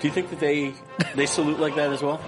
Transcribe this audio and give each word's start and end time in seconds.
Do 0.00 0.08
you 0.08 0.14
think 0.14 0.30
that 0.30 0.40
they 0.40 0.72
they 1.14 1.26
salute 1.26 1.60
like 1.60 1.76
that 1.76 1.92
as 1.92 2.02
well? 2.02 2.20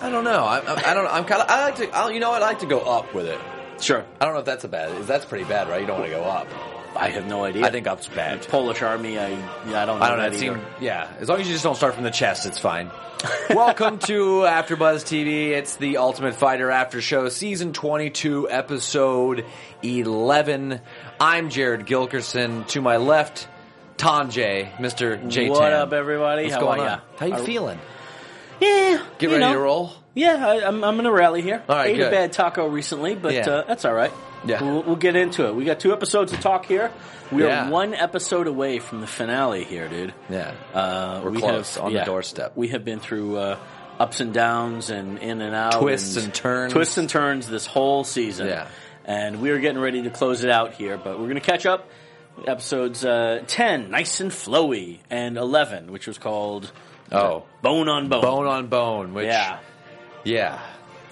I 0.00 0.10
don't 0.10 0.24
know. 0.24 0.44
I, 0.44 0.58
I, 0.60 0.90
I 0.90 0.94
don't. 0.94 1.04
know. 1.04 1.10
I'm 1.10 1.24
kind 1.24 1.42
of. 1.42 1.50
I 1.50 1.64
like 1.64 1.76
to. 1.76 1.90
I, 1.90 2.10
you 2.10 2.20
know? 2.20 2.32
I 2.32 2.38
like 2.38 2.60
to 2.60 2.66
go 2.66 2.80
up 2.80 3.14
with 3.14 3.26
it. 3.26 3.38
Sure. 3.80 4.04
I 4.20 4.24
don't 4.24 4.34
know 4.34 4.40
if 4.40 4.46
that's 4.46 4.64
a 4.64 4.68
bad. 4.68 5.04
That's 5.04 5.24
pretty 5.24 5.44
bad, 5.44 5.68
right? 5.68 5.80
You 5.80 5.86
don't 5.86 6.00
want 6.00 6.10
to 6.10 6.16
go 6.16 6.24
up. 6.24 6.48
I 6.96 7.10
have 7.10 7.26
no 7.26 7.44
idea. 7.44 7.64
I 7.64 7.70
think 7.70 7.86
up's 7.86 8.08
bad. 8.08 8.46
Polish 8.48 8.82
army. 8.82 9.18
I 9.18 9.28
yeah, 9.28 9.82
I 9.82 9.86
don't 9.86 9.98
know. 9.98 10.04
I 10.04 10.08
don't 10.08 10.18
know. 10.18 10.30
that 10.30 10.38
seemed, 10.38 10.60
yeah, 10.80 11.12
as 11.20 11.28
long 11.28 11.40
as 11.40 11.46
you 11.46 11.52
just 11.52 11.64
don't 11.64 11.76
start 11.76 11.94
from 11.94 12.04
the 12.04 12.10
chest, 12.10 12.46
it's 12.46 12.58
fine. 12.58 12.90
Welcome 13.50 13.98
to 14.00 14.42
AfterBuzz 14.42 15.04
TV. 15.04 15.50
It's 15.50 15.76
the 15.76 15.98
Ultimate 15.98 16.34
Fighter 16.34 16.70
After 16.70 17.00
Show, 17.02 17.28
Season 17.28 17.72
22, 17.72 18.50
Episode 18.50 19.44
11. 19.82 20.80
I'm 21.20 21.50
Jared 21.50 21.86
Gilkerson. 21.86 22.66
To 22.68 22.80
my 22.80 22.96
left, 22.96 23.48
Tanjay, 23.98 24.72
Mr. 24.76 25.28
J. 25.28 25.50
What 25.50 25.72
up, 25.72 25.92
everybody? 25.92 26.44
What's 26.44 26.54
How 26.54 26.60
going 26.60 26.80
are 26.80 26.84
on? 26.84 26.88
ya? 26.88 27.00
How 27.18 27.26
you 27.26 27.34
Are- 27.34 27.38
feeling? 27.40 27.78
Yeah. 28.60 29.02
Get 29.18 29.22
you 29.30 29.36
ready 29.36 29.40
know. 29.44 29.52
to 29.54 29.58
roll. 29.58 29.92
Yeah, 30.14 30.44
I, 30.46 30.66
I'm 30.66 30.82
I'm 30.82 30.96
gonna 30.96 31.12
rally 31.12 31.42
here. 31.42 31.62
All 31.68 31.76
right, 31.76 31.90
Ate 31.94 32.00
a 32.00 32.10
bad 32.10 32.32
taco 32.32 32.66
recently, 32.66 33.14
but 33.14 33.34
Yeah. 33.34 33.48
uh, 33.48 33.64
that's 33.66 33.84
all 33.84 33.92
right. 33.94 34.12
Yeah. 34.44 34.62
we'll, 34.62 34.82
we'll 34.84 34.96
get 34.96 35.16
into 35.16 35.46
it. 35.46 35.54
We 35.54 35.64
got 35.64 35.80
two 35.80 35.92
episodes 35.92 36.32
to 36.32 36.38
talk 36.38 36.66
here. 36.66 36.92
We 37.32 37.42
Yeah. 37.44 37.66
are 37.68 37.70
one 37.70 37.92
episode 37.94 38.46
away 38.46 38.78
from 38.78 39.00
the 39.00 39.06
finale 39.08 39.64
here, 39.64 39.88
dude. 39.88 40.14
Yeah. 40.30 40.52
Uh, 40.72 41.20
We're 41.24 41.30
we 41.30 41.40
close, 41.40 41.74
have- 41.74 41.84
on 41.86 41.92
the 41.92 41.98
yeah. 41.98 42.04
doorstep. 42.04 42.52
We 42.56 42.68
have 42.68 42.84
been 42.84 43.00
through 43.00 43.36
uh, 43.36 43.56
ups 43.98 44.20
and 44.20 44.32
downs 44.32 44.90
and 44.90 45.18
in 45.18 45.40
and 45.40 45.54
out, 45.56 45.80
Twists 45.80 46.16
and 46.16 46.32
turns. 46.32 46.72
twists 46.72 46.98
and 46.98 47.08
turns 47.10 47.48
this 47.48 47.66
whole 47.66 48.04
season. 48.04 48.46
Yeah. 48.46 48.66
and 49.04 49.40
we 49.42 49.50
are 49.50 49.58
getting 49.58 49.80
ready 49.80 50.02
to 50.02 50.10
close 50.10 50.44
it 50.44 50.50
out 50.50 50.74
here, 50.74 50.96
but 50.98 51.18
we're 51.18 51.24
going 51.28 51.34
to 51.36 51.40
catch 51.40 51.64
up. 51.66 51.88
Episodes 52.46 53.04
uh, 53.04 53.42
ten, 53.46 53.90
nice 53.90 54.20
and 54.20 54.30
flowy, 54.30 54.98
and 55.10 55.36
eleven, 55.36 55.92
which 55.92 56.06
was 56.06 56.18
called 56.18 56.70
Oh. 57.10 57.44
Bone 57.62 57.88
on 57.88 58.08
Bone. 58.08 58.22
Bone 58.22 58.46
on 58.46 58.66
Bone, 58.68 59.14
which 59.14 59.26
yeah. 59.26 59.58
Yeah, 60.24 60.60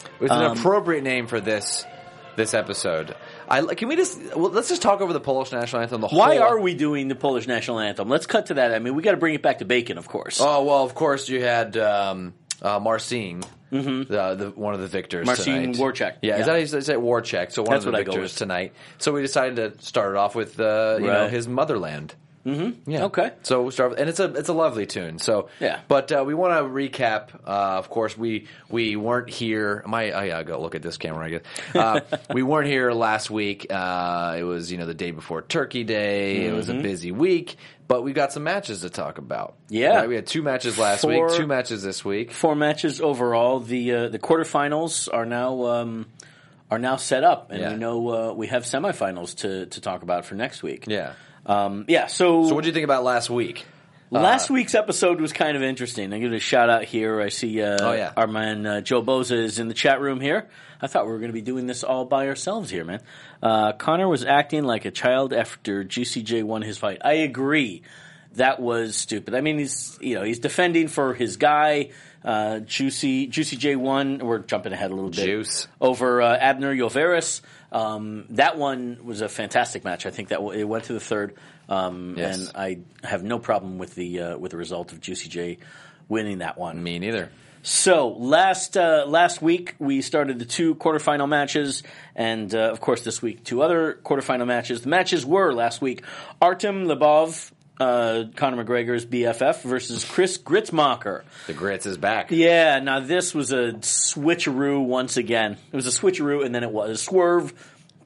it 0.02 0.20
was 0.20 0.30
an 0.30 0.42
Um, 0.42 0.58
appropriate 0.58 1.02
name 1.02 1.26
for 1.26 1.40
this 1.40 1.84
this 2.36 2.52
episode. 2.52 3.16
I 3.48 3.62
can 3.62 3.88
we 3.88 3.96
just 3.96 4.20
well, 4.36 4.50
let's 4.50 4.68
just 4.68 4.82
talk 4.82 5.00
over 5.00 5.12
the 5.12 5.20
Polish 5.20 5.52
national 5.52 5.82
anthem. 5.82 6.00
The 6.02 6.08
Why 6.08 6.36
whole, 6.36 6.44
are 6.48 6.60
we 6.60 6.74
doing 6.74 7.08
the 7.08 7.14
Polish 7.14 7.46
national 7.46 7.80
anthem? 7.80 8.08
Let's 8.08 8.26
cut 8.26 8.46
to 8.46 8.54
that. 8.54 8.74
I 8.74 8.78
mean, 8.78 8.94
we 8.94 9.02
got 9.02 9.12
to 9.12 9.16
bring 9.16 9.34
it 9.34 9.42
back 9.42 9.58
to 9.58 9.64
bacon, 9.64 9.96
of 9.96 10.06
course. 10.08 10.38
Oh 10.40 10.64
well, 10.64 10.84
of 10.84 10.94
course 10.94 11.28
you 11.28 11.42
had 11.42 11.76
um, 11.78 12.34
uh, 12.62 12.78
Marcin, 12.80 13.42
the, 13.70 14.34
the 14.38 14.52
one 14.54 14.74
of 14.74 14.80
the 14.80 14.86
victors. 14.88 15.26
Marcin 15.26 15.72
tonight. 15.72 15.76
Warczak. 15.76 16.14
Yeah, 16.22 16.34
Yeah. 16.34 16.38
is 16.40 16.46
that 16.46 16.52
how 16.52 16.58
you 16.58 16.66
say 16.66 16.94
it? 16.94 17.52
So 17.52 17.62
one 17.62 17.72
That's 17.72 17.84
of 17.86 17.92
the 17.92 17.98
I 17.98 18.04
victors 18.04 18.34
tonight. 18.34 18.72
So 18.98 19.12
we 19.12 19.22
decided 19.22 19.56
to 19.78 19.84
start 19.84 20.10
it 20.14 20.16
off 20.16 20.34
with 20.34 20.58
uh, 20.60 20.96
you 21.00 21.06
know 21.06 21.28
his 21.28 21.48
motherland. 21.48 22.14
Mm-hmm. 22.46 22.88
Yeah. 22.88 23.04
Okay. 23.06 23.32
So 23.42 23.62
we 23.64 23.72
start, 23.72 23.90
with, 23.90 23.98
and 23.98 24.08
it's 24.08 24.20
a 24.20 24.32
it's 24.34 24.48
a 24.48 24.52
lovely 24.52 24.86
tune. 24.86 25.18
So 25.18 25.48
Yeah. 25.58 25.80
But 25.88 26.12
uh, 26.12 26.22
we 26.24 26.32
want 26.32 26.52
to 26.54 26.62
recap. 26.62 27.34
Uh, 27.44 27.78
of 27.78 27.90
course, 27.90 28.16
we 28.16 28.46
we 28.68 28.94
weren't 28.94 29.28
here. 29.30 29.82
My 29.84 30.12
oh 30.12 30.22
yeah, 30.22 30.42
go 30.44 30.60
look 30.60 30.76
at 30.76 30.82
this 30.82 30.96
camera. 30.96 31.26
I 31.26 31.30
guess 31.30 31.42
uh, 31.74 32.00
we 32.32 32.44
weren't 32.44 32.68
here 32.68 32.92
last 32.92 33.30
week. 33.32 33.66
Uh, 33.68 34.36
it 34.38 34.44
was 34.44 34.70
you 34.70 34.78
know 34.78 34.86
the 34.86 34.94
day 34.94 35.10
before 35.10 35.42
Turkey 35.42 35.82
Day. 35.82 36.46
It 36.46 36.52
was 36.54 36.68
a 36.68 36.74
busy 36.74 37.10
week, 37.10 37.56
but 37.88 38.02
we 38.02 38.12
got 38.12 38.32
some 38.32 38.42
matches 38.44 38.80
to 38.80 38.90
talk 38.90 39.18
about. 39.18 39.54
Yeah. 39.68 39.96
Right? 39.96 40.08
we 40.08 40.14
had 40.16 40.26
two 40.26 40.42
matches 40.42 40.78
last 40.78 41.02
Four- 41.02 41.26
week. 41.28 41.36
Two 41.36 41.46
matches 41.46 41.82
this 41.82 42.04
week. 42.04 42.32
Four 42.32 42.54
matches 42.54 43.00
overall. 43.00 43.60
The 43.60 43.92
uh, 43.92 44.08
the 44.08 44.18
quarterfinals 44.18 45.08
are 45.12 45.26
now 45.26 45.64
um, 45.66 46.06
are 46.70 46.78
now 46.78 46.96
set 46.96 47.22
up, 47.24 47.50
and 47.50 47.60
Yeah. 47.60 47.72
we 47.72 47.78
know 47.78 48.08
uh, 48.08 48.32
we 48.34 48.48
have 48.48 48.64
semifinals 48.64 49.36
to 49.38 49.66
to 49.66 49.80
talk 49.80 50.02
about 50.02 50.24
for 50.24 50.34
next 50.34 50.62
week. 50.62 50.84
Yeah. 50.86 51.12
Um, 51.44 51.84
yeah. 51.86 52.06
So, 52.06 52.48
So 52.48 52.54
what 52.56 52.62
do 52.64 52.68
you 52.68 52.74
think 52.74 52.84
about 52.84 53.04
last 53.04 53.30
week? 53.30 53.64
Last 54.10 54.50
week's 54.50 54.74
episode 54.74 55.20
was 55.20 55.32
kind 55.32 55.56
of 55.56 55.62
interesting. 55.62 56.12
I 56.12 56.18
give 56.18 56.32
it 56.32 56.36
a 56.36 56.40
shout 56.40 56.70
out 56.70 56.84
here. 56.84 57.20
I 57.20 57.28
see 57.28 57.60
uh, 57.60 57.78
Oh, 57.80 57.92
yeah. 57.92 58.12
our 58.16 58.26
man 58.26 58.64
uh, 58.66 58.80
Joe 58.80 59.02
Boza 59.02 59.32
is 59.36 59.58
in 59.58 59.68
the 59.68 59.74
chat 59.74 60.00
room 60.00 60.20
here. 60.20 60.46
I 60.80 60.86
thought 60.86 61.06
we 61.06 61.12
were 61.12 61.18
going 61.18 61.30
to 61.30 61.34
be 61.34 61.42
doing 61.42 61.66
this 61.66 61.82
all 61.82 62.04
by 62.04 62.28
ourselves 62.28 62.70
here, 62.70 62.84
man. 62.84 63.00
Uh, 63.42 63.72
Conor 63.72 64.08
was 64.08 64.24
acting 64.24 64.64
like 64.64 64.84
a 64.84 64.90
child 64.90 65.32
after 65.32 65.82
Juicy 65.84 66.22
J 66.22 66.42
won 66.42 66.62
his 66.62 66.78
fight. 66.78 66.98
I 67.04 67.14
agree. 67.14 67.82
That 68.34 68.60
was 68.60 68.94
stupid. 68.96 69.34
I 69.34 69.40
mean, 69.40 69.58
he's 69.58 69.98
you 70.02 70.14
know 70.14 70.22
he's 70.22 70.38
defending 70.38 70.88
for 70.88 71.14
his 71.14 71.38
guy. 71.38 71.90
Uh, 72.26 72.58
Juicy 72.58 73.28
Juicy 73.28 73.56
J 73.56 73.76
won. 73.76 74.18
We're 74.18 74.40
jumping 74.40 74.72
ahead 74.72 74.90
a 74.90 74.94
little 74.94 75.10
bit. 75.10 75.24
Juice. 75.24 75.68
over 75.80 76.20
uh, 76.20 76.36
Abner 76.36 76.74
Lloveras. 76.74 77.40
Um, 77.70 78.24
that 78.30 78.58
one 78.58 78.98
was 79.04 79.20
a 79.20 79.28
fantastic 79.28 79.84
match. 79.84 80.06
I 80.06 80.10
think 80.10 80.28
that 80.30 80.36
w- 80.38 80.58
it 80.58 80.64
went 80.64 80.84
to 80.84 80.92
the 80.92 81.00
third, 81.00 81.34
um, 81.68 82.14
Yes. 82.18 82.36
and 82.38 82.56
I 82.56 82.78
have 83.06 83.22
no 83.22 83.38
problem 83.38 83.78
with 83.78 83.94
the 83.94 84.20
uh, 84.20 84.38
with 84.38 84.50
the 84.50 84.56
result 84.56 84.92
of 84.92 85.00
Juicy 85.00 85.28
J 85.28 85.58
winning 86.08 86.38
that 86.38 86.58
one. 86.58 86.82
Me 86.82 86.98
neither. 86.98 87.30
So 87.62 88.08
last 88.08 88.76
uh, 88.76 89.04
last 89.06 89.42
week 89.42 89.74
we 89.80 90.00
started 90.00 90.38
the 90.38 90.44
two 90.44 90.74
quarterfinal 90.76 91.28
matches, 91.28 91.82
and 92.14 92.52
uh, 92.54 92.70
of 92.70 92.80
course 92.80 93.02
this 93.02 93.20
week 93.22 93.44
two 93.44 93.62
other 93.62 93.98
quarterfinal 94.04 94.46
matches. 94.46 94.82
The 94.82 94.88
matches 94.88 95.26
were 95.26 95.52
last 95.52 95.80
week 95.82 96.04
Artem 96.40 96.86
Lobov, 96.86 97.50
uh, 97.78 98.24
Conor 98.36 98.64
McGregor's 98.64 99.04
BFF 99.06 99.62
versus 99.62 100.04
Chris 100.04 100.38
Gruetzemacher. 100.38 101.22
The 101.46 101.52
Gritz 101.52 101.86
is 101.86 101.98
back. 101.98 102.30
Yeah, 102.30 102.80
now 102.80 103.00
this 103.00 103.34
was 103.34 103.52
a 103.52 103.72
switcheroo 103.74 104.84
once 104.84 105.16
again. 105.16 105.56
It 105.72 105.76
was 105.76 105.86
a 105.86 105.90
switcheroo, 106.00 106.44
and 106.44 106.54
then 106.54 106.62
it 106.62 106.72
was 106.72 106.90
a 106.90 106.96
swerve 106.96 107.52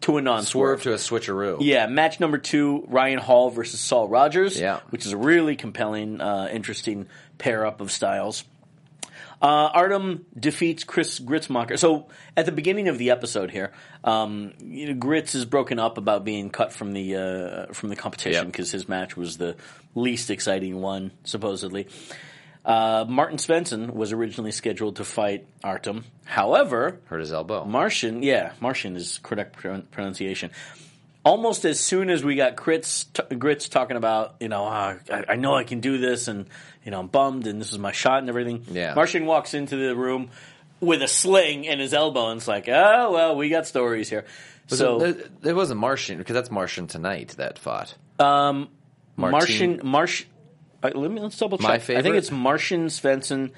to 0.03 0.16
a 0.16 0.22
non-swerve. 0.22 0.82
Swerve 0.82 0.98
to 0.98 1.16
a 1.16 1.20
switcheroo. 1.20 1.58
Yeah, 1.60 1.86
match 1.86 2.20
number 2.20 2.38
two: 2.38 2.84
Ryan 2.88 3.19
Hall 3.19 3.50
versus 3.50 3.81
Saul 3.81 4.08
Rogers. 4.08 4.58
Yeah. 4.58 4.81
which 4.91 5.06
is 5.06 5.12
a 5.12 5.16
really 5.16 5.56
compelling, 5.56 6.20
uh, 6.20 6.48
interesting 6.50 7.06
pair 7.38 7.66
up 7.66 7.81
of 7.81 7.91
styles. 7.91 8.44
Uh, 9.42 9.70
Artem 9.72 10.26
defeats 10.38 10.84
Chris 10.84 11.18
Gruetzemacher. 11.18 11.78
So 11.78 12.08
at 12.36 12.44
the 12.44 12.52
beginning 12.52 12.88
of 12.88 12.98
the 12.98 13.10
episode 13.10 13.50
here, 13.50 13.72
um, 14.04 14.52
you 14.60 14.88
know, 14.88 14.94
Grits 14.94 15.34
is 15.34 15.46
broken 15.46 15.78
up 15.78 15.96
about 15.96 16.24
being 16.24 16.50
cut 16.50 16.72
from 16.74 16.92
the 16.92 17.16
uh, 17.16 17.72
from 17.72 17.88
the 17.88 17.96
competition 17.96 18.44
Yep. 18.44 18.52
because 18.52 18.70
his 18.70 18.86
match 18.88 19.16
was 19.16 19.38
the 19.38 19.56
least 19.94 20.30
exciting 20.30 20.80
one, 20.80 21.12
supposedly. 21.24 21.88
Uh, 22.62 23.06
Martin 23.08 23.38
Svensson 23.38 23.94
was 23.94 24.12
originally 24.12 24.52
scheduled 24.52 24.96
to 24.96 25.04
fight 25.04 25.46
Artem. 25.64 26.04
However, 26.26 27.00
Hurt 27.06 27.20
his 27.20 27.32
elbow. 27.32 27.64
Martian, 27.64 28.22
yeah, 28.22 28.52
Martian 28.60 28.96
is 28.96 29.18
correct 29.22 29.56
pronunciation. 29.90 30.50
Almost 31.22 31.66
as 31.66 31.78
soon 31.78 32.08
as 32.08 32.25
we 32.25 32.36
got 32.36 32.56
Grits, 32.56 33.04
t- 33.04 33.34
Grits 33.36 33.69
talking 33.69 33.98
about, 33.98 34.36
you 34.41 34.48
know, 34.48 34.64
ah, 34.64 34.94
I, 35.12 35.25
I 35.31 35.36
know 35.36 35.54
I 35.54 35.64
can 35.64 35.81
do 35.81 35.98
this, 35.98 36.28
and 36.28 36.47
you 36.84 36.90
know, 36.90 37.00
I'm 37.00 37.08
bummed, 37.08 37.46
and 37.46 37.61
this 37.61 37.72
is 37.72 37.78
my 37.78 37.93
shot, 37.93 38.20
and 38.20 38.28
everything. 38.28 38.64
Yeah. 38.70 38.94
Martian 38.94 39.26
walks 39.26 39.52
into 39.52 39.76
the 39.76 39.94
room 39.94 40.31
with 40.81 41.02
a 41.02 41.08
sling 41.08 41.64
in 41.64 41.78
his 41.78 41.93
elbow, 41.93 42.31
and 42.31 42.38
it's 42.38 42.49
like, 42.49 42.69
oh 42.69 43.12
well, 43.12 43.37
we 43.37 43.50
got 43.50 43.67
stories 43.67 44.08
here. 44.08 44.25
Was 44.70 44.78
so 44.78 45.02
it, 45.02 45.31
it, 45.43 45.52
wasn't 45.55 45.81
Martian 45.81 46.19
because 46.19 46.34
that's 46.34 46.50
Martian 46.50 46.87
tonight 46.87 47.34
that 47.37 47.58
fought. 47.58 47.94
Um, 48.19 48.69
Martin- 49.17 49.32
Martian, 49.32 49.81
Marsh. 49.84 50.25
Uh, 50.82 50.90
let 50.94 51.11
me 51.11 51.20
let's 51.20 51.37
double 51.37 51.58
check. 51.58 51.69
My 51.69 51.78
favorite? 51.78 52.00
I 52.00 52.02
think 52.02 52.17
it's 52.17 52.31
Martian 52.31 52.87
Svensson. 52.87 53.50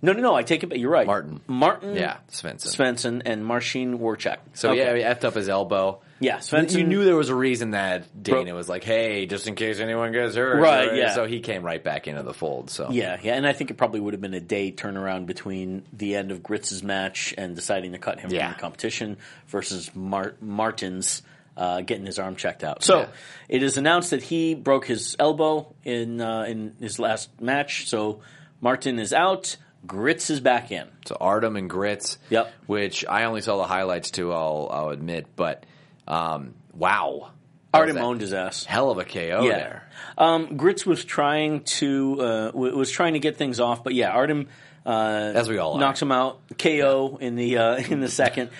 No, 0.00 0.12
no, 0.12 0.20
no. 0.20 0.34
I 0.34 0.42
take 0.44 0.62
it 0.62 0.68
back. 0.68 0.78
You're 0.78 0.90
right. 0.90 1.06
Martin. 1.06 1.40
Martin. 1.48 1.96
Yeah, 1.96 2.18
Svensson. 2.30 2.68
Svensson 2.74 3.22
and 3.26 3.44
Marcin 3.44 3.98
Warchak. 3.98 4.36
So 4.54 4.72
yeah, 4.72 4.94
he 4.94 5.02
effed 5.02 5.24
up 5.24 5.34
his 5.34 5.48
elbow. 5.48 6.00
Yeah, 6.20 6.38
Svensson- 6.38 6.78
You 6.78 6.84
knew 6.84 7.04
there 7.04 7.16
was 7.16 7.28
a 7.28 7.34
reason 7.34 7.72
that 7.72 8.22
Dana 8.22 8.44
Bro- 8.46 8.54
was 8.54 8.68
like, 8.68 8.82
"Hey, 8.84 9.26
just 9.26 9.46
in 9.46 9.54
case 9.54 9.78
anyone 9.80 10.12
gets 10.12 10.34
hurt." 10.36 10.60
Right, 10.60 10.94
yeah. 10.96 11.14
So 11.14 11.26
he 11.26 11.40
came 11.40 11.62
right 11.62 11.82
back 11.82 12.06
into 12.08 12.22
the 12.22 12.34
fold. 12.34 12.70
So 12.70 12.90
Yeah, 12.90 13.18
yeah, 13.22 13.34
and 13.34 13.46
I 13.46 13.52
think 13.52 13.70
it 13.70 13.74
probably 13.74 14.00
would 14.00 14.14
have 14.14 14.20
been 14.20 14.34
a 14.34 14.40
day 14.40 14.70
turnaround 14.72 15.26
between 15.26 15.84
the 15.92 16.16
end 16.16 16.30
of 16.32 16.42
Gritz's 16.42 16.82
match 16.82 17.34
and 17.38 17.54
deciding 17.56 17.92
to 17.92 17.98
cut 17.98 18.18
him 18.20 18.30
Yeah. 18.32 18.46
from 18.48 18.54
the 18.54 18.60
competition 18.60 19.16
versus 19.48 19.90
Mar- 19.94 20.34
Martin's 20.40 21.22
uh, 21.56 21.80
getting 21.80 22.06
his 22.06 22.20
arm 22.20 22.36
checked 22.36 22.62
out. 22.62 22.84
So 22.84 23.00
Yeah. 23.00 23.06
it 23.48 23.62
is 23.64 23.76
announced 23.78 24.10
that 24.10 24.22
he 24.22 24.54
broke 24.54 24.86
his 24.86 25.16
elbow 25.18 25.74
in 25.84 26.20
uh, 26.20 26.42
in 26.42 26.74
his 26.80 27.00
last 27.00 27.30
match. 27.40 27.88
So 27.88 28.20
Martin 28.60 28.98
is 29.00 29.12
out. 29.12 29.56
Grits 29.86 30.30
is 30.30 30.40
back 30.40 30.70
in. 30.72 30.86
So 31.06 31.16
Artem 31.20 31.56
and 31.56 31.70
Grits. 31.70 32.18
Yep. 32.30 32.52
Which 32.66 33.04
I 33.06 33.24
only 33.24 33.40
saw 33.40 33.56
the 33.58 33.66
highlights 33.66 34.10
to. 34.12 34.32
I'll 34.32 34.68
I'll 34.72 34.88
admit, 34.90 35.26
but 35.36 35.64
um, 36.06 36.54
wow, 36.74 37.30
Artem 37.72 37.98
owned 37.98 38.20
his 38.20 38.32
ass. 38.32 38.64
Hell 38.64 38.90
of 38.90 38.98
a 38.98 39.04
KO 39.04 39.42
Yeah. 39.44 39.50
there. 39.56 39.88
Um, 40.16 40.56
Grits 40.56 40.84
was 40.84 41.04
trying 41.04 41.62
to 41.64 42.20
uh, 42.20 42.46
w- 42.50 42.76
was 42.76 42.90
trying 42.90 43.12
to 43.14 43.20
get 43.20 43.36
things 43.36 43.60
off, 43.60 43.84
but 43.84 43.94
yeah, 43.94 44.10
Artem 44.10 44.48
uh, 44.84 45.32
As 45.34 45.48
we 45.48 45.58
all 45.58 45.74
are. 45.74 45.80
knocks 45.80 46.00
him 46.02 46.10
out 46.12 46.40
KO 46.58 47.18
in 47.20 47.36
the 47.36 47.58
uh, 47.58 47.76
in 47.90 48.00
the 48.00 48.08
second. 48.08 48.50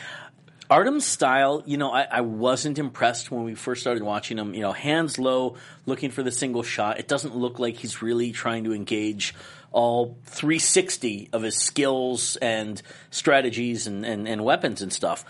Artem's 0.71 1.07
style, 1.07 1.63
you 1.65 1.79
know, 1.79 1.91
I, 1.91 2.03
I 2.03 2.21
wasn't 2.21 2.79
impressed 2.79 3.31
when 3.31 3.45
we 3.45 3.55
first 3.55 3.81
started 3.81 4.03
watching 4.03 4.37
him. 4.39 4.53
You 4.53 4.61
know, 4.61 4.73
hands 4.73 5.19
low, 5.19 5.57
looking 5.87 6.11
for 6.11 6.23
the 6.23 6.31
single 6.31 6.63
shot. 6.63 6.99
It 7.01 7.09
doesn't 7.09 7.35
look 7.35 7.59
like 7.59 7.77
he's 7.77 8.03
really 8.03 8.33
trying 8.33 8.65
to 8.65 8.75
engage 8.75 9.35
all 9.73 10.17
360 10.25 11.29
of 11.33 11.43
his 11.43 11.57
skills 11.57 12.37
and 12.37 12.81
strategies 13.11 13.87
and, 13.87 14.05
and, 14.05 14.27
and 14.29 14.45
weapons 14.45 14.83
and 14.83 14.93
stuff. 14.93 15.25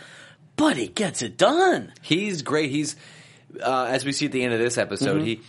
But 0.56 0.76
he 0.76 0.88
gets 0.88 1.22
it 1.22 1.36
done. 1.36 1.92
He's 2.02 2.42
great. 2.42 2.70
He's 2.70 2.96
uh, 3.62 3.86
as 3.90 4.04
we 4.04 4.12
see 4.12 4.26
at 4.26 4.32
the 4.32 4.42
end 4.42 4.52
of 4.54 4.60
this 4.60 4.76
episode, 4.78 5.16
Mm-hmm. 5.18 5.24
he 5.24 5.40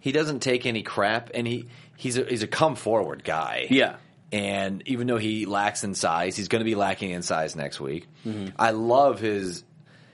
he 0.00 0.10
doesn't 0.12 0.40
take 0.40 0.66
any 0.66 0.82
crap, 0.82 1.30
and 1.34 1.46
he 1.46 1.66
he's 1.96 2.18
a, 2.18 2.24
he's 2.24 2.42
a 2.42 2.46
come 2.48 2.74
forward 2.76 3.22
guy. 3.24 3.66
Yeah. 3.70 3.96
And 4.32 4.82
even 4.86 5.06
though 5.06 5.18
he 5.18 5.44
lacks 5.46 5.84
in 5.84 5.94
size, 5.94 6.36
he's 6.36 6.48
going 6.48 6.60
to 6.60 6.64
be 6.64 6.74
lacking 6.74 7.10
in 7.10 7.22
size 7.22 7.54
next 7.54 7.80
week. 7.80 8.08
Mm-hmm. 8.26 8.54
I 8.58 8.70
love 8.70 9.20
his. 9.20 9.62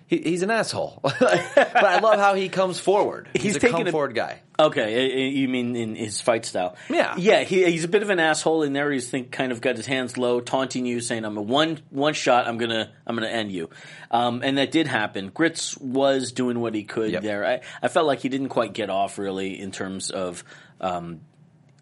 He, 0.08 0.16
he's 0.19 0.43
an 0.43 0.50
asshole, 0.50 1.00
but 1.02 1.22
I 1.76 2.00
love 2.00 2.19
how 2.19 2.34
he 2.34 2.49
comes 2.49 2.81
forward. 2.81 3.28
He's, 3.34 3.43
He's 3.43 3.56
a 3.56 3.60
taking 3.60 3.76
come 3.76 3.87
a- 3.87 3.93
forward 3.93 4.14
guy. 4.14 4.40
Okay, 4.58 5.28
you 5.28 5.46
mean 5.49 5.76
in 5.76 5.94
his 5.94 6.20
fight 6.20 6.44
style? 6.44 6.75
Yeah. 6.90 7.14
yeah. 7.16 7.44
He, 7.44 7.64
he's 7.70 7.84
a 7.84 7.88
bit 7.88 8.02
of 8.02 8.10
an 8.10 8.19
asshole 8.19 8.62
in 8.64 8.72
there. 8.72 8.90
He's 8.90 9.08
think 9.08 9.31
kind 9.31 9.52
of 9.52 9.60
got 9.60 9.76
his 9.76 9.87
hands 9.87 10.19
low, 10.19 10.40
taunting 10.40 10.84
you, 10.87 11.00
saying, 11.00 11.25
"I'm 11.25 11.37
a 11.37 11.43
one 11.43 11.78
one 11.90 12.14
shot. 12.14 12.49
I'm 12.49 12.58
gonna 12.58 12.90
I'm 13.06 13.14
gonna 13.14 13.28
end 13.28 13.52
you." 13.52 13.70
Um, 14.10 14.40
and 14.43 14.58
that 14.58 14.72
did 14.72 14.87
happen. 14.88 15.28
Grits 15.28 15.76
was 15.78 16.32
doing 16.32 16.58
what 16.58 16.75
he 16.75 16.82
could 16.84 17.12
Yep. 17.12 17.22
there. 17.22 17.44
I, 17.46 17.60
I 17.82 17.88
felt 17.88 18.06
like 18.06 18.20
he 18.20 18.28
didn't 18.31 18.49
quite 18.49 18.72
get 18.72 18.90
off 18.90 19.19
really 19.19 19.60
in 19.60 19.70
terms 19.70 20.10
of 20.10 20.43
um, 20.81 21.20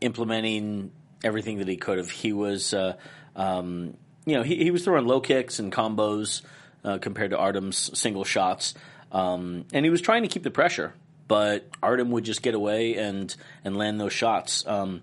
implementing 0.01 0.91
everything 1.25 1.59
that 1.59 1.69
he 1.69 1.77
could 1.77 1.99
have. 1.99 2.11
He 2.11 2.33
was, 2.33 2.75
uh, 2.75 2.97
um, 3.35 3.97
you 4.25 4.35
know, 4.37 4.43
he, 4.43 4.57
he 4.57 4.71
was 4.71 4.85
throwing 4.85 5.07
low 5.07 5.21
kicks 5.21 5.59
and 5.59 5.73
combos 5.73 6.43
uh, 6.87 6.97
compared 6.99 7.33
to 7.33 7.39
Artem's 7.39 7.91
single 7.99 8.25
shots, 8.25 8.73
um, 9.13 9.67
and 9.75 9.85
he 9.85 9.91
was 9.91 10.01
trying 10.01 10.23
to 10.23 10.29
keep 10.29 10.43
the 10.45 10.51
pressure. 10.51 10.95
But 11.29 11.69
Artem 11.83 12.13
would 12.13 12.25
just 12.25 12.41
get 12.41 12.55
away 12.55 12.95
and 12.95 13.35
and 13.65 13.77
land 13.77 14.01
those 14.01 14.13
shots. 14.15 14.65
Um, 14.67 15.03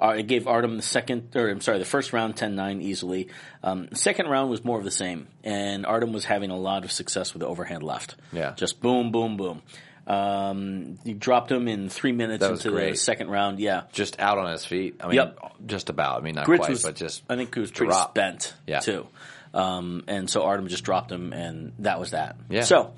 uh, 0.00 0.14
it 0.18 0.26
gave 0.26 0.46
Artem 0.48 0.76
the 0.76 0.82
second, 0.82 1.34
or 1.36 1.48
I'm 1.48 1.60
sorry, 1.60 1.78
the 1.78 1.84
first 1.84 2.12
round 2.12 2.34
10-9 2.34 2.82
easily. 2.82 3.28
Um, 3.62 3.88
second 3.94 4.26
round 4.28 4.50
was 4.50 4.64
more 4.64 4.76
of 4.76 4.84
the 4.84 4.90
same, 4.90 5.28
and 5.44 5.86
Artem 5.86 6.12
was 6.12 6.24
having 6.24 6.50
a 6.50 6.56
lot 6.56 6.84
of 6.84 6.90
success 6.92 7.32
with 7.32 7.40
the 7.40 7.46
overhand 7.46 7.82
left. 7.84 8.16
Yeah. 8.32 8.52
just 8.56 8.80
boom, 8.80 9.12
boom, 9.12 9.36
boom. 9.36 9.62
Um, 10.04 10.98
he 11.04 11.14
dropped 11.14 11.50
him 11.52 11.68
in 11.68 11.88
three 11.88 12.10
minutes 12.12 12.44
into 12.44 12.70
the 12.72 12.94
second 12.96 13.30
round. 13.30 13.60
Yeah, 13.60 13.82
Just 13.92 14.18
out 14.18 14.38
on 14.38 14.50
his 14.50 14.64
feet. 14.64 14.96
I 15.00 15.06
mean, 15.06 15.14
Yep. 15.16 15.38
just 15.66 15.88
about. 15.88 16.20
I 16.20 16.24
mean, 16.24 16.34
not 16.34 16.46
Grits 16.46 16.60
quite, 16.62 16.70
was, 16.70 16.82
but 16.82 16.96
just 16.96 17.22
I 17.30 17.36
think 17.36 17.54
he 17.54 17.60
was 17.60 17.70
pretty 17.70 17.90
drop. 17.92 18.10
spent 18.10 18.54
Yeah. 18.66 18.80
too. 18.80 19.06
Um, 19.54 20.04
and 20.08 20.28
so 20.30 20.42
Artem 20.42 20.68
just 20.68 20.84
dropped 20.84 21.10
him, 21.12 21.32
and 21.32 21.72
that 21.80 22.00
was 22.00 22.12
that. 22.12 22.36
Yeah. 22.48 22.62
So 22.62 22.94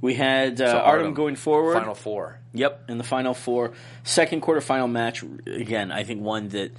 we 0.00 0.14
had 0.14 0.60
uh, 0.60 0.72
So 0.72 0.78
Artem, 0.78 1.14
going 1.14 1.36
forward. 1.36 1.74
Final 1.74 1.94
four. 1.94 2.38
Yep, 2.54 2.90
in 2.90 2.98
the 2.98 3.04
final 3.04 3.34
four, 3.34 3.72
second 4.04 4.42
quarterfinal 4.42 4.90
match. 4.90 5.22
Again, 5.46 5.90
I 5.92 6.04
think 6.04 6.20
one 6.22 6.48
that 6.48 6.72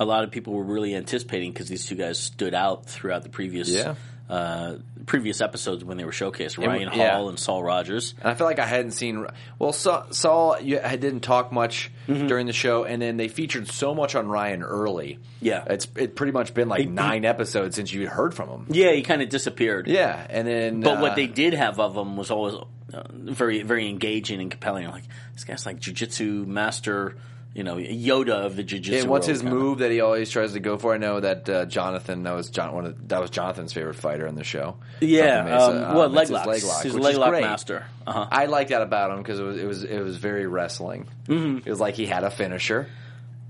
a 0.00 0.04
lot 0.04 0.24
of 0.24 0.30
people 0.30 0.54
were 0.54 0.64
really 0.64 0.94
anticipating 0.96 1.52
because 1.52 1.68
these 1.68 1.86
two 1.86 1.94
guys 1.94 2.18
stood 2.18 2.54
out 2.54 2.86
throughout 2.86 3.22
the 3.22 3.28
previous 3.28 3.68
Yeah. 3.68 3.94
Uh, 4.32 4.76
previous 5.04 5.42
episodes 5.42 5.84
when 5.84 5.98
they 5.98 6.04
were 6.04 6.10
showcased. 6.12 6.56
Ryan 6.56 6.88
yeah. 6.94 7.12
Hall 7.16 7.28
and 7.28 7.38
Saul 7.38 7.62
Rogers. 7.62 8.14
And 8.18 8.30
I 8.30 8.34
feel 8.34 8.46
like 8.46 8.58
I 8.58 8.64
hadn't 8.64 8.92
seen. 8.92 9.26
Well, 9.58 9.72
Saul, 9.74 10.54
I 10.54 10.96
didn't 10.96 11.20
talk 11.20 11.52
much 11.52 11.90
Mm-hmm. 12.08 12.26
during 12.26 12.46
the 12.46 12.52
show, 12.52 12.82
and 12.82 13.00
then 13.00 13.16
they 13.16 13.28
featured 13.28 13.68
so 13.68 13.94
much 13.94 14.16
on 14.16 14.26
Ryan 14.26 14.64
early. 14.64 15.20
Yeah. 15.40 15.62
it's 15.68 15.86
it 15.94 16.16
pretty 16.16 16.32
much 16.32 16.52
been 16.52 16.68
like 16.68 16.88
nine 16.88 17.24
episodes 17.24 17.76
since 17.76 17.92
you 17.92 18.08
heard 18.08 18.34
from 18.34 18.48
him. 18.48 18.66
Yeah, 18.70 18.90
he 18.90 19.02
kind 19.02 19.22
of 19.22 19.28
disappeared. 19.28 19.86
Yeah, 19.86 20.26
and 20.28 20.48
then 20.48 20.80
But 20.80 20.98
uh, 20.98 21.00
what 21.00 21.14
they 21.14 21.28
did 21.28 21.54
have 21.54 21.78
of 21.78 21.96
him 21.96 22.16
was 22.16 22.32
always 22.32 22.54
uh, 22.92 23.02
very, 23.12 23.62
very 23.62 23.88
engaging 23.88 24.40
and 24.40 24.50
compelling. 24.50 24.88
Like 24.90 25.04
this 25.34 25.44
guy's 25.44 25.64
like 25.64 25.78
jujitsu 25.78 26.44
master, 26.44 27.16
you 27.54 27.64
know, 27.64 27.76
Yoda 27.76 28.46
of 28.46 28.56
the 28.56 28.64
jujitsu. 28.64 29.00
And 29.00 29.10
what's 29.10 29.26
world, 29.26 29.34
his 29.34 29.42
kinda. 29.42 29.54
move 29.56 29.78
that 29.78 29.90
he 29.90 30.00
always 30.00 30.30
tries 30.30 30.54
to 30.54 30.60
go 30.60 30.78
for? 30.78 30.94
I 30.94 30.98
know 30.98 31.20
that 31.20 31.48
uh, 31.48 31.66
Jonathan 31.66 32.22
that 32.22 32.32
was 32.32 32.48
John 32.50 32.74
one 32.74 32.86
of, 32.86 33.08
that 33.08 33.20
was 33.20 33.30
Jonathan's 33.30 33.72
favorite 33.72 33.94
fighter 33.94 34.26
in 34.26 34.34
the 34.34 34.44
show. 34.44 34.76
Yeah, 35.00 35.42
Mesa. 35.42 35.88
um, 35.90 35.94
well, 35.96 36.08
leg 36.08 36.22
his 36.22 36.30
locks. 36.30 36.46
leg 36.46 36.62
lock, 36.64 36.82
His 36.82 36.94
leg 36.94 37.16
lock 37.16 37.32
master. 37.32 37.86
Uh-huh. 38.06 38.26
I 38.30 38.46
like 38.46 38.68
that 38.68 38.82
about 38.82 39.10
him 39.10 39.18
because 39.18 39.38
it 39.38 39.44
was 39.44 39.56
it 39.58 39.66
was 39.66 39.84
it 39.84 40.00
was 40.00 40.16
very 40.16 40.46
wrestling. 40.46 41.06
Mm-hmm. 41.26 41.58
It 41.58 41.70
was 41.70 41.80
like 41.80 41.94
he 41.94 42.06
had 42.06 42.24
a 42.24 42.30
finisher, 42.30 42.88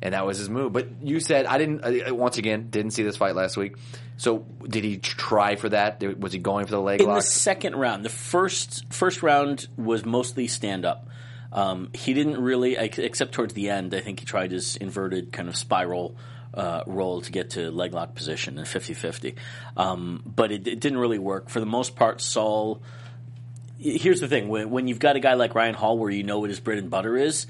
and 0.02 0.14
that 0.14 0.26
was 0.26 0.38
his 0.38 0.50
move. 0.50 0.72
But 0.72 0.88
you 1.02 1.20
said 1.20 1.46
I 1.46 1.58
didn't. 1.58 2.08
Uh, 2.08 2.14
once 2.14 2.38
again, 2.38 2.70
didn't 2.70 2.90
see 2.92 3.04
this 3.04 3.16
fight 3.16 3.36
last 3.36 3.56
week. 3.56 3.76
So 4.16 4.44
did 4.64 4.84
he 4.84 4.98
try 4.98 5.56
for 5.56 5.68
that? 5.68 6.02
Was 6.18 6.32
he 6.32 6.38
going 6.38 6.66
for 6.66 6.72
the 6.72 6.80
leg 6.80 7.00
in 7.00 7.06
lock? 7.06 7.16
the 7.16 7.22
second 7.22 7.76
round. 7.76 8.04
The 8.04 8.08
first 8.08 8.92
first 8.92 9.22
round 9.22 9.68
was 9.76 10.04
mostly 10.04 10.48
stand 10.48 10.84
up. 10.84 11.08
Um, 11.52 11.90
he 11.92 12.14
didn't 12.14 12.40
really, 12.40 12.76
except 12.76 13.32
towards 13.32 13.54
the 13.54 13.70
end. 13.70 13.94
I 13.94 14.00
think 14.00 14.20
he 14.20 14.26
tried 14.26 14.52
his 14.52 14.76
inverted 14.76 15.32
kind 15.32 15.48
of 15.48 15.56
spiral 15.56 16.16
uh, 16.54 16.82
roll 16.86 17.20
to 17.20 17.32
get 17.32 17.50
to 17.50 17.70
leg 17.70 17.92
lock 17.92 18.14
position 18.14 18.58
in 18.58 18.64
50-50. 18.64 19.36
Um, 19.76 20.22
but 20.24 20.50
it, 20.50 20.66
it 20.66 20.80
didn't 20.80 20.98
really 20.98 21.18
work. 21.18 21.48
For 21.48 21.60
the 21.60 21.66
most 21.66 21.96
part, 21.96 22.20
Saul. 22.20 22.82
Here's 23.78 24.20
the 24.20 24.28
thing: 24.28 24.48
when, 24.48 24.70
when 24.70 24.86
you've 24.86 25.00
got 25.00 25.16
a 25.16 25.20
guy 25.20 25.34
like 25.34 25.54
Ryan 25.54 25.74
Hall, 25.74 25.98
where 25.98 26.10
you 26.10 26.22
know 26.22 26.38
what 26.38 26.50
his 26.50 26.60
bread 26.60 26.78
and 26.78 26.88
butter 26.88 27.16
is, 27.16 27.46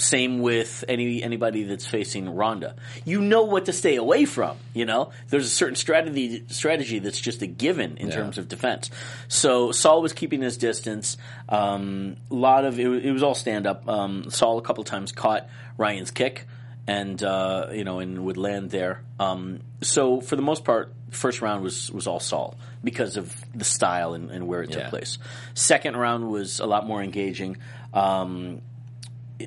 same 0.00 0.40
with 0.40 0.84
any 0.88 1.22
anybody 1.22 1.64
that's 1.64 1.86
facing 1.86 2.28
Ronda. 2.34 2.74
You 3.04 3.20
know 3.20 3.42
what 3.44 3.66
to 3.66 3.72
stay 3.72 3.96
away 3.96 4.24
from. 4.24 4.56
You 4.74 4.84
know, 4.86 5.10
there's 5.28 5.46
a 5.46 5.50
certain 5.50 5.76
strategy 5.76 6.44
strategy 6.48 6.98
that's 6.98 7.20
just 7.20 7.42
a 7.42 7.46
given 7.46 7.96
in 7.98 8.08
Yeah. 8.08 8.14
terms 8.16 8.38
of 8.38 8.48
defense. 8.48 8.90
So 9.28 9.72
Saul 9.72 10.02
was 10.02 10.12
keeping 10.12 10.42
his 10.42 10.56
distance. 10.56 11.16
Um, 11.48 12.16
a 12.30 12.34
lot 12.34 12.64
of 12.64 12.78
it, 12.80 12.86
was- 12.88 13.02
it 13.02 13.10
was 13.12 13.22
all 13.22 13.34
stand 13.34 13.66
up. 13.66 13.88
Um, 13.88 14.30
Saul 14.30 14.58
a 14.58 14.62
couple 14.62 14.84
times 14.84 15.12
caught 15.12 15.48
Ryan's 15.76 16.10
kick, 16.10 16.46
and 16.86 17.22
uh, 17.22 17.68
you 17.72 17.84
know, 17.84 17.98
and 18.00 18.24
would 18.24 18.36
land 18.36 18.70
there. 18.70 19.02
Um, 19.18 19.60
so 19.82 20.20
for 20.20 20.36
the 20.36 20.42
most 20.42 20.64
part, 20.64 20.92
first 21.10 21.42
round 21.42 21.62
was 21.62 21.90
was 21.90 22.06
all 22.06 22.20
Saul 22.20 22.56
because 22.82 23.16
of 23.16 23.34
the 23.54 23.64
style 23.64 24.14
and, 24.14 24.30
and 24.30 24.46
where 24.46 24.62
it 24.62 24.70
took 24.70 24.82
Yeah. 24.84 24.88
place. 24.88 25.18
Second 25.54 25.96
round 25.96 26.30
was 26.30 26.60
a 26.60 26.66
lot 26.66 26.86
more 26.86 27.02
engaging. 27.02 27.58
Um, 27.92 28.62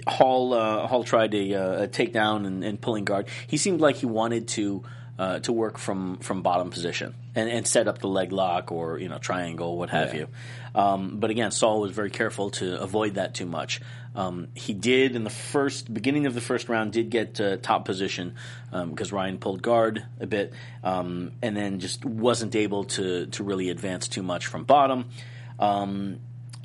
Hall 0.07 0.53
uh, 0.53 0.87
Hall 0.87 1.03
tried 1.03 1.33
a, 1.33 1.53
uh, 1.55 1.83
a 1.83 1.87
takedown 1.87 2.45
and, 2.45 2.63
and 2.63 2.79
pulling 2.79 3.05
guard. 3.05 3.27
He 3.47 3.57
seemed 3.57 3.81
like 3.81 3.97
he 3.97 4.05
wanted 4.05 4.47
to 4.49 4.83
uh, 5.19 5.39
to 5.39 5.51
work 5.53 5.77
from, 5.77 6.17
from 6.17 6.41
bottom 6.41 6.71
position 6.71 7.13
and, 7.35 7.47
and 7.47 7.67
set 7.67 7.87
up 7.87 7.99
the 7.99 8.07
leg 8.07 8.31
lock 8.31 8.71
or 8.71 8.97
you 8.97 9.07
know 9.09 9.19
triangle, 9.19 9.77
what 9.77 9.89
have 9.91 10.13
Yeah. 10.13 10.21
you. 10.21 10.27
Um, 10.73 11.19
but 11.19 11.29
again, 11.29 11.51
Saul 11.51 11.81
was 11.81 11.91
very 11.91 12.09
careful 12.09 12.49
to 12.51 12.81
avoid 12.81 13.13
that 13.15 13.35
too 13.35 13.45
much. 13.45 13.79
Um, 14.15 14.47
he 14.55 14.73
did 14.73 15.15
in 15.15 15.23
the 15.23 15.29
first 15.29 15.91
beginning 15.93 16.25
of 16.25 16.33
the 16.33 16.41
first 16.41 16.67
round 16.67 16.93
did 16.93 17.11
get 17.11 17.39
uh, 17.39 17.57
top 17.57 17.85
position 17.85 18.35
because 18.71 19.11
Ryan 19.11 19.37
pulled 19.37 19.61
guard 19.61 20.03
a 20.19 20.25
bit 20.25 20.53
um, 20.83 21.31
and 21.43 21.55
then 21.55 21.79
just 21.79 22.03
wasn't 22.05 22.55
able 22.55 22.85
to 22.85 23.27
to 23.27 23.43
really 23.43 23.69
advance 23.69 24.07
too 24.07 24.23
much 24.23 24.47
from 24.47 24.63
bottom. 24.63 25.05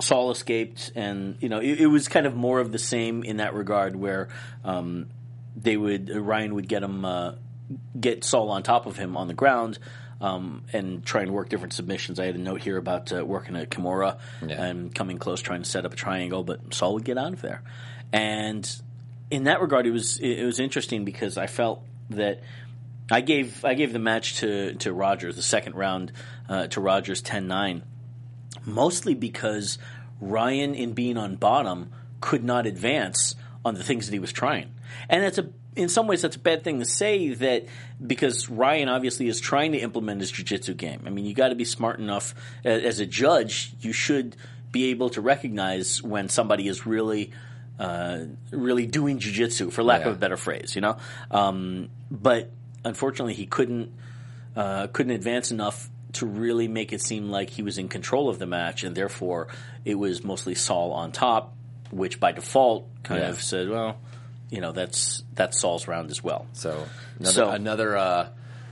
Saul 0.00 0.30
escaped, 0.30 0.92
and 0.94 1.36
you 1.40 1.48
know 1.48 1.58
it, 1.58 1.80
it 1.80 1.86
was 1.86 2.08
kind 2.08 2.26
of 2.26 2.34
more 2.34 2.60
of 2.60 2.70
the 2.72 2.78
same 2.78 3.22
in 3.24 3.38
that 3.38 3.54
regard, 3.54 3.96
where 3.96 4.28
um, 4.64 5.06
they 5.56 5.76
would 5.76 6.08
Ryan 6.14 6.54
would 6.54 6.68
get 6.68 6.82
him 6.82 7.04
uh, 7.04 7.32
get 7.98 8.24
Saul 8.24 8.50
on 8.50 8.62
top 8.62 8.86
of 8.86 8.96
him 8.96 9.16
on 9.16 9.28
the 9.28 9.34
ground. 9.34 9.78
Um, 10.20 10.64
and 10.72 11.06
try 11.06 11.22
and 11.22 11.30
work 11.32 11.48
different 11.48 11.74
submissions. 11.74 12.18
I 12.18 12.24
had 12.26 12.34
a 12.34 12.38
note 12.38 12.60
here 12.60 12.76
about 12.76 13.12
uh, 13.12 13.24
working 13.24 13.54
a 13.54 13.66
Kimura 13.66 14.18
Yeah. 14.44 14.60
and 14.64 14.92
coming 14.92 15.16
close, 15.16 15.40
trying 15.40 15.62
to 15.62 15.70
set 15.70 15.86
up 15.86 15.92
a 15.92 15.96
triangle, 15.96 16.42
but 16.42 16.74
Saul 16.74 16.94
would 16.94 17.04
get 17.04 17.16
out 17.16 17.34
of 17.34 17.40
there. 17.40 17.62
And 18.12 18.68
in 19.30 19.44
that 19.44 19.60
regard, 19.60 19.86
it 19.86 19.92
was 19.92 20.18
it, 20.18 20.40
it 20.40 20.44
was 20.44 20.58
interesting 20.58 21.04
because 21.04 21.38
I 21.38 21.46
felt 21.46 21.84
that 22.10 22.40
I 23.12 23.20
gave 23.20 23.64
I 23.64 23.74
gave 23.74 23.92
the 23.92 24.00
match 24.00 24.38
to 24.40 24.74
to 24.78 24.92
Rogers, 24.92 25.36
the 25.36 25.42
second 25.42 25.76
round 25.76 26.10
uh, 26.48 26.66
to 26.66 26.80
Rogers 26.80 27.22
10-9 27.22 27.82
mostly 28.68 29.14
because 29.14 29.78
Ryan, 30.20 30.74
in 30.74 30.92
being 30.92 31.16
on 31.16 31.36
bottom, 31.36 31.90
could 32.20 32.44
not 32.44 32.66
advance 32.66 33.34
on 33.64 33.74
the 33.74 33.82
things 33.82 34.06
that 34.06 34.12
he 34.12 34.18
was 34.18 34.32
trying. 34.32 34.74
And 35.08 35.22
that's 35.22 35.38
a 35.38 35.48
in 35.76 35.88
some 35.88 36.08
ways 36.08 36.22
that's 36.22 36.34
a 36.34 36.40
bad 36.40 36.64
thing 36.64 36.80
to 36.80 36.84
say 36.84 37.28
that 37.34 37.64
because 38.04 38.48
Ryan 38.48 38.88
obviously 38.88 39.28
is 39.28 39.38
trying 39.40 39.70
to 39.72 39.78
implement 39.78 40.20
his 40.20 40.30
jiu-jitsu 40.32 40.74
game. 40.74 41.02
I 41.06 41.10
mean, 41.10 41.24
you 41.24 41.34
got 41.34 41.50
to 41.50 41.54
be 41.54 41.64
smart 41.64 42.00
enough 42.00 42.34
as 42.64 42.98
a 42.98 43.06
judge, 43.06 43.74
you 43.80 43.92
should 43.92 44.34
be 44.72 44.86
able 44.86 45.10
to 45.10 45.20
recognize 45.20 46.02
when 46.02 46.28
somebody 46.28 46.68
is 46.68 46.86
really. 46.86 47.32
Uh, 47.78 48.24
really 48.50 48.86
doing 48.86 49.20
jujitsu, 49.20 49.70
for 49.70 49.84
lack 49.84 50.00
Yeah. 50.00 50.08
of 50.08 50.16
a 50.16 50.18
better 50.18 50.36
phrase, 50.36 50.74
you 50.74 50.80
know. 50.80 50.96
Um, 51.30 51.90
but 52.10 52.50
unfortunately, 52.84 53.34
he 53.34 53.46
couldn't 53.46 53.92
uh, 54.56 54.88
couldn't 54.88 55.12
advance 55.12 55.52
enough 55.52 55.88
to 56.14 56.26
really 56.26 56.68
make 56.68 56.92
it 56.92 57.00
seem 57.02 57.30
like 57.30 57.50
he 57.50 57.62
was 57.62 57.78
in 57.78 57.88
control 57.88 58.28
of 58.28 58.38
the 58.38 58.46
match, 58.46 58.82
and 58.84 58.96
therefore 58.96 59.48
it 59.84 59.94
was 59.96 60.24
mostly 60.24 60.54
Saul 60.54 60.92
on 60.92 61.12
top, 61.12 61.54
which 61.90 62.18
by 62.20 62.32
default 62.32 62.86
kind 63.02 63.22
Yeah. 63.22 63.28
of 63.30 63.42
said, 63.42 63.68
well, 63.68 63.98
you 64.50 64.60
know, 64.60 64.72
that's 64.72 65.22
that's 65.34 65.60
Saul's 65.60 65.86
round 65.86 66.10
as 66.10 66.22
well. 66.24 66.46
So 66.54 66.84
another, 67.18 67.32
So- 67.32 67.50
another. 67.50 67.96
Uh, 67.96 68.28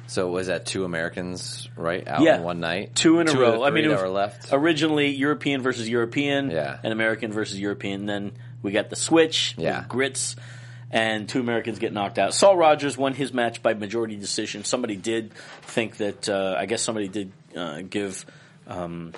so 0.09 0.31
was 0.31 0.47
that 0.47 0.65
two 0.67 0.85
Americans 0.85 1.69
right 1.77 2.07
out 2.07 2.23
Yeah. 2.23 2.37
in 2.37 2.43
one 2.45 2.61
night? 2.61 2.95
Two 2.95 3.19
in 3.21 3.29
a 3.29 3.33
of 3.33 3.39
row. 3.39 3.65
I 3.65 3.71
mean, 3.71 3.89
that 3.89 4.01
were 4.01 4.09
left. 4.09 4.49
originally 4.53 5.09
European 5.11 5.63
versus 5.63 5.89
European, 5.89 6.51
Yeah. 6.51 6.79
and 6.83 6.93
American 6.93 7.33
versus 7.33 7.59
European. 7.59 8.07
Then 8.07 8.33
we 8.63 8.71
got 8.73 8.89
the 8.89 8.97
switch, 8.97 9.55
Yeah. 9.59 9.85
grits, 9.89 10.37
and 10.91 11.29
two 11.29 11.41
Americans 11.41 11.79
get 11.79 11.93
knocked 11.93 12.19
out. 12.19 12.33
Saul 12.35 12.57
Rogers 12.57 12.97
won 12.97 13.13
his 13.15 13.33
match 13.33 13.63
by 13.63 13.75
majority 13.75 14.17
decision. 14.17 14.65
Somebody 14.65 14.97
did 14.97 15.33
think 15.63 15.97
that. 15.99 16.29
Uh, 16.29 16.55
I 16.59 16.67
guess 16.67 16.83
somebody 16.83 17.09
did 17.09 17.33
uh, 17.57 17.83
give. 17.83 18.25
Um, 18.67 19.13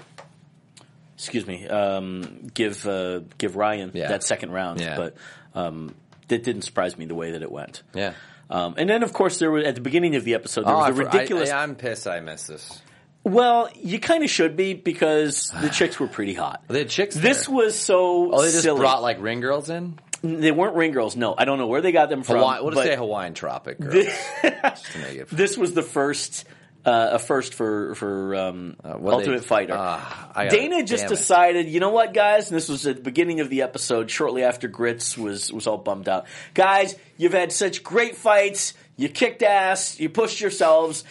excuse 1.14 1.46
me. 1.46 1.66
Um, 1.66 2.48
give 2.54 2.86
uh, 2.86 3.20
give 3.38 3.56
Ryan 3.56 3.90
Yeah. 3.94 4.08
that 4.08 4.22
second 4.22 4.50
round, 4.52 4.80
Yeah. 4.80 4.96
but 4.96 5.16
um, 5.54 5.94
that 6.28 6.42
didn't 6.44 6.62
surprise 6.62 6.96
me 6.96 7.06
the 7.06 7.14
way 7.14 7.32
that 7.32 7.42
it 7.42 7.50
went. 7.50 7.82
Yeah. 7.94 8.14
Um, 8.50 8.74
and 8.78 8.88
then, 8.88 9.02
of 9.02 9.12
course, 9.12 9.38
there 9.38 9.50
was 9.50 9.64
at 9.66 9.74
the 9.74 9.80
beginning 9.82 10.16
of 10.16 10.24
the 10.24 10.34
episode 10.34 10.64
there 10.64 10.74
Oh, 10.74 10.78
was 10.88 10.96
the 10.96 11.02
I- 11.02 11.06
ridiculous. 11.12 11.50
I, 11.50 11.62
am 11.64 11.74
pissed. 11.74 12.06
I 12.08 12.20
missed 12.20 12.48
this. 12.48 12.80
Well, 13.24 13.68
you 13.74 13.98
kind 13.98 14.24
of 14.24 14.30
should 14.30 14.56
be 14.56 14.72
because 14.72 15.50
the 15.60 15.68
chicks 15.72 16.00
were 16.00 16.06
pretty 16.06 16.32
hot. 16.32 16.62
They 16.68 16.78
had 16.78 16.88
chicks. 16.88 17.14
This 17.14 17.44
there. 17.46 17.54
was 17.54 17.78
so 17.78 18.32
Oh, 18.32 18.40
they 18.42 18.50
just 18.50 18.62
silly. 18.62 18.80
brought 18.80 19.02
like 19.02 19.20
ring 19.20 19.40
girls 19.40 19.68
in. 19.68 19.98
They 20.22 20.50
weren't 20.52 20.74
ring 20.76 20.92
girls. 20.92 21.16
No, 21.16 21.34
I 21.36 21.44
don't 21.44 21.58
know 21.58 21.66
where 21.66 21.80
they 21.80 21.92
got 21.92 22.08
them 22.08 22.22
from. 22.22 22.36
Hawaii, 22.38 22.60
we'll 22.62 22.72
just 22.72 22.84
say 22.84 22.96
Hawaiian 22.96 23.34
Tropic 23.34 23.78
girls. 23.80 24.04
just 24.42 24.92
to 24.92 24.98
make 24.98 25.16
it. 25.18 25.28
this 25.30 25.56
was 25.56 25.74
the 25.74 25.82
first, 25.82 26.44
uh, 26.84 27.10
a 27.12 27.18
first 27.18 27.54
for 27.54 27.94
for 27.94 28.34
um, 28.34 28.76
what 28.82 29.14
Ultimate 29.14 29.40
they- 29.40 29.46
Fighter. 29.46 29.74
Gotta- 29.74 30.50
Dana 30.50 30.82
just 30.84 31.04
it. 31.04 31.08
decided, 31.08 31.68
you 31.68 31.80
know 31.80 31.90
what, 31.90 32.14
guys? 32.14 32.50
And 32.50 32.56
this 32.56 32.68
was 32.68 32.86
at 32.86 32.96
the 32.96 33.02
beginning 33.02 33.40
of 33.40 33.50
the 33.50 33.62
episode, 33.62 34.10
shortly 34.10 34.42
after 34.44 34.68
Grits 34.68 35.16
was 35.18 35.52
was 35.52 35.66
all 35.66 35.78
bummed 35.78 36.08
out. 36.08 36.26
Guys, 36.54 36.96
you've 37.16 37.32
had 37.34 37.52
such 37.52 37.82
great 37.82 38.16
fights. 38.16 38.74
You 38.96 39.08
kicked 39.08 39.42
ass. 39.42 40.00
You 40.00 40.08
pushed 40.08 40.40
yourselves. 40.40 41.04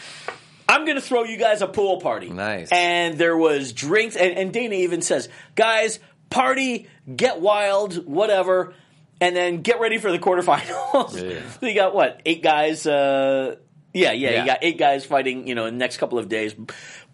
I'm 0.70 0.84
going 0.84 0.96
to 0.98 1.02
throw 1.02 1.24
you 1.24 1.38
guys 1.38 1.62
a 1.62 1.68
pool 1.68 2.02
party. 2.02 2.30
Nice. 2.30 2.68
And 2.74 3.18
there 3.18 3.38
was 3.38 3.72
drinks, 3.72 4.18
and, 4.18 4.38
and 4.38 4.52
Dana 4.52 4.76
even 4.76 5.02
says, 5.02 5.30
guys, 5.56 5.98
party, 6.30 6.90
get 7.16 7.40
wild, 7.40 8.06
whatever, 8.06 8.74
and 9.22 9.36
then 9.36 9.62
get 9.62 9.80
ready 9.80 9.98
for 9.98 10.12
the 10.12 10.20
quarterfinals. 10.20 11.14
Yeah. 11.22 11.50
so 11.60 11.66
you 11.66 11.74
got 11.76 11.94
what, 11.96 12.22
eight 12.26 12.44
guys? 12.44 12.86
Uh, 12.86 13.56
yeah, 13.94 14.12
yeah, 14.12 14.30
Yeah. 14.32 14.40
you 14.42 14.46
got 14.48 14.60
eight 14.62 14.78
guys 14.78 15.06
fighting, 15.06 15.48
you 15.48 15.56
know, 15.56 15.66
in 15.66 15.74
the 15.76 15.80
next 15.80 15.98
couple 15.98 16.20
of 16.20 16.30
days. 16.30 16.56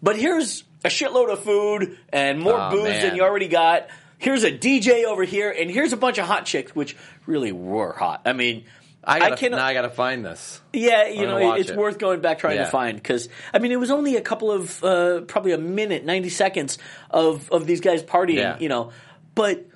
But 0.02 0.16
here's 0.16 0.64
a 0.84 0.88
shitload 0.88 1.32
of 1.32 1.40
food 1.40 1.98
and 2.12 2.40
more 2.40 2.58
Aw, 2.58 2.70
booze 2.70 2.84
man. 2.84 3.02
than 3.06 3.16
you 3.16 3.22
already 3.22 3.48
got. 3.48 3.88
Here's 4.18 4.42
a 4.44 4.52
DJ 4.52 5.04
over 5.04 5.24
here, 5.24 5.50
and 5.50 5.70
here's 5.70 5.92
a 5.92 5.96
bunch 5.96 6.18
of 6.18 6.26
hot 6.26 6.46
chicks, 6.46 6.74
which 6.74 6.96
really 7.26 7.52
were 7.52 7.92
hot. 7.92 8.22
I 8.26 8.32
mean, 8.32 8.64
I 9.02 9.18
gotta, 9.18 9.36
can 9.36 9.50
now 9.52 9.64
I 9.64 9.74
gotta 9.74 9.90
find 9.90 10.24
this. 10.24 10.60
yeah, 10.72 11.08
you 11.08 11.26
know, 11.26 11.54
it's 11.54 11.68
it. 11.70 11.76
worth 11.76 11.98
going 11.98 12.20
back 12.20 12.38
trying 12.38 12.56
Yeah. 12.56 12.64
to 12.64 12.70
find 12.70 12.96
because 12.96 13.28
I 13.52 13.58
mean, 13.58 13.70
it 13.72 13.78
was 13.78 13.90
only 13.90 14.16
a 14.16 14.22
couple 14.22 14.50
of 14.50 14.82
uh, 14.82 15.20
probably 15.22 15.52
a 15.52 15.58
minute, 15.58 16.04
ninety 16.06 16.30
seconds 16.30 16.78
of 17.10 17.50
of 17.50 17.66
these 17.66 17.80
guys 17.82 18.02
partying, 18.02 18.36
Yeah. 18.36 18.58
you 18.58 18.68
know, 18.70 18.92
but 19.34 19.66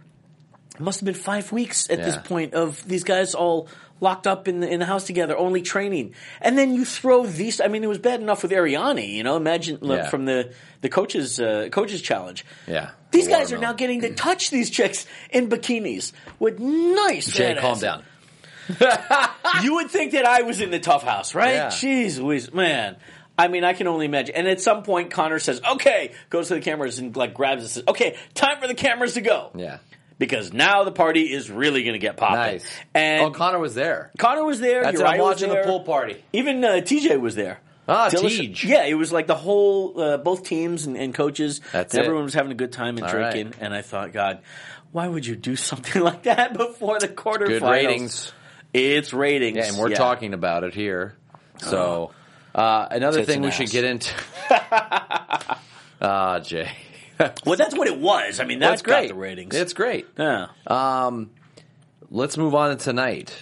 it 0.78 0.82
must 0.82 1.00
have 1.00 1.04
been 1.06 1.14
five 1.14 1.50
weeks 1.52 1.90
at 1.90 1.98
this 1.98 2.16
point 2.16 2.54
of 2.54 2.86
these 2.86 3.04
guys 3.04 3.34
all 3.34 3.68
locked 4.00 4.28
up 4.28 4.46
in 4.46 4.60
the 4.60 4.68
in 4.68 4.78
the 4.78 4.86
house 4.86 5.04
together, 5.04 5.36
only 5.36 5.60
training, 5.60 6.14
and 6.40 6.56
then 6.56 6.72
you 6.74 6.84
throw 6.84 7.26
these. 7.26 7.60
I 7.60 7.66
mean, 7.68 7.82
it 7.82 7.88
was 7.88 7.98
bad 7.98 8.20
enough 8.20 8.42
with 8.42 8.52
Arianny, 8.52 9.12
you 9.14 9.24
know. 9.24 9.36
Imagine 9.36 9.78
look, 9.80 9.98
Yeah. 9.98 10.08
from 10.08 10.24
the 10.24 10.52
the 10.82 10.88
coaches 10.88 11.40
uh, 11.40 11.68
coaches 11.72 12.00
challenge. 12.00 12.44
Yeah. 12.66 12.90
These 13.10 13.26
guys 13.28 13.52
are 13.52 13.58
now 13.58 13.72
getting 13.72 14.02
to 14.02 14.14
touch 14.26 14.50
these 14.50 14.70
chicks 14.70 15.06
in 15.30 15.48
bikinis 15.48 16.12
with 16.38 16.60
nice. 16.60 17.26
Jay, 17.32 17.54
calm 17.56 17.72
asses. 17.72 17.82
down. 17.82 18.04
You 19.62 19.74
would 19.76 19.90
think 19.90 20.12
that 20.12 20.24
I 20.26 20.42
was 20.42 20.60
in 20.60 20.70
the 20.70 20.78
tough 20.78 21.02
house, 21.02 21.34
right? 21.34 21.54
Yeah. 21.54 21.68
Jeez 21.68 22.18
Louise, 22.20 22.52
man. 22.52 22.96
I 23.36 23.48
mean, 23.48 23.64
I 23.64 23.72
can 23.72 23.86
only 23.86 24.04
imagine. 24.04 24.34
And 24.34 24.46
at 24.48 24.60
some 24.60 24.82
point, 24.82 25.10
Conor 25.10 25.38
says, 25.38 25.60
okay, 25.72 26.12
goes 26.28 26.48
to 26.48 26.54
the 26.54 26.60
cameras 26.60 26.98
and 26.98 27.16
like 27.16 27.34
grabs 27.34 27.62
it 27.62 27.64
and 27.64 27.70
says, 27.70 27.84
okay, 27.88 28.16
time 28.34 28.60
for 28.60 28.66
the 28.68 28.74
cameras 28.74 29.14
to 29.14 29.20
go. 29.20 29.50
Yeah. 29.54 29.78
Because 30.18 30.52
now 30.52 30.82
the 30.84 30.90
party 30.90 31.32
is 31.32 31.48
really 31.50 31.84
going 31.84 31.92
to 31.92 32.00
get 32.00 32.16
popping. 32.16 32.36
Nice. 32.36 32.66
And 32.92 33.22
oh, 33.26 33.30
Conor 33.30 33.60
was 33.60 33.74
there. 33.74 34.10
Conor 34.18 34.44
was 34.44 34.58
there. 34.58 34.82
That's 34.82 35.00
it. 35.00 35.06
I'm 35.06 35.18
was 35.18 35.40
watching 35.40 35.48
the 35.50 35.62
pool 35.64 35.80
party. 35.80 36.22
Even 36.32 36.64
uh, 36.64 36.68
TJ 36.82 37.20
was 37.20 37.36
there. 37.36 37.60
Ah, 37.86 38.10
Dillish- 38.10 38.64
Yeah, 38.64 38.84
it 38.84 38.94
was 38.94 39.12
like 39.12 39.26
the 39.28 39.36
whole, 39.36 39.98
uh, 40.00 40.16
both 40.18 40.42
teams 40.44 40.86
and, 40.86 40.96
and 40.96 41.14
coaches. 41.14 41.60
That's 41.72 41.94
and 41.94 42.02
it. 42.02 42.04
Everyone 42.06 42.24
was 42.24 42.34
having 42.34 42.52
a 42.52 42.56
good 42.56 42.72
time 42.72 42.96
and 42.98 43.06
All 43.06 43.12
drinking. 43.12 43.46
right. 43.46 43.56
And 43.60 43.72
I 43.72 43.82
thought, 43.82 44.12
God, 44.12 44.40
why 44.92 45.06
would 45.06 45.24
you 45.24 45.36
do 45.36 45.54
something 45.70 46.02
like 46.02 46.24
that 46.24 46.52
before 46.52 46.98
the 46.98 47.08
quarterfinals? 47.08 47.46
Good 47.46 47.62
ratings. 47.62 48.32
It's 48.74 49.12
ratings. 49.14 49.56
Yeah, 49.56 49.68
and 49.68 49.78
we're 49.78 49.94
talking 49.94 50.34
about 50.34 50.64
it 50.64 50.74
here. 50.74 51.16
So, 51.58 52.10
uh, 52.54 52.88
another 52.90 53.20
Tits 53.20 53.32
thing 53.32 53.42
we 53.42 53.50
should 53.50 53.70
get 53.70 53.84
into. 53.84 54.12
Ah, 56.00 56.38
Jay. 56.38 56.70
Well, 57.44 57.56
that's 57.56 57.76
what 57.76 57.88
it 57.88 57.98
was. 57.98 58.40
I 58.40 58.44
mean, 58.44 58.58
That's 58.58 58.80
that's 58.80 58.82
great. 58.82 59.08
got 59.08 59.14
the 59.14 59.20
ratings. 59.20 59.54
It's 59.54 59.72
great. 59.72 60.06
yeah. 60.18 60.48
Um, 60.66 61.30
let's 62.10 62.36
move 62.36 62.54
on 62.54 62.76
to 62.76 62.82
tonight. 62.82 63.38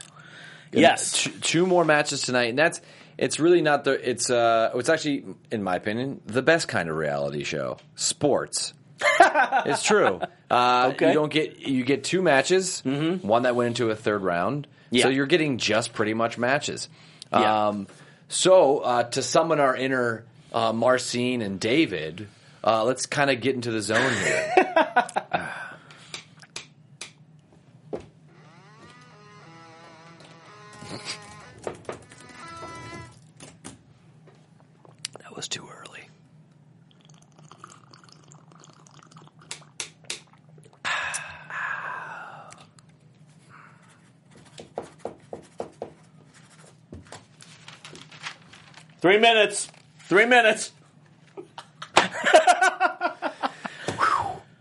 yes. 0.72 1.22
Two, 1.22 1.30
two 1.40 1.66
more 1.66 1.84
matches 1.84 2.22
tonight, 2.22 2.50
and 2.50 2.58
that's 2.58 2.80
it's 3.18 3.40
really 3.40 3.62
not 3.62 3.84
the 3.84 3.92
it's 4.10 4.30
uh 4.30 4.70
it's 4.74 4.88
actually 4.88 5.24
in 5.50 5.62
my 5.62 5.76
opinion 5.76 6.20
the 6.26 6.42
best 6.42 6.68
kind 6.68 6.88
of 6.88 6.96
reality 6.96 7.44
show 7.44 7.78
sports. 7.94 8.74
it's 9.20 9.82
true. 9.82 10.20
Uh, 10.50 10.90
Okay. 10.94 11.08
You 11.08 11.14
don't 11.14 11.32
get 11.32 11.58
you 11.60 11.84
get 11.84 12.04
two 12.04 12.22
matches, 12.22 12.80
one 12.82 13.42
that 13.42 13.54
went 13.56 13.68
into 13.68 13.90
a 13.90 13.96
third 13.96 14.22
round, 14.22 14.66
Yeah. 14.90 15.04
so 15.04 15.08
you're 15.10 15.26
getting 15.26 15.58
just 15.58 15.92
pretty 15.92 16.14
much 16.14 16.38
matches. 16.38 16.88
Yeah. 17.32 17.68
Um, 17.68 17.86
so 18.28 18.78
uh, 18.78 19.02
to 19.04 19.22
summon 19.22 19.60
our 19.60 19.76
inner 19.76 20.24
uh, 20.52 20.72
Marcin 20.72 21.42
and 21.42 21.60
David, 21.60 22.28
uh, 22.64 22.84
let's 22.84 23.06
kind 23.06 23.30
of 23.30 23.40
get 23.40 23.54
into 23.54 23.70
the 23.70 23.80
zone 23.80 24.12
here. 24.12 24.52
that 35.18 35.34
was 35.34 35.48
too 35.48 35.66
early. 35.68 36.08
Three 49.00 49.18
minutes. 49.18 49.68
Three 50.08 50.26
minutes. 50.26 50.72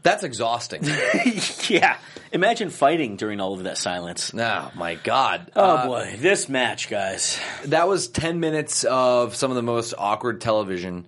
That's 0.05 0.23
exhausting. 0.23 0.83
yeah. 1.67 1.97
Imagine 2.31 2.69
fighting 2.69 3.15
during 3.15 3.39
all 3.41 3.53
of 3.53 3.63
that 3.63 3.77
silence. 3.77 4.31
oh 4.33 4.71
my 4.75 4.95
god. 4.95 5.51
Oh 5.55 5.61
Uh, 5.63 5.87
boy, 5.87 6.15
this 6.19 6.47
match, 6.47 6.89
guys. 6.89 7.39
that 7.65 7.87
was 7.87 8.07
10 8.07 8.39
minutes 8.39 8.83
of 8.83 9.35
some 9.35 9.49
of 9.49 9.55
the 9.55 9.63
most 9.63 9.95
awkward 9.97 10.41
television. 10.41 11.05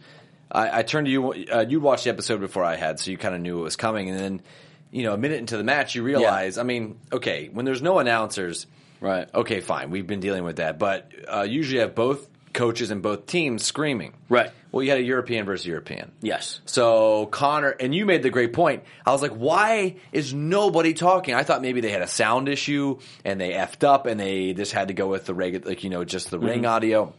I, 0.51 0.79
I 0.79 0.81
turned 0.83 1.05
to 1.05 1.11
you, 1.11 1.31
uh, 1.31 1.65
you'd 1.69 1.83
watched 1.83 2.05
the 2.05 2.09
episode 2.09 2.39
before 2.39 2.63
I 2.63 2.75
had, 2.75 2.99
so 2.99 3.11
you 3.11 3.17
kind 3.17 3.35
of 3.35 3.41
knew 3.41 3.59
it 3.59 3.63
was 3.63 3.75
coming. 3.75 4.09
And 4.09 4.19
then, 4.19 4.41
you 4.89 5.03
know, 5.03 5.13
a 5.13 5.17
minute 5.17 5.39
into 5.39 5.57
the 5.57 5.63
match, 5.63 5.93
you 5.93 6.01
realize, 6.01 6.57
I 6.57 6.63
mean, 6.63 6.97
okay, 7.13 7.49
when 7.53 7.65
there's 7.65 7.81
no 7.83 7.99
announcers, 7.99 8.65
Right. 8.99 9.27
okay, 9.31 9.59
fine, 9.61 9.91
we've 9.91 10.07
been 10.07 10.21
dealing 10.21 10.43
with 10.43 10.55
that. 10.55 10.79
But 10.79 11.11
uh, 11.31 11.41
usually 11.43 11.75
you 11.75 11.81
have 11.81 11.93
both 11.93 12.27
coaches 12.57 12.91
and 12.91 13.01
both 13.01 13.27
teams 13.27 13.63
screaming. 13.63 14.13
Right. 14.27 14.51
Well, 14.71 14.83
you 14.83 14.89
had 14.89 14.99
a 14.99 15.03
European 15.03 15.45
versus 15.45 15.65
European. 15.65 16.11
Yes. 16.21 16.59
So 16.65 17.27
Conor, 17.27 17.69
and 17.69 17.95
you 17.95 18.05
made 18.05 18.23
the 18.23 18.29
great 18.29 18.51
point. 18.51 18.83
I 19.05 19.11
was 19.11 19.21
like, 19.21 19.31
why 19.31 19.95
is 20.11 20.33
nobody 20.33 20.93
talking? 20.93 21.35
I 21.35 21.43
thought 21.43 21.61
maybe 21.61 21.81
they 21.81 21.91
had 21.91 22.01
a 22.01 22.07
sound 22.07 22.49
issue 22.49 22.99
and 23.23 23.39
they 23.39 23.51
effed 23.51 23.83
up 23.85 24.07
and 24.07 24.19
they 24.19 24.53
just 24.53 24.73
had 24.73 24.89
to 24.89 24.93
go 24.93 25.07
with 25.07 25.25
the 25.25 25.33
regular, 25.33 25.69
like, 25.69 25.83
you 25.83 25.89
know, 25.89 26.03
just 26.03 26.31
the 26.31 26.39
ring 26.39 26.63
mm-hmm. 26.63 26.71
audio. 26.71 27.13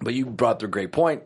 But 0.00 0.14
you 0.14 0.26
brought 0.26 0.60
the 0.60 0.68
great 0.68 0.92
point. 0.92 1.22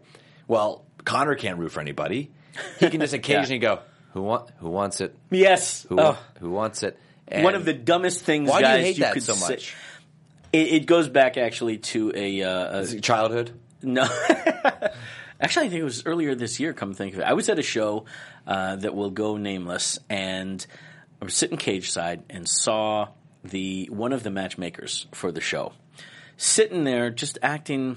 Well, 0.46 0.84
Conor 1.04 1.34
can't 1.34 1.58
root 1.58 1.72
for 1.72 1.80
anybody. 1.80 2.30
He 2.78 2.88
can 2.88 3.00
just 3.00 3.14
occasionally 3.20 3.58
go, 3.58 3.80
who 4.12 4.22
want, 4.22 4.48
who 4.58 4.70
wants 4.70 5.00
it? 5.00 5.14
Yes. 5.30 5.84
Who, 5.88 6.00
Oh, 6.00 6.16
who 6.38 6.50
wants 6.50 6.84
it? 6.84 6.98
And 7.26 7.44
one 7.44 7.54
of 7.54 7.64
the 7.64 7.74
dumbest 7.74 8.24
things, 8.24 8.48
why 8.48 8.60
guys, 8.60 8.74
do 8.74 8.80
you 8.80 8.86
hate 8.86 9.00
that 9.00 9.14
could 9.14 9.22
so 9.22 9.34
say- 9.34 9.54
much? 9.54 9.74
It, 10.52 10.68
it 10.68 10.86
goes 10.86 11.08
back 11.08 11.36
actually 11.36 11.78
to 11.78 12.12
a, 12.14 12.42
uh, 12.42 12.78
a 12.78 12.80
Is 12.80 12.94
it 12.94 13.02
childhood. 13.02 13.52
No. 13.82 14.02
Actually, 15.40 15.66
I 15.66 15.68
think 15.70 15.80
it 15.80 15.84
was 15.84 16.04
earlier 16.04 16.34
this 16.34 16.60
year. 16.60 16.74
Come 16.74 16.90
to 16.90 16.96
think 16.96 17.14
of 17.14 17.20
it, 17.20 17.22
I 17.24 17.32
was 17.32 17.48
at 17.48 17.58
a 17.58 17.62
show 17.62 18.04
uh, 18.46 18.76
that 18.76 18.94
will 18.94 19.10
go 19.10 19.38
nameless, 19.38 19.98
and 20.10 20.64
I 21.20 21.24
was 21.24 21.34
sitting 21.34 21.56
cage 21.56 21.90
side 21.90 22.22
and 22.28 22.46
saw 22.46 23.08
the 23.42 23.88
one 23.90 24.12
of 24.12 24.22
the 24.22 24.30
matchmakers 24.30 25.06
for 25.12 25.32
the 25.32 25.40
show 25.40 25.72
sitting 26.36 26.84
there 26.84 27.08
just 27.10 27.38
acting 27.42 27.96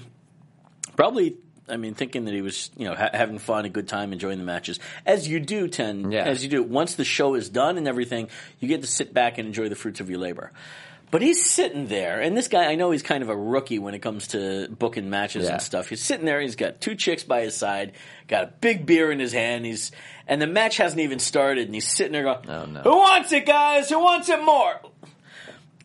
probably 0.96 1.36
I 1.66 1.78
mean, 1.78 1.94
thinking 1.94 2.26
that 2.26 2.34
he 2.34 2.42
was, 2.42 2.70
you 2.76 2.86
know, 2.86 2.94
ha- 2.94 3.08
having 3.14 3.38
fun, 3.38 3.64
a 3.64 3.70
good 3.70 3.88
time, 3.88 4.12
enjoying 4.12 4.36
the 4.38 4.44
matches, 4.44 4.78
as 5.06 5.26
you 5.26 5.40
do 5.40 5.66
tend, 5.66 6.12
Yeah. 6.12 6.24
as 6.24 6.44
you 6.44 6.50
do. 6.50 6.62
Once 6.62 6.94
the 6.96 7.04
show 7.06 7.34
is 7.36 7.48
done 7.48 7.78
and 7.78 7.88
everything, 7.88 8.28
you 8.60 8.68
get 8.68 8.82
to 8.82 8.86
sit 8.86 9.14
back 9.14 9.38
and 9.38 9.46
enjoy 9.48 9.70
the 9.70 9.74
fruits 9.74 9.98
of 10.00 10.10
your 10.10 10.18
labor. 10.18 10.52
But 11.14 11.22
he's 11.22 11.48
sitting 11.48 11.86
there, 11.86 12.20
and 12.20 12.36
this 12.36 12.48
guy, 12.48 12.64
I 12.64 12.74
know 12.74 12.90
he's 12.90 13.04
kind 13.04 13.22
of 13.22 13.28
a 13.28 13.36
rookie 13.36 13.78
when 13.78 13.94
it 13.94 14.00
comes 14.00 14.26
to 14.28 14.66
booking 14.66 15.10
matches 15.10 15.44
Yeah. 15.44 15.52
and 15.52 15.62
stuff. 15.62 15.88
He's 15.88 16.02
sitting 16.02 16.26
there, 16.26 16.40
he's 16.40 16.56
got 16.56 16.80
two 16.80 16.96
chicks 16.96 17.22
by 17.22 17.42
his 17.42 17.54
side, 17.56 17.92
got 18.26 18.42
a 18.42 18.46
big 18.60 18.84
beer 18.84 19.12
in 19.12 19.20
his 19.20 19.32
hand, 19.32 19.64
he's, 19.64 19.92
and 20.26 20.42
the 20.42 20.48
match 20.48 20.76
hasn't 20.76 21.00
even 21.00 21.20
started, 21.20 21.66
and 21.66 21.74
he's 21.76 21.86
sitting 21.86 22.10
there 22.14 22.24
going, 22.24 22.50
Oh, 22.50 22.64
no. 22.66 22.80
"Who 22.80 22.96
wants 22.96 23.30
it, 23.30 23.46
guys? 23.46 23.88
Who 23.90 24.00
wants 24.00 24.28
it 24.28 24.42
more?" 24.42 24.80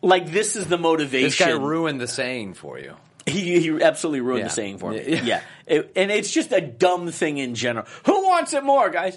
Like 0.02 0.32
this 0.32 0.56
is 0.56 0.66
the 0.66 0.78
motivation. 0.78 1.28
This 1.28 1.38
guy 1.38 1.50
ruined 1.50 2.00
the 2.00 2.08
saying 2.08 2.54
for 2.54 2.80
you. 2.80 2.96
He, 3.24 3.60
he 3.60 3.80
absolutely 3.84 4.22
ruined 4.22 4.40
Yeah. 4.40 4.48
the 4.48 4.52
saying 4.54 4.78
for 4.78 4.90
me. 4.90 5.04
Yeah. 5.06 5.22
Yeah. 5.22 5.40
It- 5.66 5.92
and 5.94 6.10
it's 6.10 6.32
just 6.32 6.50
a 6.50 6.60
dumb 6.60 7.12
thing 7.12 7.38
in 7.38 7.54
general. 7.54 7.86
Who 8.06 8.24
wants 8.26 8.52
it 8.52 8.64
more, 8.64 8.90
guys? 8.90 9.16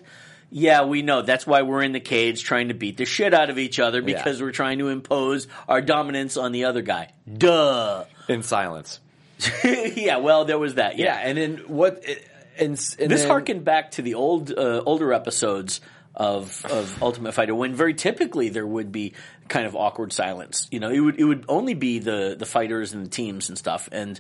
Yeah, 0.56 0.84
we 0.84 1.02
know. 1.02 1.24
That's 1.24 1.48
why 1.48 1.64
we're 1.64 1.82
in 1.82 1.94
the 1.94 2.00
cage 2.00 2.44
trying 2.44 2.68
to 2.68 2.76
beat 2.76 2.98
the 2.98 3.06
shit 3.06 3.34
out 3.34 3.50
of 3.50 3.58
each 3.58 3.80
other 3.80 4.04
because 4.04 4.40
we're 4.40 4.52
trying 4.52 4.78
to 4.78 4.90
impose 4.90 5.48
our 5.68 5.82
dominance 5.82 6.38
on 6.38 6.52
the 6.52 6.66
other 6.66 6.84
guy. 6.84 7.12
Duh. 7.32 8.06
In 8.30 8.44
silence. 8.44 9.00
yeah, 9.66 10.18
well, 10.18 10.46
there 10.46 10.60
was 10.60 10.76
that. 10.76 10.98
Yeah, 11.00 11.06
Yeah. 11.20 11.28
and 11.28 11.38
then 11.40 11.58
what? 11.68 12.04
And, 12.06 12.70
and 12.70 12.78
this 12.78 13.22
then, 13.22 13.28
harkened 13.28 13.66
back 13.66 13.92
to 13.92 14.04
the 14.04 14.14
old, 14.14 14.52
uh, 14.52 14.84
older 14.86 15.12
episodes 15.12 15.82
of 16.16 16.64
of 16.70 17.02
Ultimate 17.02 17.34
Fighter 17.34 17.56
when 17.56 17.74
very 17.74 17.96
typically 17.96 18.50
there 18.50 18.68
would 18.68 18.92
be 18.92 19.14
kind 19.48 19.66
of 19.66 19.76
awkward 19.76 20.14
silence. 20.14 20.68
You 20.72 20.80
know, 20.80 20.92
it 20.92 21.00
would 21.00 21.20
it 21.20 21.24
would 21.24 21.46
only 21.50 21.74
be 21.74 21.98
the 21.98 22.36
the 22.38 22.46
fighters 22.46 22.94
and 22.94 23.04
the 23.08 23.10
teams 23.10 23.50
and 23.50 23.58
stuff, 23.58 23.90
and 23.92 24.20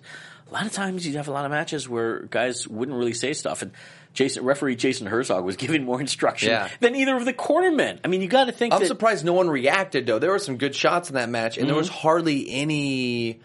a 0.49 0.53
lot 0.53 0.65
of 0.65 0.71
times 0.71 1.05
you'd 1.05 1.15
have 1.17 1.27
a 1.27 1.31
lot 1.31 1.45
of 1.45 1.51
matches 1.51 1.87
where 1.87 2.21
guys 2.23 2.67
wouldn't 2.67 2.97
really 2.97 3.13
say 3.13 3.33
stuff 3.33 3.61
and. 3.61 3.71
Jason, 4.13 4.43
referee 4.45 4.75
Jason 4.75 5.07
Herzog 5.07 5.43
was 5.43 5.55
giving 5.57 5.83
more 5.83 5.99
instruction 5.99 6.49
Yeah. 6.49 6.69
than 6.79 6.95
either 6.95 7.15
of 7.15 7.25
the 7.25 7.33
cornermen. 7.33 7.99
I 8.03 8.07
mean, 8.07 8.21
you 8.21 8.27
got 8.27 8.45
to 8.45 8.51
think 8.51 8.73
I'm 8.73 8.81
that 8.81 8.87
surprised 8.87 9.25
no 9.25 9.33
one 9.33 9.49
reacted 9.49 10.05
though. 10.05 10.19
There 10.19 10.31
were 10.31 10.39
some 10.39 10.57
good 10.57 10.75
shots 10.75 11.09
in 11.09 11.15
that 11.15 11.29
match, 11.29 11.57
and 11.57 11.67
there 11.67 11.75
was 11.75 11.89
Mm-hmm. 11.89 11.97
hardly 11.97 12.49
any. 12.51 13.39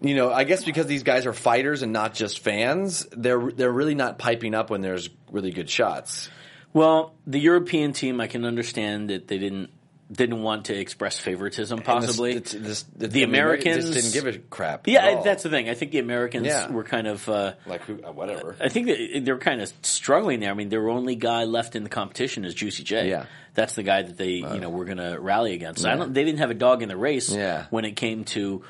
You 0.00 0.14
know, 0.14 0.32
I 0.32 0.44
guess 0.44 0.62
because 0.64 0.86
these 0.86 1.02
guys 1.02 1.26
are 1.26 1.32
fighters 1.32 1.82
and 1.82 1.92
not 1.92 2.14
just 2.14 2.38
fans, 2.38 3.04
they're 3.10 3.50
they're 3.50 3.72
really 3.72 3.96
not 3.96 4.16
piping 4.18 4.54
up 4.54 4.70
when 4.70 4.80
there's 4.80 5.10
really 5.32 5.50
good 5.50 5.68
shots. 5.68 6.30
Well, 6.72 7.14
the 7.26 7.40
European 7.40 7.92
team, 7.94 8.20
I 8.20 8.28
can 8.28 8.44
understand 8.44 9.10
that 9.10 9.26
they 9.26 9.38
didn't 9.38 9.70
didn't 10.10 10.42
want 10.42 10.66
to 10.66 10.74
express 10.78 11.18
favoritism, 11.18 11.80
possibly. 11.82 12.38
This- 12.38 12.52
this- 12.52 12.82
this- 12.96 13.12
the 13.12 13.22
Americans 13.24 13.90
didn't 13.90 14.12
give 14.12 14.26
a 14.26 14.38
crap. 14.38 14.86
Yeah, 14.88 15.20
that's 15.22 15.42
the 15.42 15.50
thing. 15.50 15.68
I 15.68 15.74
think 15.74 15.92
the 15.92 15.98
Americans 15.98 16.46
Yeah. 16.46 16.70
were 16.70 16.84
kind 16.84 17.06
of. 17.06 17.28
Uh, 17.28 17.52
like 17.66 17.82
who, 17.82 18.00
uh, 18.02 18.10
whatever. 18.12 18.56
I 18.60 18.68
think 18.70 18.86
they 18.86 19.30
were 19.32 19.38
kind 19.38 19.60
of 19.60 19.70
struggling 19.82 20.40
there. 20.40 20.50
I 20.50 20.54
mean, 20.54 20.70
their 20.70 20.88
only 20.88 21.14
guy 21.14 21.44
left 21.44 21.76
in 21.76 21.82
the 21.84 21.90
competition 21.90 22.44
is 22.44 22.54
Juicy 22.54 22.84
J. 22.84 23.08
Yeah. 23.10 23.24
that's 23.54 23.74
the 23.74 23.82
guy 23.82 24.02
that 24.02 24.16
they 24.16 24.34
you 24.34 24.60
know 24.60 24.70
were 24.70 24.84
going 24.84 24.98
to 24.98 25.18
rally 25.20 25.52
against. 25.52 25.84
I 25.84 25.96
don't. 25.96 26.14
They 26.14 26.24
didn't 26.24 26.38
have 26.38 26.50
a 26.50 26.54
dog 26.54 26.82
in 26.82 26.88
the 26.88 26.96
race. 26.96 27.28
Yeah. 27.34 27.64
when 27.70 27.84
it 27.84 27.96
came 27.96 28.24
to 28.26 28.62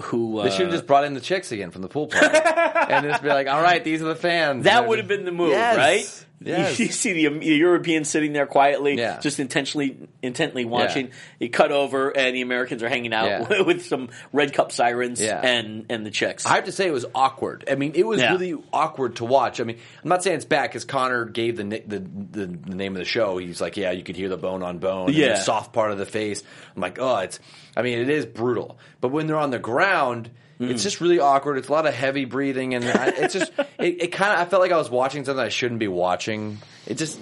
who. 0.00 0.38
Uh, 0.38 0.44
They 0.44 0.50
should 0.50 0.60
have 0.66 0.70
just 0.72 0.86
brought 0.86 1.04
in 1.04 1.14
the 1.14 1.20
chicks 1.20 1.52
again 1.52 1.70
from 1.72 1.82
the 1.82 1.88
pool 1.88 2.06
party 2.06 2.28
and 2.92 3.06
just 3.06 3.22
be 3.22 3.28
like, 3.28 3.48
"All 3.48 3.60
right, 3.62 3.82
these 3.82 4.02
are 4.02 4.06
the 4.06 4.14
fans." 4.14 4.64
That 4.64 4.86
would 4.86 4.98
have 4.98 5.08
been 5.08 5.24
the 5.24 5.32
move, 5.32 5.50
Yes. 5.50 5.76
right? 5.76 6.24
Yes. 6.46 6.78
You 6.78 6.88
see 6.88 7.14
the, 7.26 7.38
the 7.38 7.46
Europeans 7.46 8.10
sitting 8.10 8.32
there 8.34 8.46
quietly, 8.46 8.96
Yeah. 8.98 9.18
just 9.20 9.40
intentionally, 9.40 9.96
intently 10.22 10.66
watching. 10.66 11.10
You 11.40 11.48
cut 11.48 11.72
over, 11.72 12.10
and 12.10 12.36
the 12.36 12.42
Americans 12.42 12.82
are 12.82 12.88
hanging 12.90 13.14
out 13.14 13.26
Yeah. 13.50 13.62
with 13.66 13.86
some 13.86 14.10
red 14.34 14.52
cup 14.52 14.70
sirens 14.70 15.20
Yeah. 15.20 15.40
and 15.40 15.86
and 15.88 16.04
the 16.04 16.10
chicks. 16.10 16.44
I 16.44 16.56
have 16.56 16.64
to 16.66 16.72
say 16.72 16.86
it 16.86 16.92
was 16.92 17.06
awkward. 17.14 17.64
I 17.70 17.74
mean, 17.74 17.92
it 17.94 18.06
was 18.06 18.20
Yeah. 18.20 18.32
really 18.32 18.54
awkward 18.72 19.16
to 19.16 19.24
watch. 19.24 19.60
I 19.60 19.64
mean, 19.64 19.78
I'm 20.04 20.08
not 20.10 20.22
saying 20.22 20.36
it's 20.36 20.44
bad 20.44 20.68
because 20.68 20.84
Conor 20.84 21.24
gave 21.24 21.56
the, 21.56 21.64
the 21.64 22.00
the 22.00 22.46
the 22.46 22.74
name 22.76 22.92
of 22.92 22.98
the 22.98 23.06
show. 23.06 23.38
He's 23.38 23.60
like, 23.62 23.76
yeah, 23.78 23.92
you 23.92 24.02
could 24.04 24.16
hear 24.16 24.28
the 24.28 24.36
bone 24.36 24.62
on 24.62 24.78
bone, 24.78 25.12
Yeah. 25.14 25.28
the 25.30 25.36
soft 25.36 25.72
part 25.72 25.90
of 25.90 25.96
the 25.98 26.06
face. 26.06 26.42
I'm 26.76 26.82
like, 26.82 26.98
oh, 27.00 27.16
it's. 27.18 27.40
I 27.76 27.80
mean, 27.82 27.98
it 27.98 28.10
is 28.10 28.26
brutal. 28.26 28.78
But 29.00 29.08
when 29.08 29.26
they're 29.26 29.38
on 29.38 29.50
the 29.50 29.58
ground. 29.58 30.30
Mm. 30.60 30.70
It's 30.70 30.82
just 30.82 31.00
really 31.00 31.18
awkward. 31.18 31.58
It's 31.58 31.68
a 31.68 31.72
lot 31.72 31.86
of 31.86 31.94
heavy 31.94 32.24
breathing, 32.24 32.74
and 32.74 32.84
I, 32.84 33.08
it's 33.08 33.34
just 33.34 33.52
it, 33.78 34.02
it 34.02 34.12
kind 34.12 34.32
of. 34.32 34.38
I 34.38 34.44
felt 34.46 34.62
like 34.62 34.72
I 34.72 34.78
was 34.78 34.90
watching 34.90 35.24
something 35.24 35.44
I 35.44 35.50
shouldn't 35.50 35.80
be 35.80 35.88
watching. 35.88 36.58
It 36.86 36.94
just 36.96 37.18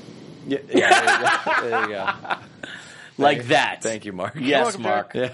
yeah. 0.47 0.59
yeah 0.73 1.01
there, 1.01 1.21
you 1.21 1.63
go. 1.63 1.71
there 1.71 1.83
you 1.83 1.89
go. 1.89 2.37
like 3.19 3.45
that. 3.49 3.83
Thank 3.83 4.05
you, 4.05 4.13
Mark. 4.13 4.35
Yes, 4.37 4.65
welcome, 4.65 4.83
Mark. 4.83 5.13
Jared. 5.13 5.33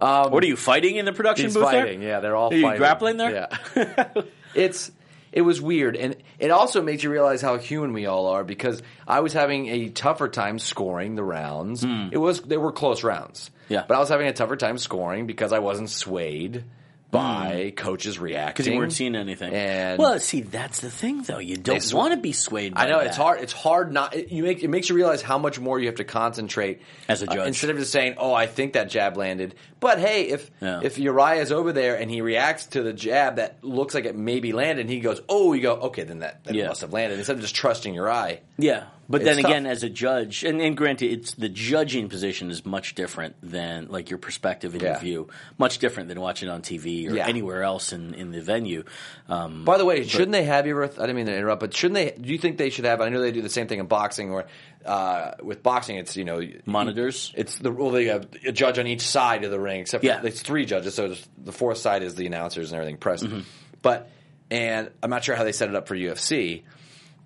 Yeah. 0.00 0.28
What 0.28 0.42
are 0.42 0.46
you 0.46 0.56
fighting 0.56 0.96
in 0.96 1.04
the 1.04 1.12
production 1.12 1.46
He's 1.46 1.54
booth? 1.54 1.70
there? 1.70 1.84
fighting. 1.84 2.02
Yeah, 2.02 2.20
they're 2.20 2.36
all 2.36 2.50
Are 2.52 2.56
you 2.56 2.62
fighting. 2.62 2.78
grappling 2.78 3.16
there? 3.16 3.48
Yeah. 3.74 4.22
it's 4.54 4.90
it 5.32 5.42
was 5.42 5.62
weird, 5.62 5.96
and 5.96 6.16
it 6.38 6.50
also 6.50 6.82
makes 6.82 7.02
you 7.02 7.10
realize 7.10 7.40
how 7.40 7.56
human 7.56 7.92
we 7.94 8.04
all 8.04 8.26
are. 8.26 8.44
Because 8.44 8.82
I 9.08 9.20
was 9.20 9.32
having 9.32 9.68
a 9.68 9.88
tougher 9.88 10.28
time 10.28 10.58
scoring 10.58 11.14
the 11.14 11.24
rounds. 11.24 11.84
It 11.84 12.18
was 12.18 12.42
they 12.42 12.58
were 12.58 12.72
close 12.72 13.02
rounds. 13.02 13.50
Yeah. 13.70 13.84
but 13.86 13.94
I 13.94 14.00
was 14.00 14.08
having 14.08 14.26
a 14.26 14.32
tougher 14.32 14.56
time 14.56 14.78
scoring 14.78 15.26
because 15.26 15.52
I 15.52 15.60
wasn't 15.60 15.88
swayed 15.90 16.64
by 17.10 17.72
coaches 17.76 18.18
reacting 18.18 18.52
because 18.52 18.66
you 18.68 18.78
weren't 18.78 18.92
seeing 18.92 19.16
anything. 19.16 19.52
And- 19.52 19.98
well, 19.98 20.18
see, 20.20 20.42
that's 20.42 20.80
the 20.80 20.90
thing, 20.90 21.22
though. 21.22 21.38
You 21.38 21.56
don't 21.56 21.76
It's- 21.76 21.92
want 21.92 22.12
to 22.14 22.20
be 22.20 22.32
swayed. 22.32 22.74
by 22.74 22.82
I 22.84 22.86
know 22.88 22.98
that. 22.98 23.08
it's 23.08 23.16
hard. 23.16 23.40
It's 23.40 23.52
hard 23.52 23.92
not. 23.92 24.14
It, 24.14 24.30
you 24.30 24.42
make 24.44 24.62
it 24.62 24.68
makes 24.68 24.88
you 24.88 24.94
realize 24.94 25.20
how 25.22 25.38
much 25.38 25.58
more 25.58 25.78
you 25.78 25.86
have 25.86 25.96
to 25.96 26.04
concentrate 26.04 26.82
As 27.08 27.22
a 27.22 27.30
uh, 27.30 27.34
judge. 27.34 27.48
instead 27.48 27.70
of 27.70 27.78
just 27.78 27.90
saying, 27.92 28.14
"Oh, 28.18 28.32
I 28.32 28.46
think 28.46 28.74
that 28.74 28.90
jab 28.90 29.16
landed." 29.16 29.54
But 29.80 29.98
hey, 29.98 30.28
if 30.28 30.50
Yeah. 30.60 30.80
if 30.82 30.96
Urijah's 30.96 31.50
over 31.52 31.72
there 31.72 31.96
and 31.96 32.10
he 32.10 32.20
reacts 32.20 32.66
to 32.68 32.82
the 32.82 32.92
jab 32.92 33.36
that 33.36 33.62
looks 33.62 33.94
like 33.94 34.04
it 34.04 34.14
maybe 34.16 34.52
landed, 34.52 34.82
and 34.82 34.90
he 34.90 35.00
goes, 35.00 35.20
"Oh," 35.28 35.52
you 35.52 35.62
go, 35.62 35.74
"Okay, 35.74 36.02
then 36.04 36.20
that, 36.20 36.44
that 36.44 36.54
Yeah. 36.54 36.68
must 36.68 36.82
have 36.82 36.92
landed." 36.92 37.18
Instead 37.18 37.36
of 37.36 37.42
just 37.42 37.54
trusting 37.54 37.92
your 37.94 38.10
eye. 38.10 38.40
Yeah, 38.58 38.84
but 39.10 39.24
then 39.24 39.38
again, 39.38 39.64
tough. 39.64 39.72
as 39.72 39.82
a 39.82 39.88
judge, 39.90 40.44
and, 40.44 40.60
and 40.60 40.76
granted, 40.76 41.10
it's 41.12 41.34
the 41.34 41.48
judging 41.48 42.08
position 42.08 42.50
is 42.50 42.64
much 42.64 42.94
different 42.94 43.36
than 43.42 43.88
like 43.88 44.08
your 44.08 44.18
perspective 44.18 44.72
and 44.74 44.82
Yeah. 44.82 44.92
your 44.92 45.00
view, 45.00 45.28
much 45.58 45.78
different 45.78 46.08
than 46.08 46.20
watching 46.20 46.48
on 46.48 46.62
TV 46.62 47.08
or 47.10 47.16
Yeah. 47.16 47.26
anywhere 47.26 47.62
else 47.62 47.92
in, 47.92 48.14
in 48.14 48.30
the 48.30 48.40
venue. 48.40 48.84
Um, 49.28 49.64
By 49.64 49.76
the 49.78 49.84
way, 49.84 50.04
shouldn't 50.06 50.32
they 50.32 50.44
have 50.44 50.66
you? 50.66 50.82
I 50.82 50.86
didn't 50.86 51.16
mean 51.16 51.26
to 51.26 51.36
interrupt, 51.36 51.60
but 51.60 51.74
shouldn't 51.76 51.96
they? 51.96 52.12
Do 52.18 52.30
you 52.32 52.38
think 52.38 52.56
they 52.56 52.70
should 52.70 52.84
have? 52.86 53.00
I 53.00 53.08
know 53.08 53.20
they 53.20 53.32
do 53.32 53.42
the 53.42 53.48
same 53.50 53.66
thing 53.66 53.80
in 53.80 53.86
boxing, 53.86 54.32
where 54.32 54.46
uh, 54.86 55.32
with 55.42 55.62
boxing, 55.62 55.96
it's 55.96 56.16
you 56.16 56.24
know 56.24 56.40
Monitors? 56.64 57.32
It's 57.36 57.58
the 57.58 57.70
well, 57.70 57.90
they 57.90 58.06
have 58.06 58.28
a 58.46 58.52
judge 58.52 58.78
on 58.78 58.86
each 58.86 59.02
side 59.02 59.44
of 59.44 59.50
the 59.50 59.60
ring, 59.60 59.80
except 59.80 60.04
Yeah. 60.04 60.20
for, 60.20 60.26
it's 60.28 60.40
three 60.40 60.64
judges, 60.64 60.94
so 60.94 61.14
the 61.36 61.52
fourth 61.52 61.78
side 61.78 62.02
is 62.02 62.14
the 62.14 62.26
announcers 62.26 62.72
and 62.72 62.80
everything 62.80 62.96
press. 62.96 63.22
Mm-hmm. 63.22 63.40
But 63.82 64.08
and 64.50 64.90
I'm 65.02 65.10
not 65.10 65.22
sure 65.24 65.34
how 65.36 65.44
they 65.44 65.52
set 65.52 65.68
it 65.68 65.74
up 65.74 65.86
for 65.86 65.94
UFC, 65.94 66.62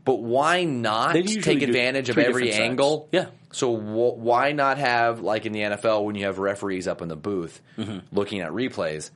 but 0.04 0.16
why 0.22 0.64
not 0.64 1.14
take 1.14 1.62
advantage 1.62 2.10
of 2.10 2.18
every 2.18 2.52
angle? 2.52 3.08
Yeah. 3.12 3.26
So 3.52 3.74
wh- 3.76 4.18
why 4.18 4.52
not 4.52 4.78
have 4.78 5.20
like 5.20 5.46
in 5.46 5.52
the 5.52 5.60
NFL 5.60 6.04
when 6.04 6.14
you 6.16 6.26
have 6.26 6.38
referees 6.38 6.86
up 6.88 7.00
in 7.02 7.08
the 7.08 7.16
booth 7.16 7.60
Mm-hmm. 7.78 7.98
looking 8.14 8.40
at 8.40 8.50
replays? 8.52 9.10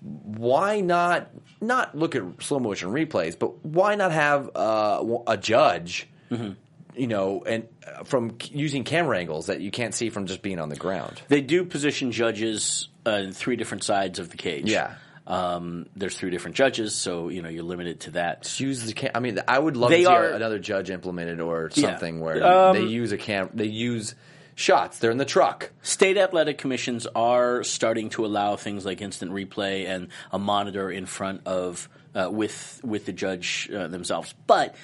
why 0.00 0.80
not 0.80 1.28
not 1.60 1.96
look 1.96 2.14
at 2.14 2.22
slow 2.40 2.60
motion 2.60 2.90
replays, 2.90 3.36
but 3.38 3.64
why 3.64 3.96
not 3.96 4.12
have 4.12 4.48
uh, 4.54 5.02
a 5.26 5.36
judge, 5.36 6.06
Mm-hmm. 6.30 6.52
you 6.94 7.06
know, 7.08 7.42
and 7.44 7.66
uh, 7.86 8.04
from 8.04 8.36
using 8.52 8.84
camera 8.84 9.18
angles 9.18 9.46
that 9.46 9.60
you 9.60 9.70
can't 9.70 9.94
see 9.94 10.10
from 10.10 10.26
just 10.26 10.42
being 10.42 10.60
on 10.60 10.68
the 10.68 10.76
ground? 10.76 11.20
they 11.28 11.40
do 11.40 11.64
position 11.64 12.12
judges 12.12 12.88
uh, 13.06 13.10
in 13.10 13.32
three 13.32 13.56
different 13.56 13.82
sides 13.82 14.18
of 14.18 14.30
the 14.30 14.36
cage. 14.36 14.70
Yeah. 14.70 14.94
Um, 15.28 15.86
there's 15.94 16.16
three 16.16 16.30
different 16.30 16.56
judges, 16.56 16.94
so 16.94 17.28
you 17.28 17.42
know 17.42 17.48
you're 17.50 17.62
limited 17.62 18.00
to 18.00 18.10
that. 18.12 18.58
Use 18.58 18.84
the 18.86 18.94
cam- 18.94 19.12
I 19.14 19.20
mean, 19.20 19.38
I 19.46 19.58
would 19.58 19.76
love 19.76 19.90
They 19.90 19.98
to 19.98 20.04
see 20.04 20.06
are- 20.10 20.30
a- 20.30 20.34
another 20.36 20.58
judge 20.58 20.88
implemented 20.90 21.38
or 21.40 21.70
Yeah. 21.74 21.90
something 21.90 22.20
where 22.20 22.42
Um, 22.44 22.74
they 22.76 22.84
use 22.84 23.12
a 23.12 23.18
cam. 23.18 23.50
They 23.52 23.66
use 23.66 24.14
shots. 24.54 24.98
They're 24.98 25.10
in 25.10 25.18
the 25.18 25.26
truck. 25.26 25.70
State 25.82 26.16
athletic 26.16 26.56
commissions 26.58 27.06
are 27.14 27.62
starting 27.62 28.08
to 28.10 28.24
allow 28.24 28.56
things 28.56 28.84
like 28.86 29.02
instant 29.02 29.30
replay 29.32 29.86
and 29.86 30.08
a 30.32 30.38
monitor 30.38 30.90
in 30.90 31.04
front 31.06 31.42
of 31.46 31.88
uh, 32.14 32.30
with 32.30 32.80
with 32.82 33.04
the 33.04 33.12
judge 33.12 33.68
uh, 33.72 33.86
themselves, 33.86 34.34
but 34.46 34.74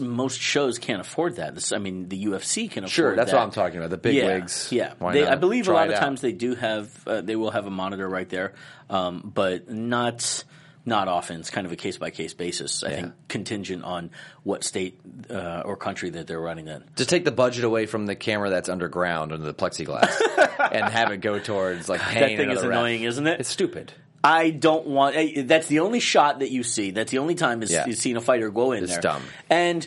most 0.00 0.40
shows 0.40 0.78
can't 0.78 1.00
afford 1.00 1.36
that. 1.36 1.54
This, 1.54 1.72
I 1.72 1.78
mean, 1.78 2.08
the 2.08 2.26
UFC 2.26 2.70
can 2.70 2.84
afford. 2.84 2.88
That. 2.88 2.90
Sure, 2.90 3.16
that's 3.16 3.30
that. 3.32 3.36
what 3.38 3.42
I'm 3.44 3.50
talking 3.50 3.78
about. 3.78 3.90
The 3.90 3.96
big 3.98 4.14
yeah, 4.14 4.26
wigs. 4.26 4.68
Yeah, 4.70 4.94
They, 5.12 5.26
I 5.26 5.34
believe 5.34 5.66
a 5.68 5.72
lot 5.72 5.88
of 5.88 5.94
out? 5.94 6.00
times 6.00 6.20
they 6.20 6.32
do 6.32 6.54
have 6.54 6.90
uh, 7.08 7.20
they 7.22 7.34
will 7.36 7.50
have 7.50 7.66
a 7.66 7.70
monitor 7.70 8.08
right 8.08 8.28
there, 8.28 8.54
um, 8.88 9.32
but 9.34 9.68
not. 9.70 10.44
Not 10.86 11.08
often. 11.08 11.40
It's 11.40 11.48
kind 11.48 11.66
of 11.66 11.72
a 11.72 11.76
case 11.76 11.96
by 11.96 12.10
case 12.10 12.34
basis. 12.34 12.84
I 12.84 12.90
Yeah. 12.90 12.96
think 12.96 13.12
contingent 13.28 13.84
on 13.84 14.10
what 14.42 14.62
state 14.62 15.00
uh, 15.30 15.62
or 15.64 15.78
country 15.78 16.10
that 16.10 16.26
they're 16.26 16.38
running 16.38 16.68
in. 16.68 16.84
To 16.96 17.06
take 17.06 17.24
the 17.24 17.32
budget 17.32 17.64
away 17.64 17.86
from 17.86 18.04
the 18.04 18.14
camera 18.14 18.50
that's 18.50 18.68
underground 18.68 19.32
under 19.32 19.46
the 19.46 19.54
plexiglass 19.54 20.14
and 20.72 20.84
have 20.84 21.10
it 21.10 21.22
go 21.22 21.38
towards 21.38 21.88
like 21.88 22.02
paying 22.02 22.36
thing 22.36 22.50
is 22.50 22.56
ref. 22.56 22.66
annoying, 22.66 23.02
isn't 23.04 23.26
it? 23.26 23.40
It's 23.40 23.48
stupid. 23.48 23.94
I 24.24 24.50
don't 24.50 24.86
want. 24.86 25.14
That's 25.46 25.66
the 25.68 25.80
only 25.80 26.00
shot 26.00 26.38
that 26.40 26.50
you 26.50 26.62
see. 26.62 26.90
That's 26.90 27.10
the 27.12 27.18
only 27.18 27.34
time 27.34 27.62
is 27.62 27.70
Yeah. 27.70 27.86
you've 27.86 27.98
seen 27.98 28.16
a 28.16 28.20
fighter 28.22 28.50
go 28.50 28.72
in 28.72 28.82
It's 28.82 28.92
there. 28.94 29.02
dumb. 29.02 29.22
And 29.50 29.86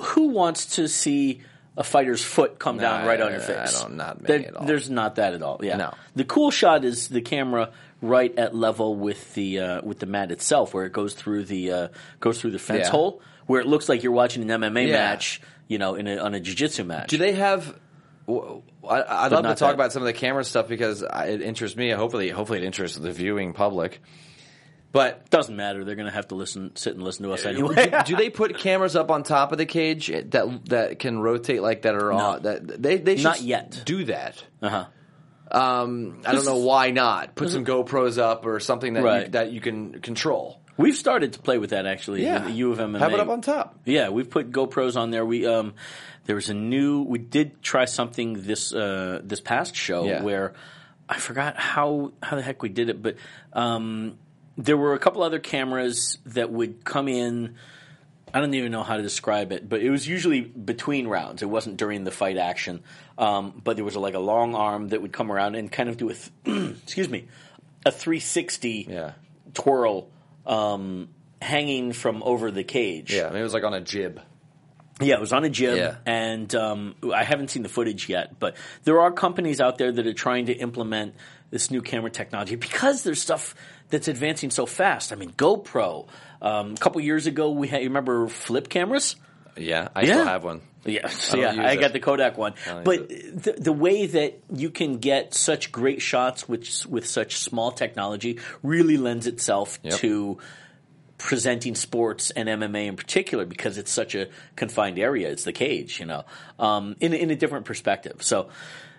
who 0.00 0.28
wants 0.28 0.74
to 0.76 0.88
see 0.88 1.40
a 1.76 1.84
fighter's 1.84 2.22
foot 2.22 2.58
come 2.58 2.78
down 2.78 3.02
No, 3.02 3.06
right 3.08 3.20
on 3.20 3.30
your 3.30 3.40
I 3.40 3.44
face? 3.44 3.80
don't- 3.80 3.96
not 3.96 4.22
There- 4.22 4.40
at 4.40 4.56
all. 4.56 4.66
There's 4.66 4.90
not 4.90 5.14
that 5.16 5.34
at 5.34 5.42
all. 5.42 5.60
Yeah. 5.62 5.76
No. 5.76 5.94
The 6.16 6.24
cool 6.24 6.50
shot 6.50 6.84
is 6.84 7.08
the 7.08 7.20
camera 7.20 7.70
right 8.02 8.36
at 8.38 8.54
level 8.56 8.96
with 8.96 9.34
the 9.34 9.60
uh, 9.60 9.80
with 9.82 10.00
the 10.00 10.06
mat 10.06 10.32
itself, 10.32 10.74
where 10.74 10.84
it 10.84 10.92
goes 10.92 11.14
through 11.14 11.44
the 11.44 11.70
uh, 11.72 11.88
goes 12.18 12.40
through 12.40 12.50
the 12.50 12.58
fence 12.58 12.86
Yeah. 12.86 12.90
hole, 12.90 13.20
where 13.46 13.60
it 13.60 13.66
looks 13.68 13.88
like 13.88 14.02
you're 14.02 14.12
watching 14.12 14.42
an 14.42 14.50
MMA 14.50 14.86
Yeah. 14.88 14.94
match. 14.94 15.40
You 15.68 15.78
know, 15.78 15.94
in 15.94 16.08
a, 16.08 16.16
on 16.16 16.34
a 16.34 16.40
jiu-jitsu 16.40 16.82
match. 16.82 17.10
Do 17.10 17.16
they 17.18 17.32
have? 17.34 17.76
I, 18.88 19.26
I'd 19.26 19.32
love 19.32 19.44
to 19.44 19.48
talk 19.50 19.58
that. 19.58 19.74
about 19.74 19.92
some 19.92 20.02
of 20.02 20.06
the 20.06 20.12
camera 20.12 20.44
stuff 20.44 20.68
because 20.68 21.02
it 21.02 21.42
interests 21.42 21.76
me. 21.76 21.90
Hopefully, 21.90 22.28
hopefully 22.30 22.58
it 22.60 22.64
interests 22.64 22.96
the 22.98 23.12
viewing 23.12 23.52
public. 23.52 24.00
But 24.92 25.30
Doesn't 25.30 25.54
matter. 25.54 25.84
They're 25.84 25.94
going 25.94 26.08
to 26.08 26.14
have 26.14 26.28
to 26.28 26.34
listen, 26.34 26.74
sit 26.74 26.94
and 26.94 27.02
listen 27.04 27.24
to 27.24 27.32
us 27.32 27.46
anyway. 27.46 27.90
do, 27.90 28.02
do 28.06 28.16
they 28.16 28.30
put 28.30 28.58
cameras 28.58 28.96
up 28.96 29.10
on 29.10 29.22
top 29.22 29.52
of 29.52 29.58
the 29.58 29.66
cage 29.66 30.08
that 30.08 30.64
that 30.66 30.98
can 30.98 31.20
rotate 31.20 31.62
like 31.62 31.82
that 31.82 31.94
are 31.94 32.12
on 32.12 32.42
that 32.42 32.82
they 32.82 32.96
they 32.98 33.16
should 33.16 33.24
Not 33.24 33.40
yet. 33.40 33.82
do 33.84 34.04
that? 34.04 34.42
uh 34.60 34.68
huh. 34.68 34.84
Um, 35.52 36.22
I 36.24 36.32
don't 36.32 36.44
know 36.44 36.58
why 36.58 36.90
not 36.90 37.34
put 37.34 37.50
some 37.50 37.64
GoPros 37.64 38.18
up 38.18 38.46
or 38.46 38.60
something 38.60 38.94
that 38.94 39.24
you, 39.24 39.30
that 39.32 39.52
you 39.52 39.60
can 39.60 40.00
control. 40.00 40.60
We've 40.76 40.96
started 40.96 41.32
to 41.34 41.40
play 41.40 41.58
with 41.58 41.70
that 41.70 41.86
actually. 41.86 42.22
Yeah. 42.22 42.38
in 42.38 42.44
the 42.44 42.52
U 42.52 42.72
of 42.72 42.78
MMA. 42.78 43.00
Have 43.00 43.12
it 43.12 43.20
up 43.20 43.28
on 43.28 43.42
top. 43.42 43.78
Yeah, 43.84 44.08
we've 44.10 44.30
put 44.30 44.50
GoPros 44.52 44.96
on 44.96 45.10
there. 45.10 45.24
We 45.26 45.46
um, 45.46 45.74
there 46.30 46.36
was 46.36 46.48
a 46.48 46.54
new. 46.54 47.02
We 47.02 47.18
did 47.18 47.60
try 47.60 47.86
something 47.86 48.42
this 48.42 48.72
uh, 48.72 49.20
this 49.24 49.40
past 49.40 49.74
show 49.74 50.04
Yeah. 50.06 50.22
where 50.22 50.52
I 51.08 51.18
forgot 51.18 51.56
how 51.56 52.12
how 52.22 52.36
the 52.36 52.42
heck 52.42 52.62
we 52.62 52.68
did 52.68 52.88
it, 52.88 53.02
but 53.02 53.16
um, 53.52 54.16
there 54.56 54.76
were 54.76 54.94
a 54.94 55.00
couple 55.00 55.24
other 55.24 55.40
cameras 55.40 56.18
that 56.26 56.52
would 56.52 56.84
come 56.84 57.08
in. 57.08 57.56
I 58.32 58.38
don't 58.38 58.54
even 58.54 58.70
know 58.70 58.84
how 58.84 58.96
to 58.96 59.02
describe 59.02 59.50
it, 59.50 59.68
but 59.68 59.80
it 59.82 59.90
was 59.90 60.06
usually 60.06 60.42
between 60.42 61.08
rounds. 61.08 61.42
It 61.42 61.50
wasn't 61.50 61.78
during 61.78 62.04
the 62.04 62.12
fight 62.12 62.36
action, 62.36 62.84
um, 63.18 63.60
but 63.64 63.74
there 63.74 63.84
was 63.84 63.96
a, 63.96 64.00
like 64.00 64.14
a 64.14 64.20
long 64.20 64.54
arm 64.54 64.90
that 64.90 65.02
would 65.02 65.12
come 65.12 65.32
around 65.32 65.56
and 65.56 65.72
kind 65.72 65.88
of 65.88 65.96
do 65.96 66.10
a 66.10 66.14
th- 66.14 66.76
excuse 66.84 67.08
me 67.08 67.26
a 67.84 67.90
360 67.90 68.86
Yeah. 68.88 69.12
twirl 69.52 70.08
um, 70.46 71.08
hanging 71.42 71.92
from 71.92 72.22
over 72.22 72.52
the 72.52 72.62
cage. 72.62 73.12
Yeah, 73.12 73.26
I 73.26 73.30
mean, 73.30 73.40
it 73.40 73.42
was 73.42 73.52
like 73.52 73.64
on 73.64 73.74
a 73.74 73.80
jib. 73.80 74.20
Yeah, 75.00 75.14
it 75.14 75.20
was 75.20 75.32
on 75.32 75.44
a 75.44 75.48
jib, 75.50 75.76
Yeah. 75.76 75.96
and 76.06 76.54
um, 76.54 76.94
I 77.14 77.24
haven't 77.24 77.48
seen 77.48 77.62
the 77.62 77.68
footage 77.68 78.08
yet. 78.08 78.38
But 78.38 78.56
there 78.84 79.00
are 79.00 79.10
companies 79.10 79.60
out 79.60 79.78
there 79.78 79.90
that 79.92 80.06
are 80.06 80.12
trying 80.14 80.46
to 80.46 80.52
implement 80.52 81.14
this 81.50 81.70
new 81.70 81.82
camera 81.82 82.10
technology 82.10 82.54
because 82.56 83.02
there's 83.02 83.20
stuff 83.20 83.54
that's 83.88 84.08
advancing 84.08 84.50
so 84.50 84.66
fast. 84.66 85.12
I 85.12 85.16
mean, 85.16 85.32
GoPro. 85.32 86.06
Um, 86.42 86.72
a 86.72 86.76
couple 86.76 87.00
years 87.00 87.26
ago, 87.26 87.50
we 87.50 87.66
had 87.68 87.82
you 87.82 87.88
remember 87.88 88.28
flip 88.28 88.68
cameras. 88.68 89.16
Yeah, 89.56 89.88
I 89.94 90.02
Yeah. 90.02 90.12
still 90.14 90.24
have 90.26 90.44
one. 90.44 90.60
Yeah, 90.84 91.08
so 91.08 91.36
don't 91.40 91.56
yeah, 91.56 91.66
I 91.66 91.72
it. 91.72 91.80
got 91.80 91.92
the 91.92 92.00
Kodak 92.00 92.38
one. 92.38 92.54
But 92.84 93.08
the, 93.08 93.54
the 93.58 93.72
way 93.72 94.06
that 94.06 94.38
you 94.54 94.70
can 94.70 94.98
get 94.98 95.34
such 95.34 95.72
great 95.72 96.00
shots 96.00 96.48
with 96.48 96.86
with 96.86 97.06
such 97.06 97.36
small 97.38 97.70
technology 97.72 98.38
really 98.62 98.96
lends 98.96 99.26
itself 99.26 99.78
Yep. 99.82 99.94
to 99.98 100.38
presenting 101.20 101.74
sports 101.74 102.30
and 102.30 102.48
MMA 102.48 102.86
in 102.86 102.96
particular 102.96 103.44
because 103.44 103.78
it's 103.78 103.90
such 103.92 104.14
a 104.14 104.28
confined 104.56 104.98
area. 104.98 105.28
It's 105.30 105.44
the 105.44 105.52
cage, 105.52 106.00
you 106.00 106.06
know, 106.06 106.24
um, 106.58 106.96
in 107.00 107.12
a- 107.12 107.16
in 107.16 107.30
a 107.30 107.36
different 107.36 107.66
perspective. 107.66 108.22
So, 108.22 108.48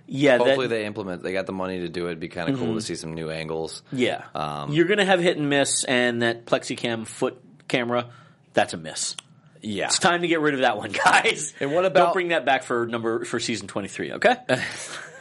yeah, 0.07 0.37
that- 0.37 0.45
Hopefully 0.45 0.67
they 0.67 0.85
implement. 0.85 1.23
They 1.23 1.33
got 1.33 1.45
the 1.47 1.53
money 1.53 1.79
to 1.79 1.89
do 1.89 2.05
it. 2.05 2.09
It'd 2.09 2.19
be 2.19 2.27
kind 2.29 2.49
of 2.49 2.57
cool 2.59 2.75
to 2.75 2.81
see 2.81 2.95
some 2.95 3.13
new 3.15 3.29
angles. 3.29 3.81
yeah, 3.91 4.23
Um, 4.35 4.71
you're 4.71 4.85
going 4.85 4.99
to 4.99 5.05
have 5.05 5.19
hit 5.19 5.37
and 5.37 5.49
miss, 5.49 5.83
and 5.83 6.21
that 6.21 6.45
Plexicam 6.45 7.05
foot 7.05 7.41
camera, 7.67 8.07
that's 8.53 8.73
a 8.73 8.77
miss. 8.77 9.15
Yeah, 9.63 9.85
It's 9.85 9.99
time 9.99 10.21
to 10.23 10.27
get 10.27 10.39
rid 10.41 10.53
of 10.55 10.61
that 10.61 10.77
one, 10.77 10.91
guys. 11.05 11.53
And 11.59 11.71
what 11.73 11.85
about? 11.85 12.05
Don't 12.05 12.13
bring 12.13 12.27
that 12.29 12.45
back 12.45 12.63
for 12.63 12.87
number 12.87 13.25
for 13.25 13.39
season 13.39 13.67
twenty 13.67 13.87
three? 13.87 14.11
Okay. 14.13 14.35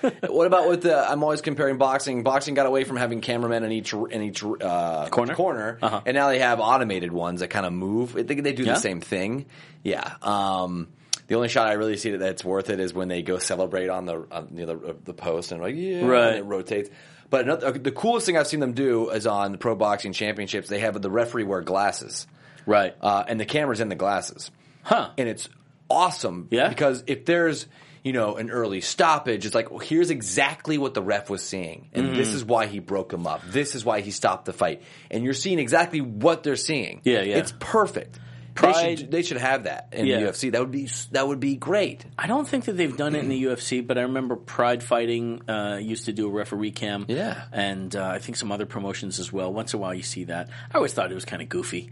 what 0.29 0.47
about 0.47 0.69
with 0.69 0.83
the? 0.83 0.97
I'm 0.97 1.23
always 1.23 1.41
comparing 1.41 1.79
boxing. 1.79 2.23
Boxing 2.23 2.55
got 2.55 2.67
away 2.67 2.85
from 2.85 2.97
having 2.97 3.21
cameramen 3.21 3.65
in 3.65 3.73
each 3.73 3.93
in 3.93 4.23
each 4.23 4.43
uh, 4.45 5.09
Corner? 5.11 5.35
corner, 5.35 5.79
Uh-huh. 5.83 6.01
and 6.07 6.15
now 6.15 6.29
they 6.29 6.39
have 6.39 6.61
automated 6.61 7.13
ones 7.13 7.41
that 7.41 7.49
kind 7.49 7.67
of 7.67 7.73
move. 7.73 8.17
I 8.17 8.23
think 8.23 8.43
they 8.43 8.53
do 8.53 8.65
Yeah? 8.65 8.75
the 8.75 8.81
same 8.81 9.01
thing. 9.01 9.47
Yeah. 9.83 10.15
Um, 10.23 10.89
the 11.27 11.37
only 11.37 11.49
shot 11.49 11.69
I 11.69 11.75
really 11.75 11.97
see 11.97 12.11
that 12.11 12.19
that's 12.19 12.45
worth 12.45 12.71
it 12.71 12.81
is 12.81 12.93
when 12.93 13.09
they 13.09 13.23
go 13.23 13.39
celebrate 13.39 13.89
on 13.89 14.05
the 14.07 14.27
on 14.31 14.49
the, 14.53 14.67
the, 14.67 14.97
the 15.05 15.15
post 15.15 15.53
and 15.53 15.61
like 15.63 15.77
yeah, 15.77 16.05
Right. 16.05 16.29
and 16.29 16.37
it 16.39 16.45
rotates. 16.45 16.91
But 17.31 17.43
another, 17.43 17.71
the 17.73 17.93
coolest 17.93 18.27
thing 18.27 18.37
I've 18.37 18.49
seen 18.49 18.59
them 18.59 18.73
do 18.73 19.11
is 19.11 19.27
on 19.27 19.53
the 19.53 19.59
pro 19.59 19.77
boxing 19.77 20.13
championships. 20.13 20.69
They 20.69 20.81
have 20.81 21.01
the 21.01 21.11
referee 21.11 21.45
wear 21.45 21.61
glasses, 21.61 22.27
right. 22.67 22.97
uh, 23.01 23.23
and 23.29 23.39
the 23.39 23.45
camera's 23.45 23.79
in 23.79 23.89
the 23.89 23.95
glasses 23.95 24.51
Huh. 24.83 25.11
and 25.17 25.29
it's 25.29 25.49
awesome. 25.89 26.49
Yeah? 26.51 26.69
because 26.69 27.05
if 27.07 27.25
there's 27.27 27.67
you 28.03 28.13
know 28.13 28.37
an 28.37 28.51
early 28.51 28.81
stoppage, 28.81 29.45
it's 29.47 29.55
like 29.55 29.71
well, 29.71 29.79
here's 29.81 30.11
exactly 30.11 30.79
what 30.79 30.95
the 30.95 31.03
ref 31.03 31.29
was 31.31 31.43
seeing, 31.43 31.89
and 31.93 32.07
Mm-hmm. 32.09 32.17
this 32.17 32.29
is 32.35 32.45
why 32.45 32.67
he 32.67 32.79
broke 32.79 33.13
him 33.13 33.27
up. 33.27 33.43
This 33.47 33.75
is 33.75 33.85
why 33.85 34.01
he 34.01 34.11
stopped 34.11 34.45
the 34.47 34.53
fight, 34.53 34.83
and 35.11 35.25
you're 35.25 35.35
seeing 35.35 35.59
exactly 35.59 36.01
what 36.01 36.43
they're 36.43 36.57
seeing. 36.57 37.01
Yeah, 37.05 37.23
yeah. 37.23 37.37
it's 37.39 37.53
perfect. 37.59 38.19
They 38.53 38.63
Pride- 38.73 38.99
should, 38.99 39.11
they 39.13 39.23
should 39.23 39.37
have 39.39 39.65
that 39.65 39.89
in 39.93 40.07
Yeah. 40.07 40.21
the 40.21 40.27
UFC. 40.33 40.51
That 40.53 40.61
would 40.61 40.73
be 40.73 40.89
that 41.13 41.27
would 41.27 41.39
be 41.41 41.55
great. 41.57 42.05
I 42.19 42.27
don't 42.27 42.47
think 42.47 42.65
that 42.65 42.73
they've 42.73 42.95
done 42.97 43.15
it 43.15 43.21
in 43.21 43.29
the 43.29 43.45
UFC, 43.45 43.87
but 43.87 43.97
I 43.97 44.03
remember 44.03 44.35
Pride 44.37 44.83
Fighting 44.83 45.49
uh, 45.49 45.79
used 45.81 46.07
to 46.07 46.13
do 46.13 46.27
a 46.27 46.31
referee 46.31 46.73
cam. 46.73 47.07
Yeah. 47.09 47.45
and 47.53 47.95
uh, 47.95 48.05
I 48.09 48.19
think 48.19 48.37
some 48.37 48.51
other 48.53 48.67
promotions 48.67 49.19
as 49.21 49.33
well. 49.33 49.53
Once 49.53 49.73
in 49.73 49.79
a 49.79 49.81
while, 49.81 49.95
you 49.95 50.03
see 50.03 50.25
that. 50.25 50.49
I 50.73 50.77
always 50.77 50.93
thought 50.93 51.11
it 51.11 51.15
was 51.15 51.25
kind 51.25 51.41
of 51.41 51.49
goofy. 51.49 51.91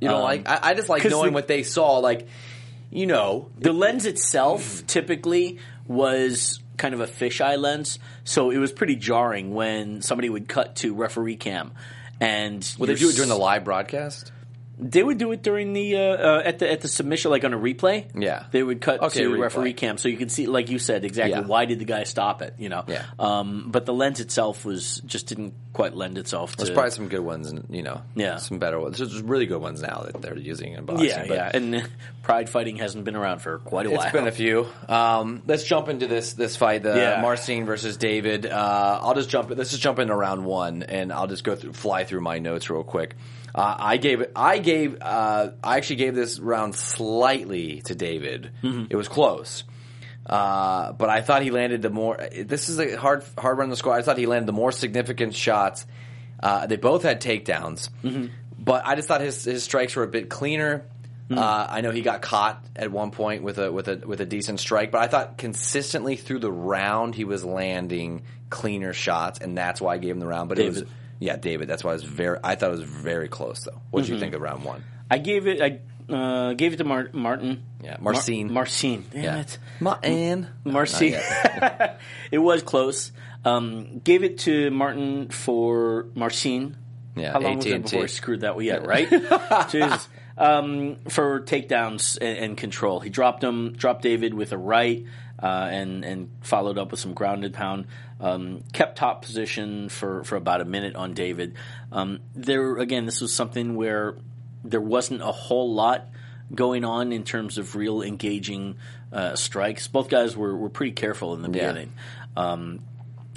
You 0.00 0.08
know, 0.08 0.16
Um, 0.16 0.22
like 0.24 0.48
I, 0.48 0.58
I 0.70 0.74
just 0.74 0.88
like 0.88 1.04
knowing 1.04 1.26
the- 1.30 1.34
what 1.34 1.46
they 1.46 1.62
saw. 1.62 1.98
Like, 1.98 2.26
you 2.90 3.06
know, 3.06 3.50
The 3.58 3.72
lens 3.72 4.06
itself 4.06 4.86
typically 4.86 5.58
was 5.86 6.60
kind 6.76 6.94
of 6.94 7.00
a 7.00 7.06
fisheye 7.06 7.58
lens, 7.58 7.98
so 8.24 8.50
it 8.50 8.58
was 8.58 8.72
pretty 8.72 8.96
jarring 8.96 9.54
when 9.54 10.02
somebody 10.02 10.28
would 10.28 10.48
cut 10.48 10.76
to 10.76 10.94
referee 10.94 11.36
cam. 11.36 11.72
And 12.20 12.68
would 12.78 12.88
they 12.88 12.94
do 12.94 13.08
it 13.08 13.16
during 13.16 13.28
the 13.28 13.36
live 13.36 13.64
broadcast? 13.64 14.32
They 14.82 15.02
would 15.02 15.18
do 15.18 15.30
it 15.32 15.42
during 15.42 15.72
the 15.72 15.96
uh, 15.96 16.00
uh, 16.00 16.42
at 16.44 16.58
the 16.58 16.70
at 16.70 16.80
the 16.80 16.88
submission, 16.88 17.30
like 17.30 17.44
on 17.44 17.52
a 17.52 17.58
replay. 17.58 18.06
Yeah. 18.14 18.44
they 18.50 18.62
would 18.62 18.80
cut 18.80 19.00
Okay, 19.02 19.20
to 19.22 19.30
replay. 19.30 19.40
referee 19.40 19.72
cam, 19.74 19.98
so 19.98 20.08
you 20.08 20.16
can 20.16 20.28
see, 20.28 20.46
like 20.46 20.70
you 20.70 20.78
said, 20.78 21.04
exactly 21.04 21.32
Yeah. 21.40 21.46
why 21.46 21.66
did 21.66 21.78
the 21.78 21.84
guy 21.84 22.04
stop 22.04 22.40
it. 22.42 22.54
You 22.58 22.68
know, 22.70 22.84
Yeah. 22.88 23.04
Um, 23.18 23.66
but 23.70 23.84
the 23.86 23.92
lens 23.92 24.20
itself 24.20 24.64
was 24.64 25.00
just 25.04 25.26
didn't 25.26 25.54
quite 25.72 25.94
lend 25.94 26.18
itself 26.18 26.52
to. 26.56 26.64
There's 26.64 26.70
probably 26.74 26.90
some 26.92 27.08
good 27.08 27.20
ones, 27.20 27.50
and 27.50 27.66
you 27.70 27.82
know, 27.82 28.02
Yeah. 28.14 28.36
some 28.38 28.58
better 28.58 28.80
ones. 28.80 28.98
There's 28.98 29.20
really 29.22 29.46
good 29.46 29.60
ones 29.60 29.82
now 29.82 30.04
that 30.10 30.20
they're 30.22 30.38
using 30.38 30.72
in 30.72 30.84
boxing. 30.86 31.08
yeah, 31.08 31.24
yeah, 31.24 31.50
and 31.52 31.88
Pride 32.22 32.48
fighting 32.48 32.76
hasn't 32.76 33.04
been 33.04 33.16
around 33.16 33.40
for 33.40 33.58
quite 33.58 33.86
a 33.86 33.90
while. 33.90 34.02
It's 34.02 34.12
been 34.12 34.28
a 34.28 34.32
few. 34.32 34.66
Um, 34.88 35.42
let's 35.46 35.64
jump 35.64 35.88
into 35.88 36.06
this 36.06 36.34
this 36.34 36.56
fight, 36.56 36.82
the 36.84 36.94
Yeah. 36.94 37.20
Marcin 37.20 37.64
versus 37.66 37.96
David. 37.96 38.46
Uh, 38.46 38.98
I'll 39.02 39.14
just 39.14 39.28
jump. 39.30 39.50
Let's 39.50 39.70
just 39.70 39.82
jump 39.82 39.98
into 39.98 40.14
round 40.14 40.44
one, 40.44 40.82
and 40.84 41.12
I'll 41.12 41.26
just 41.26 41.44
go 41.44 41.56
through, 41.56 41.72
fly 41.72 42.04
through 42.04 42.20
my 42.20 42.38
notes 42.38 42.70
real 42.70 42.84
quick. 42.84 43.16
Uh, 43.54 43.74
I 43.78 43.96
gave. 43.96 44.24
I 44.36 44.58
gave. 44.58 44.98
Uh, 45.00 45.50
I 45.62 45.76
actually 45.76 45.96
gave 45.96 46.14
this 46.14 46.38
round 46.38 46.74
slightly 46.74 47.80
to 47.82 47.94
David. 47.94 48.50
It 48.90 48.96
was 48.96 49.08
close. 49.08 49.64
Uh, 50.26 50.92
but 50.92 51.08
I 51.08 51.22
thought 51.22 51.42
he 51.42 51.50
landed 51.50 51.82
the 51.82 51.90
more. 51.90 52.16
This 52.32 52.68
is 52.68 52.78
a 52.78 52.96
hard, 52.96 53.24
hard 53.36 53.58
run 53.58 53.70
to 53.70 53.76
score. 53.76 53.92
I 53.94 54.02
thought 54.02 54.18
he 54.18 54.26
landed 54.26 54.46
the 54.46 54.52
more 54.52 54.70
significant 54.70 55.34
shots. 55.34 55.86
Uh, 56.40 56.66
they 56.66 56.76
both 56.76 57.02
had 57.02 57.20
takedowns, 57.20 57.88
but 58.58 58.86
I 58.86 58.94
just 58.94 59.08
thought 59.08 59.20
his 59.20 59.42
his 59.44 59.64
strikes 59.64 59.96
were 59.96 60.04
a 60.04 60.08
bit 60.08 60.28
cleaner. 60.28 60.84
Uh, 61.32 61.66
I 61.70 61.80
know 61.80 61.90
he 61.92 62.02
got 62.02 62.22
caught 62.22 62.64
at 62.74 62.90
one 62.90 63.12
point 63.12 63.42
with 63.44 63.58
a 63.58 63.70
with 63.70 63.86
a 63.88 63.96
with 63.96 64.20
a 64.20 64.26
decent 64.26 64.58
strike, 64.60 64.90
but 64.90 65.00
I 65.00 65.06
thought 65.06 65.38
consistently 65.38 66.16
through 66.16 66.40
the 66.40 66.50
round 66.50 67.14
he 67.14 67.24
was 67.24 67.44
landing 67.44 68.22
cleaner 68.50 68.92
shots, 68.92 69.38
and 69.38 69.56
that's 69.56 69.80
why 69.80 69.94
I 69.94 69.98
gave 69.98 70.10
him 70.12 70.18
the 70.20 70.26
round. 70.26 70.48
But 70.48 70.58
it 70.58 70.66
was 70.66 70.76
David. 70.78 70.92
Yeah, 71.20 71.36
David. 71.36 71.68
That's 71.68 71.84
why 71.84 71.90
I 71.90 71.94
was 71.94 72.02
very. 72.02 72.38
I 72.42 72.56
thought 72.56 72.68
it 72.70 72.78
was 72.78 72.82
very 72.82 73.28
close 73.28 73.60
though. 73.64 73.80
What 73.90 74.00
did 74.00 74.08
you 74.10 74.18
think 74.18 74.34
of 74.34 74.40
round 74.40 74.64
one? 74.64 74.82
I 75.08 75.18
gave 75.18 75.46
it. 75.46 75.60
I 75.62 75.80
uh, 76.12 76.54
gave 76.54 76.72
it 76.72 76.78
to 76.78 76.84
Mar- 76.84 77.10
Martin. 77.12 77.62
Yeah, 77.84 77.96
Marcin. 78.00 78.46
Mar- 78.46 78.54
Marcin. 78.54 79.04
Damn 79.12 79.22
Yeah, 79.22 79.38
it. 79.40 79.58
Martin. 79.78 80.48
Marcy. 80.64 81.14
it 82.32 82.38
was 82.38 82.62
close. 82.62 83.12
Um, 83.44 84.00
gave 84.00 84.24
it 84.24 84.38
to 84.40 84.70
Martin 84.70 85.28
for 85.28 86.06
Marcin. 86.14 86.76
Yeah, 87.16 87.32
How 87.32 87.40
long 87.40 87.56
was 87.56 87.66
it 87.66 87.72
AT&T. 87.74 87.82
before 87.82 88.02
I 88.02 88.06
screwed 88.06 88.40
that? 88.42 88.54
Well, 88.56 88.64
yeah, 88.64 88.76
right? 88.76 89.08
Jeez. 89.10 90.08
Um, 90.38 90.96
for 91.08 91.40
takedowns 91.40 92.16
and, 92.20 92.38
and 92.38 92.56
control. 92.56 93.00
He 93.00 93.10
dropped 93.10 93.42
him, 93.44 93.72
dropped 93.72 94.02
David 94.02 94.32
with 94.34 94.52
a 94.52 94.58
right, 94.58 95.04
uh, 95.42 95.68
and, 95.70 96.04
and 96.04 96.30
followed 96.42 96.78
up 96.78 96.90
with 96.90 97.00
some 97.00 97.14
grounded 97.14 97.52
pound. 97.54 97.86
Um, 98.20 98.62
kept 98.72 98.98
top 98.98 99.22
position 99.22 99.88
for, 99.88 100.24
for 100.24 100.36
about 100.36 100.60
a 100.60 100.64
minute 100.64 100.94
on 100.96 101.14
David. 101.14 101.54
Um, 101.90 102.20
there, 102.34 102.76
again, 102.76 103.06
this 103.06 103.20
was 103.20 103.32
something 103.32 103.74
where 103.76 104.16
there 104.64 104.80
wasn't 104.80 105.22
a 105.22 105.32
whole 105.32 105.72
lot 105.72 106.06
going 106.54 106.84
on 106.84 107.12
in 107.12 107.24
terms 107.24 107.56
of 107.58 107.76
real 107.76 108.02
engaging 108.02 108.76
uh, 109.12 109.36
strikes. 109.36 109.88
Both 109.88 110.08
guys 110.10 110.36
were, 110.36 110.54
were 110.56 110.68
pretty 110.68 110.92
careful 110.92 111.32
in 111.34 111.42
the 111.42 111.48
Yeah. 111.48 111.68
beginning. 111.68 111.92
Um, 112.36 112.80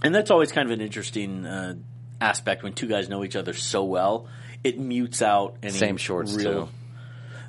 and 0.04 0.14
that's 0.14 0.32
always 0.32 0.52
kind 0.52 0.68
of 0.68 0.74
an 0.74 0.82
interesting 0.82 1.46
uh, 1.46 1.76
aspect 2.20 2.64
when 2.64 2.74
two 2.74 2.88
guys 2.88 3.08
know 3.08 3.24
each 3.24 3.36
other 3.38 3.54
so 3.54 3.84
well, 3.86 4.28
it 4.64 4.78
mutes 4.80 5.22
out 5.22 5.56
any 5.64 5.72
Same 5.74 5.98
shorts, 5.98 6.34
real. 6.34 6.66
too. 6.66 6.70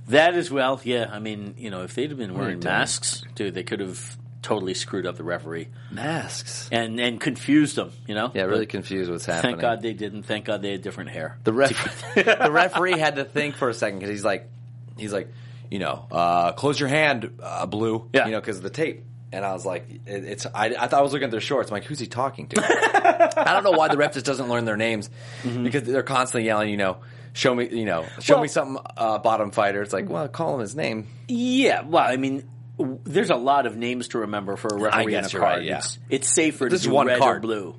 That 0.08 0.34
as 0.34 0.50
well, 0.50 0.80
yeah. 0.84 1.08
I 1.10 1.18
mean, 1.18 1.54
you 1.58 1.70
know, 1.70 1.82
if 1.82 1.94
they'd 1.94 2.10
have 2.10 2.18
been 2.18 2.34
wearing 2.34 2.60
masks, 2.60 3.22
dude, 3.34 3.54
they 3.54 3.62
could 3.62 3.80
have 3.80 4.16
totally 4.44 4.74
screwed 4.74 5.06
up 5.06 5.16
the 5.16 5.24
referee 5.24 5.68
Masks. 5.90 6.68
and 6.70 7.00
and 7.00 7.20
confused 7.20 7.74
them. 7.76 7.90
You 8.06 8.14
know, 8.14 8.30
Yeah, 8.32 8.42
really 8.42 8.66
But 8.66 8.68
confused 8.68 9.10
what's 9.10 9.26
happening. 9.26 9.54
Thank 9.56 9.62
God 9.62 9.82
they 9.82 9.92
didn't. 9.94 10.22
Thank 10.24 10.44
God 10.44 10.62
they 10.62 10.70
had 10.72 10.82
different 10.82 11.10
hair. 11.10 11.38
The 11.44 11.52
ref, 11.52 12.14
the 12.14 12.48
referee 12.50 12.98
had 12.98 13.16
to 13.16 13.24
think 13.24 13.56
for 13.56 13.68
a 13.68 13.74
second 13.74 13.98
because 13.98 14.10
he's 14.10 14.24
like, 14.24 14.48
he's 14.96 15.12
like, 15.12 15.28
you 15.70 15.78
know, 15.80 16.06
uh, 16.12 16.52
close 16.52 16.78
your 16.78 16.88
hand, 16.88 17.38
uh, 17.42 17.66
blue. 17.66 18.08
Yeah. 18.12 18.26
You 18.26 18.32
know, 18.32 18.40
because 18.40 18.58
of 18.58 18.62
the 18.62 18.70
tape. 18.70 19.02
And 19.32 19.44
I 19.44 19.52
was 19.52 19.66
like, 19.66 19.88
it, 20.06 20.24
it's. 20.24 20.46
I, 20.46 20.66
I 20.66 20.86
thought 20.86 21.00
I 21.00 21.02
was 21.02 21.12
looking 21.12 21.24
at 21.24 21.30
their 21.32 21.40
shorts. 21.40 21.68
I'm 21.70 21.74
like, 21.74 21.84
who's 21.84 21.98
he 21.98 22.06
talking 22.06 22.46
to? 22.48 22.60
I 23.36 23.52
don't 23.54 23.64
know 23.64 23.72
why 23.76 23.88
the 23.88 23.96
ref 23.96 24.12
just 24.14 24.26
doesn't 24.26 24.48
learn 24.48 24.64
their 24.64 24.76
names 24.76 25.10
because 25.42 25.82
they're 25.82 26.04
constantly 26.04 26.46
yelling. 26.46 26.68
You 26.70 26.76
know, 26.76 26.98
show 27.32 27.52
me. 27.52 27.68
You 27.68 27.84
know, 27.84 28.06
show 28.20 28.34
Well- 28.34 28.42
me 28.42 28.48
something. 28.48 28.84
Uh, 28.96 29.18
bottom 29.18 29.50
fighter. 29.50 29.82
It's 29.82 29.92
like, 29.92 30.08
well, 30.08 30.28
call 30.28 30.54
him 30.54 30.60
his 30.60 30.76
name. 30.76 31.08
Yeah, 31.26 31.82
well, 31.82 32.04
I 32.04 32.16
mean, 32.16 32.44
there's 32.78 33.30
a 33.30 33.36
lot 33.36 33.66
of 33.66 33.76
names 33.76 34.08
to 34.08 34.18
remember 34.20 34.56
for 34.56 34.68
a 34.68 34.76
referee 34.80 35.12
guess 35.12 35.26
and 35.26 35.26
a 35.26 35.30
you're 35.32 35.42
card. 35.42 35.56
right, 35.58 35.64
yeah. 35.66 35.78
It's, 35.78 35.98
it's 36.10 36.28
safer 36.28 36.68
This 36.68 36.80
is 36.80 36.84
to 36.84 36.88
do 36.88 36.94
one 36.94 37.06
red 37.06 37.18
card. 37.20 37.36
or 37.38 37.40
blue. 37.40 37.76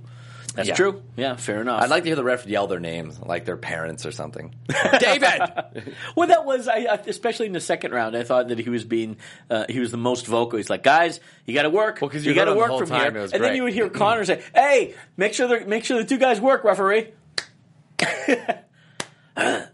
That's 0.53 0.69
Yeah. 0.69 0.75
true. 0.75 1.03
Yeah, 1.17 1.35
fair 1.35 1.59
enough. 1.59 1.81
I'd 1.83 1.89
like 1.89 2.03
to 2.03 2.09
hear 2.09 2.15
the 2.15 2.23
ref 2.23 2.47
yell 2.47 2.67
their 2.67 2.79
names, 2.79 3.19
like 3.19 3.43
their 3.43 3.57
parents 3.57 4.05
or 4.05 4.11
something. 4.13 4.55
David. 4.99 5.41
Well, 6.15 6.29
that 6.29 6.45
was 6.45 6.69
I, 6.69 6.85
I- 6.89 7.03
especially 7.07 7.47
in 7.47 7.51
the 7.51 7.59
second 7.59 7.91
round. 7.91 8.15
I 8.15 8.23
thought 8.23 8.47
that 8.47 8.57
he 8.59 8.69
was 8.69 8.85
being 8.85 9.17
uh, 9.49 9.65
he 9.67 9.81
was 9.81 9.91
the 9.91 9.97
most 9.97 10.25
vocal. 10.27 10.55
He's 10.55 10.69
like, 10.69 10.83
guys, 10.83 11.19
you 11.45 11.53
got 11.53 11.63
to 11.63 11.69
work. 11.69 11.99
Well, 11.99 12.09
'cause 12.09 12.23
you 12.23 12.31
you 12.31 12.35
got 12.35 12.45
to 12.45 12.55
work 12.55 12.77
from 12.77 12.87
time. 12.87 13.11
here. 13.11 13.19
It 13.19 13.23
was 13.23 13.33
and 13.33 13.43
then 13.43 13.57
you 13.57 13.63
would 13.63 13.73
hear 13.73 13.89
Conor 13.89 14.23
say, 14.23 14.41
"Hey, 14.53 14.95
make 15.17 15.33
sure 15.33 15.49
the 15.49 15.65
make 15.67 15.83
sure 15.83 15.97
the 15.97 16.05
two 16.07 16.17
guys 16.17 16.39
work, 16.39 16.63
referee." 16.63 17.09
oh 19.37 19.65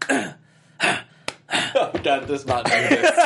God 2.02 2.26
does 2.26 2.46
not 2.46 2.64
do 2.64 2.70
this. 2.72 3.20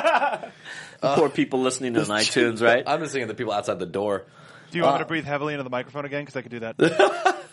Poor 1.01 1.29
people 1.29 1.61
listening 1.61 1.97
on 1.97 2.05
iTunes, 2.05 2.63
right? 2.63 2.83
I'm 2.87 3.01
just 3.01 3.13
thinking 3.13 3.29
the 3.29 3.35
people 3.35 3.53
outside 3.53 3.79
the 3.79 3.87
door. 3.87 4.25
Do 4.71 4.79
you 4.79 4.85
want 4.85 4.95
me 4.95 5.01
Uh, 5.01 5.05
to 5.05 5.09
breathe 5.09 5.25
heavily 5.25 5.55
into 5.55 5.65
the 5.65 5.71
microphone 5.71 6.05
again? 6.05 6.23
Because 6.23 6.37
I 6.37 6.43
could 6.43 6.51
do 6.51 6.61
that. 6.61 7.43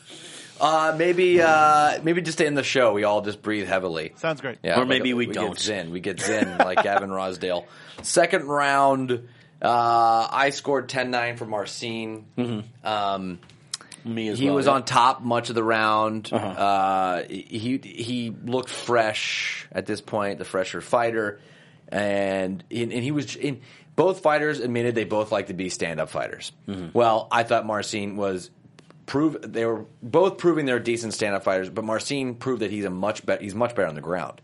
Uh, 0.61 0.95
maybe, 0.97 1.41
uh, 1.41 1.99
maybe 2.03 2.21
just 2.21 2.37
to 2.37 2.45
end 2.45 2.55
the 2.57 2.63
show, 2.63 2.93
we 2.93 3.03
all 3.03 3.21
just 3.21 3.41
breathe 3.41 3.67
heavily. 3.67 4.13
Sounds 4.17 4.39
great. 4.39 4.59
Yeah, 4.63 4.79
Or 4.79 4.85
maybe 4.85 5.13
we 5.13 5.25
get 5.25 5.33
don't. 5.35 5.59
zen. 5.59 5.91
We 5.91 5.99
get 5.99 6.21
zen 6.21 6.57
like 6.59 6.83
Gavin 6.83 7.09
Rossdale. 7.09 7.65
Second 8.03 8.45
round, 8.45 9.27
uh, 9.61 10.27
I 10.31 10.51
scored 10.51 10.87
10-9 10.87 11.37
for 11.37 11.45
Marcin. 11.45 12.69
Um, 12.83 13.39
Me 14.05 14.29
as 14.29 14.39
he 14.39 14.45
well. 14.45 14.55
was 14.55 14.67
yeah. 14.67 14.73
on 14.73 14.85
top 14.85 15.21
much 15.21 15.49
of 15.49 15.55
the 15.55 15.63
round. 15.63 16.29
Uh-huh. 16.31 16.45
Uh, 16.47 17.23
he 17.27 17.79
he 17.83 18.29
looked 18.45 18.69
fresh 18.69 19.67
at 19.71 19.85
this 19.85 19.99
point, 20.01 20.37
the 20.37 20.45
fresher 20.45 20.79
fighter, 20.81 21.41
and 21.93 22.63
and, 22.71 22.91
and 22.91 23.03
he 23.03 23.11
was. 23.11 23.35
In, 23.35 23.61
both 23.95 24.21
fighters 24.21 24.59
admitted 24.59 24.95
they 24.95 25.03
both 25.03 25.31
like 25.31 25.47
to 25.47 25.53
be 25.53 25.69
stand-up 25.69 26.09
fighters. 26.09 26.51
Mm-hmm. 26.67 26.97
Well, 26.97 27.27
I 27.31 27.43
thought 27.43 27.63
Marcin 27.67 28.15
was 28.17 28.49
prove 29.05 29.37
they 29.41 29.65
were 29.65 29.85
both 30.01 30.39
proving 30.39 30.65
they're 30.65 30.79
decent 30.79 31.13
stand-up 31.13 31.43
fighters, 31.43 31.69
but 31.69 31.83
Marcin 31.83 32.33
proved 32.35 32.63
that 32.63 32.71
he's 32.71 32.85
a 32.85 32.89
much 32.89 33.23
better. 33.25 33.43
He's 33.43 33.53
much 33.53 33.75
better 33.75 33.87
on 33.87 33.95
the 33.95 34.01
ground. 34.01 34.41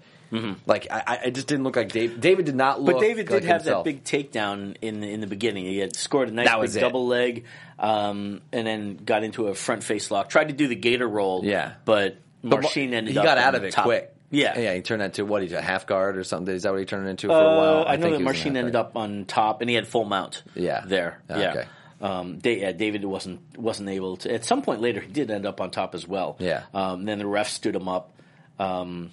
Like 0.68 0.86
I, 0.92 1.22
I 1.26 1.30
just 1.32 1.48
didn't 1.48 1.64
look 1.64 1.76
like 1.76 1.92
Dave. 1.92 2.22
David 2.22 2.46
did 2.46 2.54
not 2.56 2.80
look. 2.80 2.98
Mm-hmm. 2.98 3.00
But 3.00 3.08
David 3.08 3.28
did 3.28 3.34
like 3.34 3.44
have 3.46 3.62
himself. 3.64 3.84
that 3.84 3.92
big 3.92 4.04
takedown 4.04 4.76
in 4.80 5.00
the, 5.00 5.12
in 5.12 5.22
the 5.22 5.26
beginning. 5.28 5.66
He 5.66 5.80
had 5.80 5.96
scored 5.96 6.30
a 6.30 6.32
nice 6.32 6.72
big 6.72 6.80
double 6.80 7.08
leg, 7.08 7.46
um, 7.80 8.42
and 8.52 8.68
then 8.68 8.98
got 8.98 9.24
into 9.24 9.48
a 9.48 9.56
front 9.56 9.84
face 9.84 10.12
lock. 10.12 10.30
Tried 10.30 10.50
to 10.50 10.54
do 10.54 10.68
the 10.68 10.76
gator 10.76 11.08
roll, 11.08 11.44
Yeah. 11.44 11.74
but 11.84 12.18
But 12.44 12.50
Mar- 12.50 12.62
Marcin 12.62 12.94
ended 12.94 13.16
he 13.16 13.20
got 13.20 13.40
out 13.40 13.56
of 13.56 13.64
it 13.64 13.76
quick. 13.76 14.14
Yeah, 14.32 14.60
yeah. 14.60 14.74
He 14.76 14.82
turned 14.82 15.02
that 15.02 15.06
into 15.06 15.26
what? 15.26 15.42
He's 15.42 15.54
a 15.54 15.62
half 15.62 15.88
guard 15.88 16.18
or 16.18 16.24
something. 16.24 16.54
Is 16.54 16.64
that 16.64 16.72
what 16.72 16.80
he 16.80 16.86
turned 16.86 17.08
it 17.08 17.10
into 17.10 17.28
for 17.28 17.34
a 17.34 17.36
Uh, 17.36 17.58
while? 17.58 17.86
I 17.88 17.96
know 17.96 18.02
think 18.02 18.02
that 18.02 18.08
he 18.08 18.12
was 18.12 18.20
in 18.20 18.24
Marcin 18.26 18.58
ended 18.58 18.76
up 18.76 18.96
on 18.96 19.26
top, 19.26 19.62
and 19.62 19.70
he 19.70 19.76
had 19.76 19.88
full 19.88 20.06
mount. 20.06 20.44
Yeah. 20.56 20.84
there. 20.86 21.20
Ah, 21.30 21.40
yeah. 21.40 21.52
okay. 21.52 21.66
Um, 22.02 22.38
Da- 22.38 22.60
yeah, 22.62 22.72
David 22.72 23.04
wasn't 23.06 23.42
wasn't 23.58 23.90
able 23.90 24.18
to. 24.18 24.34
At 24.34 24.46
some 24.46 24.62
point 24.62 24.82
later, 24.82 25.02
he 25.02 25.12
did 25.12 25.30
end 25.32 25.46
up 25.46 25.60
on 25.60 25.72
top 25.72 25.96
as 25.96 26.08
well. 26.08 26.36
Yeah. 26.40 26.64
Um, 26.74 27.06
then 27.06 27.18
the 27.20 27.26
ref 27.28 27.50
stood 27.50 27.76
him 27.76 27.88
up. 27.90 28.12
Um, 28.60 29.12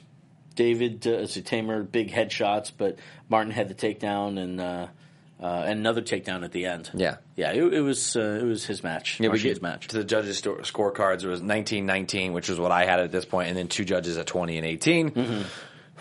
David 0.54 1.06
uh, 1.06 1.20
Teymur 1.26 1.90
big 1.90 2.10
headshots, 2.12 2.70
but 2.76 2.98
Martin 3.28 3.52
had 3.52 3.68
the 3.68 3.74
takedown 3.74 4.38
and 4.38 4.60
uh, 4.60 4.86
uh, 5.42 5.64
and 5.66 5.78
another 5.80 6.02
takedown 6.02 6.44
at 6.44 6.52
the 6.52 6.66
end. 6.66 6.90
Yeah. 6.94 7.16
yeah. 7.36 7.52
It, 7.52 7.62
it 7.74 7.80
was 7.80 8.16
uh, 8.16 8.38
it 8.40 8.44
was 8.44 8.64
his 8.64 8.82
match. 8.82 9.20
Yeah, 9.20 9.24
we 9.28 9.32
Marcin's 9.38 9.54
get 9.58 9.62
match. 9.62 9.88
to 9.88 9.98
the 9.98 10.04
judges' 10.04 10.38
sto- 10.38 10.56
scorecards. 10.62 11.24
It 11.24 11.28
was 11.28 11.40
19-19, 11.42 12.32
which 12.32 12.48
is 12.48 12.58
what 12.58 12.72
I 12.72 12.84
had 12.86 13.00
at 13.00 13.12
this 13.12 13.24
point, 13.24 13.48
and 13.48 13.56
then 13.56 13.68
two 13.68 13.84
judges 13.84 14.16
at 14.16 14.26
20 14.26 14.56
and 14.56 14.66
18. 14.66 15.10
Mm-hmm. 15.10 15.42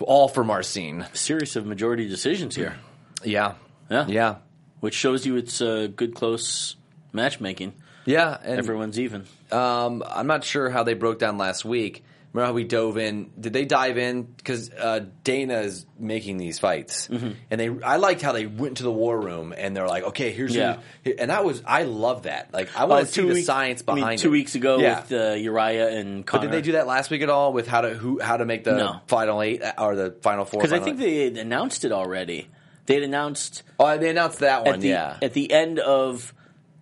All 0.01 0.27
for 0.27 0.43
Marcin. 0.43 1.05
Series 1.13 1.55
of 1.55 1.65
majority 1.65 2.07
decisions 2.07 2.55
here, 2.55 2.75
Yeah. 3.23 3.53
Yeah. 3.89 4.05
Yeah. 4.07 4.35
which 4.81 4.93
shows 4.95 5.25
you 5.25 5.35
it's 5.37 5.61
uh, 5.61 5.87
good 5.95 6.15
close 6.15 6.75
matchmaking. 7.13 7.73
Yeah. 8.05 8.37
And 8.43 8.59
Everyone's 8.59 8.99
even. 8.99 9.25
um, 9.51 10.03
I'm 10.07 10.27
not 10.27 10.43
sure 10.43 10.69
how 10.69 10.83
they 10.83 10.93
broke 10.95 11.17
down 11.19 11.37
last 11.37 11.63
week. 11.65 12.03
Remember 12.35 12.47
how 12.47 12.53
we 12.53 12.65
dove 12.65 12.97
in? 12.97 13.31
Did 13.39 13.53
they 13.53 13.63
dive 13.63 13.97
in? 13.97 14.23
Because 14.23 14.69
uh, 14.69 15.05
Dana 15.23 15.59
is 15.59 15.85
making 15.97 16.35
these 16.35 16.59
fights, 16.59 17.07
Mm-hmm. 17.07 17.29
and 17.49 17.59
they. 17.61 17.69
I 17.81 17.95
liked 17.95 18.21
how 18.21 18.33
they 18.33 18.45
went 18.45 18.77
to 18.77 18.83
the 18.83 18.91
war 18.91 19.17
room 19.17 19.53
and 19.57 19.73
they're 19.73 19.87
like, 19.87 20.03
"Okay, 20.03 20.31
here's 20.33 20.53
who-" 20.53 20.59
Yeah. 20.59 20.79
and 21.17 21.31
that 21.31 21.45
was 21.45 21.63
I 21.65 21.83
love 21.83 22.23
that. 22.23 22.53
Like 22.53 22.75
I 22.75 22.83
want 22.85 23.07
to 23.07 23.11
see 23.13 23.21
two 23.21 23.27
the 23.29 23.33
week- 23.35 23.45
science 23.45 23.83
I 23.87 23.93
mean, 23.93 24.01
behind 24.03 24.19
two 24.19 24.27
it. 24.27 24.31
weeks 24.31 24.55
ago 24.55 24.79
yeah. 24.79 24.99
with 24.99 25.11
uh, 25.13 25.15
Urijah 25.35 25.93
and 25.97 26.25
Conor. 26.25 26.41
But 26.41 26.51
did 26.51 26.57
they 26.57 26.61
do 26.61 26.71
that 26.73 26.87
last 26.87 27.09
week 27.09 27.21
at 27.21 27.29
all 27.29 27.53
with 27.53 27.67
how 27.67 27.79
to 27.81 27.93
who 27.93 28.19
how 28.19 28.35
to 28.35 28.43
make 28.43 28.65
the 28.65 28.75
No. 28.75 28.99
final 29.07 29.41
eight 29.41 29.61
or 29.77 29.95
the 29.95 30.11
final 30.21 30.43
four? 30.43 30.59
Because 30.59 30.73
I 30.73 30.79
think 30.79 30.99
eight? 30.99 31.05
they 31.05 31.23
had 31.23 31.37
announced 31.37 31.85
it 31.85 31.93
already. 31.93 32.49
They 32.85 32.95
had 32.95 33.03
announced 33.03 33.63
oh 33.79 33.97
they 33.97 34.09
announced 34.09 34.39
that 34.39 34.65
one. 34.65 34.75
at 34.75 34.81
the 34.81 34.89
yeah. 34.89 35.17
at 35.21 35.31
the 35.31 35.53
end 35.53 35.79
of. 35.79 36.33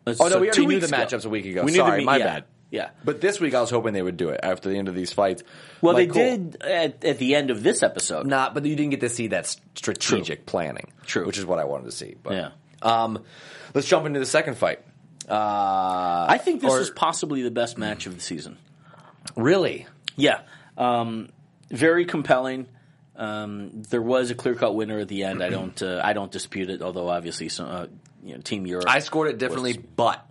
uh, 0.07 0.15
Oh, 0.19 0.23
no, 0.25 0.29
so 0.29 0.39
we 0.41 0.47
already 0.47 0.65
knew 0.65 0.79
the 0.79 0.87
ago. 0.87 0.97
matchups 0.97 1.25
a 1.25 1.29
week 1.29 1.45
ago. 1.45 1.61
We 1.63 1.71
knew 1.73 1.77
the 1.77 1.85
Sorry, 1.85 2.03
my 2.03 2.17
yeah, 2.17 2.25
bad. 2.25 2.43
Yeah. 2.73 2.89
but 3.05 3.21
this 3.21 3.39
week 3.39 3.53
I 3.53 3.61
was 3.61 3.69
hoping 3.69 3.93
they 3.93 4.01
would 4.01 4.17
do 4.17 4.29
it 4.29 4.39
after 4.41 4.67
the 4.67 4.77
end 4.77 4.87
of 4.87 4.95
these 4.95 5.13
fights. 5.13 5.43
Well, 5.79 5.93
Like, 5.93 6.11
they 6.11 6.13
cool. 6.13 6.37
did 6.49 6.61
at, 6.63 7.05
at 7.05 7.17
the 7.19 7.35
end 7.35 7.51
of 7.51 7.61
this 7.61 7.83
episode. 7.83 8.25
not, 8.25 8.53
but 8.55 8.65
you 8.65 8.75
didn't 8.75 8.89
get 8.89 9.01
to 9.01 9.09
see 9.09 9.27
that 9.27 9.45
strategic 9.75 10.45
planning. 10.47 10.91
True. 11.05 11.25
which 11.27 11.37
is 11.37 11.45
what 11.45 11.59
I 11.59 11.65
wanted 11.65 11.85
to 11.85 11.91
see. 11.91 12.15
But, 12.21 12.33
Yeah. 12.33 12.49
Um, 12.81 13.23
let's 13.75 13.87
jump 13.87 14.05
into 14.07 14.19
the 14.19 14.25
second 14.25 14.57
fight. 14.57 14.79
Uh, 15.29 16.25
I 16.27 16.37
think 16.43 16.61
this 16.61 16.71
or- 16.71 16.79
was 16.79 16.89
possibly 16.89 17.43
the 17.43 17.51
best 17.51 17.77
match 17.77 18.07
of 18.07 18.15
the 18.15 18.21
season. 18.21 18.57
really. 19.35 19.87
Yeah, 20.15 20.41
um, 20.77 21.29
very 21.69 22.05
compelling. 22.05 22.67
Um, 23.15 23.83
there 23.89 24.01
was 24.01 24.31
a 24.31 24.35
clear 24.35 24.55
cut 24.55 24.75
winner 24.75 24.99
at 24.99 25.07
the 25.07 25.23
end. 25.23 25.43
I 25.43 25.49
don't 25.49 25.81
uh, 25.81 26.01
I 26.03 26.13
don't 26.13 26.31
dispute 26.31 26.69
it. 26.69 26.81
Although 26.81 27.07
obviously, 27.09 27.49
some, 27.49 27.67
uh, 27.67 27.85
you 28.23 28.33
know, 28.35 28.41
Team 28.41 28.65
Europe. 28.67 28.85
I 28.87 28.99
scored 28.99 29.29
it 29.29 29.37
differently, 29.37 29.77
but 29.95 30.25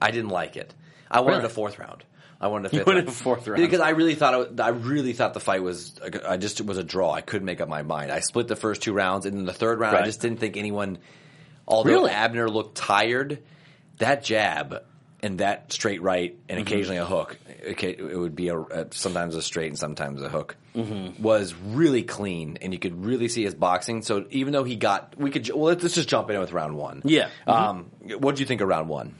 I 0.00 0.10
didn't 0.10 0.30
like 0.30 0.56
it. 0.56 0.74
I 1.10 1.20
wanted 1.20 1.36
Mm-hmm. 1.36 1.42
Really? 1.42 1.46
a 1.46 1.54
fourth 1.54 1.78
round. 1.78 2.04
I 2.38 2.48
wanted 2.48 2.72
a 2.72 2.76
You 2.76 2.80
fifth 2.80 2.86
wanted 2.86 2.98
round. 3.06 3.08
a 3.08 3.12
fourth 3.12 3.48
round. 3.48 3.62
because 3.62 3.80
I 3.80 3.90
really 3.90 4.14
thought 4.14 4.34
it, 4.52 4.60
I 4.60 4.68
really 4.68 5.12
thought 5.14 5.32
the 5.34 5.40
fight 5.40 5.62
was 5.62 5.98
I 6.28 6.36
just 6.36 6.60
it 6.60 6.66
was 6.66 6.76
a 6.78 6.84
draw. 6.84 7.10
I 7.12 7.20
couldn't 7.22 7.46
make 7.46 7.60
up 7.60 7.68
my 7.68 7.82
mind. 7.82 8.10
I 8.12 8.20
split 8.20 8.46
the 8.48 8.56
first 8.56 8.82
two 8.82 8.92
rounds, 8.92 9.24
and 9.26 9.38
in 9.38 9.44
the 9.46 9.52
third 9.54 9.78
round, 9.80 9.96
I 9.96 10.04
just 10.04 10.20
didn't 10.20 10.38
think 10.40 10.56
anyone. 10.56 10.98
Although 11.68 11.90
Really? 11.90 12.10
Abner 12.10 12.48
looked 12.48 12.76
tired, 12.76 13.42
that 13.98 14.22
jab 14.22 14.82
and 15.22 15.38
that 15.38 15.72
straight 15.72 16.02
right 16.02 16.36
and 16.48 16.58
Mm-hmm. 16.58 16.66
occasionally 16.66 16.98
a 16.98 17.04
hook. 17.06 17.38
It 17.66 18.16
would 18.16 18.36
be 18.36 18.50
a, 18.50 18.86
sometimes 18.90 19.34
a 19.34 19.42
straight 19.42 19.68
and 19.68 19.78
sometimes 19.78 20.22
a 20.22 20.28
hook. 20.28 20.56
Mm-hmm. 20.76 21.22
Was 21.22 21.54
really 21.54 22.02
clean, 22.02 22.58
and 22.60 22.72
you 22.72 22.78
could 22.78 23.04
really 23.04 23.28
see 23.28 23.42
his 23.44 23.54
boxing. 23.54 24.02
So 24.02 24.26
even 24.30 24.52
though 24.52 24.62
he 24.64 24.76
got, 24.76 25.14
we 25.18 25.30
could 25.30 25.48
well 25.50 25.74
let's, 25.74 25.94
just 25.94 26.08
jump 26.08 26.28
in 26.30 26.38
with 26.38 26.52
round 26.52 26.76
one. 26.76 27.00
Yeah. 27.04 27.30
Um, 27.46 27.90
what 28.18 28.36
do 28.36 28.40
you 28.42 28.46
think 28.46 28.60
of 28.60 28.68
round 28.68 28.88
one? 28.90 29.14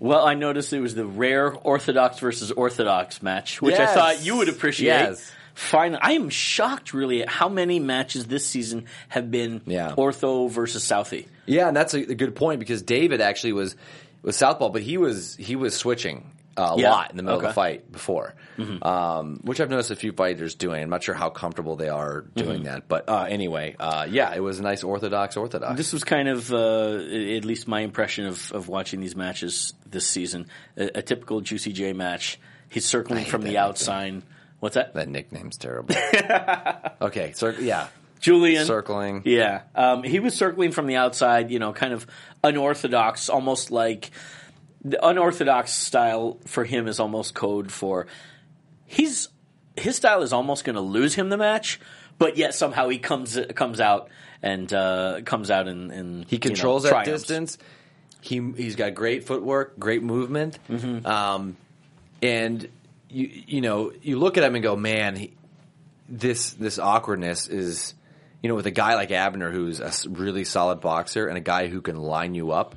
Well, 0.00 0.24
I 0.26 0.34
noticed 0.34 0.72
it 0.72 0.80
was 0.80 0.94
the 0.94 1.06
rare 1.06 1.52
Orthodox 1.52 2.18
versus 2.18 2.50
Orthodox 2.52 3.22
match, 3.22 3.62
which 3.62 3.76
Yes. 3.76 3.90
I 3.90 3.94
thought 3.94 4.24
you 4.24 4.36
would 4.36 4.48
appreciate. 4.48 4.86
Yes. 4.88 5.32
Finally, 5.54 6.00
I 6.02 6.12
am 6.12 6.28
shocked 6.28 6.92
really 6.92 7.22
at 7.22 7.30
how 7.30 7.48
many 7.48 7.80
matches 7.80 8.26
this 8.26 8.46
season 8.46 8.84
have 9.08 9.30
been 9.30 9.62
Yeah. 9.64 9.94
Ortho 9.96 10.50
versus 10.50 10.84
Southie. 10.84 11.26
Yeah, 11.46 11.68
and 11.68 11.76
that's 11.76 11.94
a, 11.94 12.00
a 12.10 12.14
good 12.14 12.34
point 12.36 12.58
because 12.60 12.82
David 12.82 13.20
actually 13.22 13.54
was 13.54 13.74
was 14.22 14.36
southpaw, 14.36 14.68
but 14.68 14.82
he 14.82 14.98
was 14.98 15.34
he 15.36 15.56
was 15.56 15.74
switching 15.74 16.30
a 16.56 16.74
Yeah. 16.78 16.90
lot 16.90 17.10
in 17.10 17.16
the 17.16 17.22
middle 17.22 17.38
of 17.38 17.44
the 17.44 17.52
fight 17.52 17.90
before, 17.92 18.34
um, 18.82 19.40
which 19.42 19.60
I've 19.60 19.70
noticed 19.70 19.90
a 19.90 19.96
few 19.96 20.12
fighters 20.12 20.54
doing. 20.54 20.82
I'm 20.82 20.90
not 20.90 21.02
sure 21.02 21.14
how 21.14 21.30
comfortable 21.30 21.76
they 21.76 21.88
are 21.88 22.22
doing 22.34 22.64
that, 22.64 22.88
but 22.88 23.08
uh, 23.08 23.24
anyway, 23.28 23.76
uh, 23.78 24.06
yeah, 24.10 24.34
it 24.34 24.40
was 24.40 24.58
a 24.58 24.62
nice 24.62 24.82
orthodox 24.84 25.36
orthodox. 25.36 25.76
This 25.76 25.92
was 25.92 26.04
kind 26.04 26.28
of, 26.28 26.52
uh, 26.52 26.96
at 26.96 27.44
least 27.44 27.68
my 27.68 27.80
impression 27.80 28.26
of, 28.26 28.50
of 28.52 28.68
watching 28.68 29.00
these 29.00 29.14
matches 29.16 29.74
this 29.88 30.06
season. 30.06 30.46
A, 30.76 30.98
a 30.98 31.02
typical 31.02 31.40
Juicy 31.40 31.72
J 31.72 31.92
match. 31.92 32.38
He's 32.68 32.84
circling 32.84 33.24
from 33.26 33.42
the 33.42 33.58
outside. 33.58 34.22
What's 34.60 34.74
that? 34.74 34.94
that 34.94 35.08
nickname's 35.08 35.56
terrible. 35.58 35.94
okay, 37.02 37.32
so 37.34 37.50
yeah, 37.50 37.88
Julian. 38.20 38.64
circling. 38.66 39.22
Yeah. 39.24 39.62
Um, 39.74 40.02
he 40.02 40.18
was 40.20 40.34
circling 40.34 40.72
from 40.72 40.86
the 40.86 40.96
outside, 40.96 41.50
you 41.50 41.58
know, 41.58 41.72
kind 41.72 41.92
of 41.92 42.06
unorthodox, 42.42 43.28
almost 43.28 43.70
like 43.70 44.10
the 44.88 45.04
unorthodox 45.06 45.72
style 45.72 46.38
for 46.46 46.64
him 46.64 46.86
is 46.86 47.00
almost 47.00 47.34
code 47.34 47.72
for 47.72 48.06
he's 48.84 49.28
his 49.76 49.96
style 49.96 50.22
is 50.22 50.32
almost 50.32 50.64
going 50.64 50.76
to 50.76 50.80
lose 50.80 51.14
him 51.14 51.28
the 51.28 51.36
match, 51.36 51.80
but 52.18 52.36
yet 52.36 52.54
somehow 52.54 52.88
he 52.88 52.98
comes 52.98 53.38
comes 53.54 53.80
out 53.80 54.08
and 54.42 54.72
uh, 54.72 55.20
comes 55.24 55.50
out 55.50 55.66
and, 55.68 55.90
and 55.90 56.24
He 56.26 56.36
you 56.36 56.38
know, 56.40 56.42
controls 56.48 56.84
that 56.84 56.90
distance. 57.04 57.58
He 58.20 58.40
he's 58.56 58.76
got 58.76 58.94
great 58.94 59.24
footwork, 59.24 59.78
great 59.78 60.02
movement, 60.02 60.58
Mm-hmm. 60.68 61.06
um, 61.06 61.56
and 62.22 62.68
you 63.10 63.30
you 63.46 63.60
know 63.60 63.92
you 64.02 64.18
look 64.18 64.38
at 64.38 64.44
him 64.44 64.54
and 64.54 64.62
go, 64.62 64.76
man, 64.76 65.16
he, 65.16 65.32
this 66.08 66.50
this 66.52 66.78
awkwardness 66.78 67.48
is 67.48 67.94
you 68.42 68.48
know 68.48 68.54
with 68.54 68.66
a 68.66 68.70
guy 68.70 68.94
like 68.94 69.10
Abner 69.10 69.50
who's 69.50 69.80
a 69.80 69.92
really 70.08 70.44
solid 70.44 70.80
boxer 70.80 71.26
and 71.26 71.36
a 71.36 71.40
guy 71.42 71.66
who 71.68 71.80
can 71.82 71.96
line 71.96 72.34
you 72.34 72.52
up. 72.52 72.76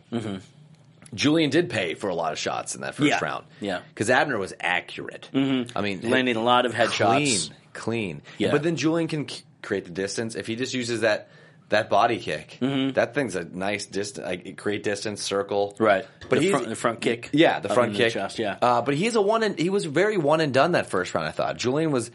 Julian 1.13 1.49
did 1.49 1.69
pay 1.69 1.93
for 1.95 2.09
a 2.09 2.15
lot 2.15 2.31
of 2.33 2.39
shots 2.39 2.75
in 2.75 2.81
that 2.81 2.95
first. 2.95 3.09
Yeah. 3.09 3.19
round, 3.23 3.45
Yeah. 3.59 3.81
because 3.89 4.09
Abner 4.09 4.37
was 4.37 4.53
accurate. 4.59 5.29
Mm-hmm. 5.33 5.77
I 5.77 5.81
mean, 5.81 6.09
Landing 6.09 6.35
a 6.35 6.43
lot 6.43 6.65
of 6.65 6.73
headshots. 6.73 7.15
clean, 7.15 7.39
clean. 7.73 8.21
Yeah. 8.37 8.51
But 8.51 8.63
then 8.63 8.75
Julian 8.75 9.07
can 9.07 9.27
c- 9.27 9.43
create 9.61 9.85
the 9.85 9.91
distance 9.91 10.35
if 10.35 10.47
he 10.47 10.55
just 10.55 10.73
uses 10.73 11.01
that 11.01 11.29
that 11.69 11.87
body 11.87 12.17
kick. 12.17 12.57
Mm-hmm. 12.61 12.93
That 12.93 13.13
thing's 13.13 13.35
a 13.35 13.43
nice 13.43 13.85
distance, 13.85 14.25
like 14.25 14.55
great 14.55 14.81
distance 14.81 15.21
circle. 15.21 15.75
Right, 15.77 16.03
But 16.21 16.39
the 16.39 16.41
he's 16.41 16.49
front, 16.51 16.67
the 16.67 16.75
front 16.75 16.99
kick. 17.01 17.29
yeah, 17.31 17.59
the 17.59 17.69
up 17.69 17.75
front 17.75 17.91
in 17.91 17.97
kick. 17.97 18.13
chest, 18.13 18.39
yeah. 18.39 18.57
Uh, 18.59 18.81
but 18.81 18.95
he's 18.95 19.13
a 19.15 19.21
one. 19.21 19.43
And, 19.43 19.57
he 19.59 19.69
was 19.69 19.85
very 19.85 20.17
one 20.17 20.41
and 20.41 20.51
done 20.51 20.71
that 20.71 20.89
first 20.89 21.13
round. 21.13 21.27
I 21.27 21.31
thought 21.31 21.57
Julian 21.57 21.91
was 21.91 22.09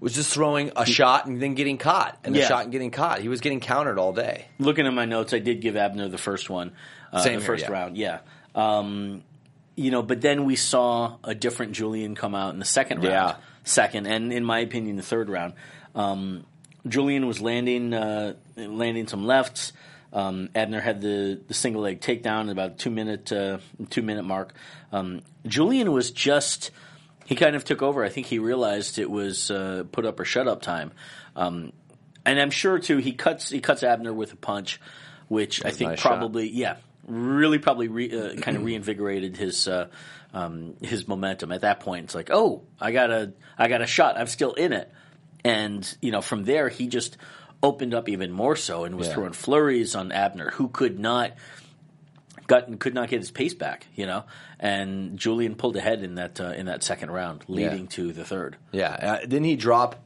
was 0.00 0.14
just 0.14 0.32
throwing 0.32 0.70
a 0.76 0.84
shot 0.86 1.24
and 1.26 1.40
then 1.42 1.54
getting 1.54 1.76
caught, 1.78 2.18
and 2.22 2.36
a 2.36 2.38
Yeah. 2.40 2.46
shot 2.48 2.64
and 2.64 2.72
getting 2.72 2.90
caught. 2.90 3.20
He 3.20 3.28
was 3.28 3.40
getting 3.40 3.60
countered 3.60 3.98
all 3.98 4.12
day. 4.12 4.44
Looking 4.58 4.86
at 4.86 4.92
my 4.92 5.06
notes, 5.06 5.32
I 5.32 5.38
did 5.38 5.60
give 5.62 5.74
Abner 5.76 6.08
the 6.08 6.18
first 6.18 6.48
one, 6.50 6.72
uh, 7.10 7.18
Same 7.20 7.32
the 7.36 7.38
here, 7.40 7.46
first 7.46 7.64
yeah. 7.64 7.72
round. 7.72 7.96
Yeah. 7.96 8.18
Um, 8.58 9.22
you 9.76 9.90
know, 9.92 10.02
but 10.02 10.20
then 10.20 10.44
we 10.44 10.56
saw 10.56 11.16
a 11.22 11.34
different 11.34 11.72
Julian 11.72 12.14
come 12.16 12.34
out 12.34 12.52
in 12.52 12.58
the 12.58 12.64
second 12.64 12.98
round, 12.98 13.10
Yeah. 13.12 13.36
second, 13.64 14.06
and 14.06 14.32
in 14.32 14.44
my 14.44 14.58
opinion, 14.58 14.96
the 14.96 15.02
third 15.02 15.28
round. 15.28 15.54
Um, 15.94 16.44
Julian 16.86 17.26
was 17.26 17.40
landing 17.40 17.94
uh, 17.94 18.34
landing 18.56 19.06
some 19.06 19.24
lefts. 19.26 19.72
Um, 20.12 20.48
Abner 20.54 20.80
had 20.80 21.00
the, 21.02 21.38
the 21.46 21.54
single 21.54 21.82
leg 21.82 22.00
takedown 22.00 22.46
at 22.46 22.48
about 22.50 22.78
two 22.78 22.90
minute 22.90 23.30
uh, 23.30 23.58
two 23.90 24.02
minute 24.02 24.24
mark. 24.24 24.54
Um, 24.90 25.20
Julian 25.46 25.92
was 25.92 26.10
just 26.10 26.70
he 27.26 27.34
kind 27.36 27.54
of 27.54 27.62
took 27.64 27.82
over. 27.82 28.04
I 28.04 28.08
think 28.08 28.26
he 28.26 28.38
realized 28.38 28.98
it 28.98 29.10
was 29.10 29.50
uh, 29.50 29.84
put 29.92 30.04
up 30.06 30.18
or 30.18 30.24
shut 30.24 30.48
up 30.48 30.62
time. 30.62 30.92
Um, 31.36 31.72
and 32.26 32.40
I'm 32.40 32.50
sure 32.50 32.78
too 32.78 32.96
he 32.98 33.12
cuts 33.12 33.50
he 33.50 33.60
cuts 33.60 33.82
Abner 33.84 34.12
with 34.14 34.32
a 34.32 34.36
punch, 34.36 34.80
which 35.28 35.64
I 35.64 35.70
think 35.70 35.90
nice 35.90 36.00
shot. 36.00 36.18
probably 36.18 36.48
yeah 36.48 36.76
really 37.08 37.58
probably 37.58 37.88
re, 37.88 38.10
uh, 38.12 38.36
kind 38.36 38.56
of 38.56 38.64
reinvigorated 38.64 39.36
his 39.36 39.66
uh, 39.66 39.88
um, 40.34 40.74
his 40.82 41.08
momentum 41.08 41.50
at 41.52 41.62
that 41.62 41.80
point. 41.80 42.04
It's 42.04 42.14
like 42.14 42.30
oh 42.30 42.62
I 42.80 42.92
got 42.92 43.10
a 43.10 43.32
I 43.56 43.68
got 43.68 43.82
a 43.82 43.86
shot 43.86 44.18
I'm 44.18 44.26
still 44.28 44.52
in 44.52 44.72
it, 44.72 44.92
and 45.44 45.96
you 46.02 46.12
know 46.12 46.20
from 46.20 46.44
there 46.44 46.68
he 46.68 46.86
just 46.88 47.16
opened 47.62 47.92
up 47.94 48.08
even 48.08 48.30
more 48.30 48.54
so 48.54 48.84
and 48.84 48.96
was 48.96 49.08
Yeah. 49.08 49.14
throwing 49.14 49.32
flurries 49.32 49.96
on 49.96 50.12
Abner 50.12 50.50
who 50.50 50.68
could 50.68 50.98
not 51.00 51.32
got 52.46 52.78
could 52.78 52.94
not 52.94 53.08
get 53.08 53.18
his 53.20 53.30
pace 53.30 53.54
back 53.54 53.86
you 53.94 54.06
know 54.06 54.24
and 54.60 55.18
Julian 55.18 55.54
pulled 55.54 55.76
ahead 55.76 56.02
in 56.02 56.14
that 56.16 56.40
uh, 56.40 56.52
in 56.56 56.66
that 56.66 56.82
second 56.82 57.10
round 57.10 57.44
leading 57.48 57.82
Yeah. 57.82 57.90
to 57.90 58.12
the 58.12 58.24
third. 58.24 58.56
Yeah. 58.72 58.90
Uh, 58.90 59.20
didn't 59.20 59.44
he 59.44 59.56
drop? 59.56 60.04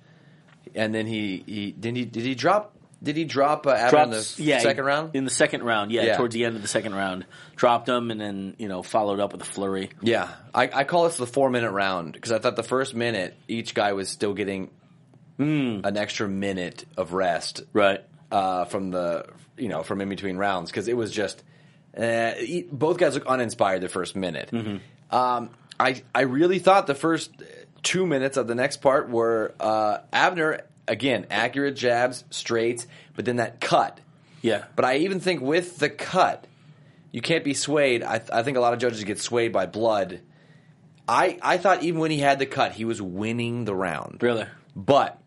And 0.75 0.95
then 0.95 1.07
he 1.07 1.43
he 1.47 1.73
didn't 1.73 1.97
he 1.99 2.05
did 2.05 2.23
he 2.25 2.35
drop? 2.35 2.77
Did 3.03 3.17
he 3.17 3.25
drop 3.25 3.67
uh, 3.67 3.71
Abner 3.73 4.03
in 4.05 4.11
the 4.11 4.35
yeah, 4.39 4.61
second 4.61 4.85
round? 4.85 5.17
In 5.17 5.25
the 5.25 5.31
second 5.31 5.65
round, 5.65 5.91
yeah, 5.91 6.03
Yeah. 6.05 6.17
towards 6.17 6.35
the 6.35 6.45
end 6.45 6.55
of 6.57 6.63
the 6.63 6.69
second 6.69 6.95
round, 6.95 7.27
dropped 7.57 7.89
him 7.89 8.11
and 8.13 8.21
then 8.21 8.55
you 8.59 8.69
know 8.69 8.83
followed 8.83 9.19
up 9.19 9.33
with 9.33 9.43
a 9.43 9.45
flurry. 9.45 9.91
Yeah, 10.03 10.29
I, 10.55 10.71
I 10.73 10.85
call 10.85 11.05
this 11.05 11.17
the 11.17 11.27
four 11.27 11.51
minute 11.51 11.73
round 11.73 12.13
because 12.13 12.31
I 12.31 12.39
thought 12.39 12.55
the 12.57 12.63
first 12.63 12.95
minute 12.95 13.35
each 13.49 13.75
guy 13.75 13.93
was 13.95 14.09
still 14.09 14.35
getting 14.35 14.71
an 15.39 15.97
extra 15.97 16.29
minute 16.29 16.85
of 16.97 17.13
rest 17.15 17.63
Right. 17.73 18.01
uh, 18.31 18.65
from 18.67 18.93
the 18.93 19.27
you 19.57 19.69
know 19.69 19.83
from 19.83 20.01
in 20.01 20.09
between 20.09 20.37
rounds 20.37 20.71
because 20.71 20.87
it 20.87 20.97
was 20.97 21.11
just 21.11 21.43
uh, 21.97 22.33
both 22.71 22.97
guys 22.99 23.15
look 23.15 23.27
uninspired 23.27 23.81
the 23.81 23.89
first 23.89 24.15
minute. 24.15 24.53
Um, 25.11 25.51
I 25.81 26.03
I 26.15 26.21
really 26.23 26.61
thought 26.61 26.87
the 26.87 26.95
first 26.95 27.31
two 27.83 28.07
minutes 28.07 28.37
of 28.37 28.47
the 28.47 28.55
next 28.55 28.77
part 28.77 29.11
were 29.11 29.53
uh, 29.59 29.99
Abner 30.13 30.61
again 30.89 31.27
accurate 31.31 31.77
jabs, 31.77 32.25
straights, 32.31 32.87
but 33.15 33.25
then 33.25 33.37
that 33.37 33.61
cut. 33.61 34.01
Yeah. 34.41 34.65
But 34.75 34.85
I 34.85 34.97
even 34.99 35.21
think 35.21 35.41
with 35.41 35.79
the 35.79 35.89
cut, 35.91 36.47
you 37.13 37.21
can't 37.21 37.45
be 37.45 37.55
swayed. 37.55 38.03
I, 38.03 38.21
I 38.33 38.43
think 38.43 38.57
a 38.57 38.61
lot 38.61 38.73
of 38.73 38.79
judges 38.79 39.05
get 39.05 39.21
swayed 39.21 39.53
by 39.53 39.67
blood. 39.67 40.21
I 41.09 41.39
I 41.43 41.59
thought 41.59 41.83
even 41.83 42.01
when 42.01 42.11
he 42.11 42.19
had 42.19 42.39
the 42.39 42.47
cut, 42.47 42.73
he 42.73 42.85
was 42.85 43.01
winning 43.03 43.65
the 43.65 43.75
round. 43.75 44.23
Really. 44.23 44.47
But 44.75 45.19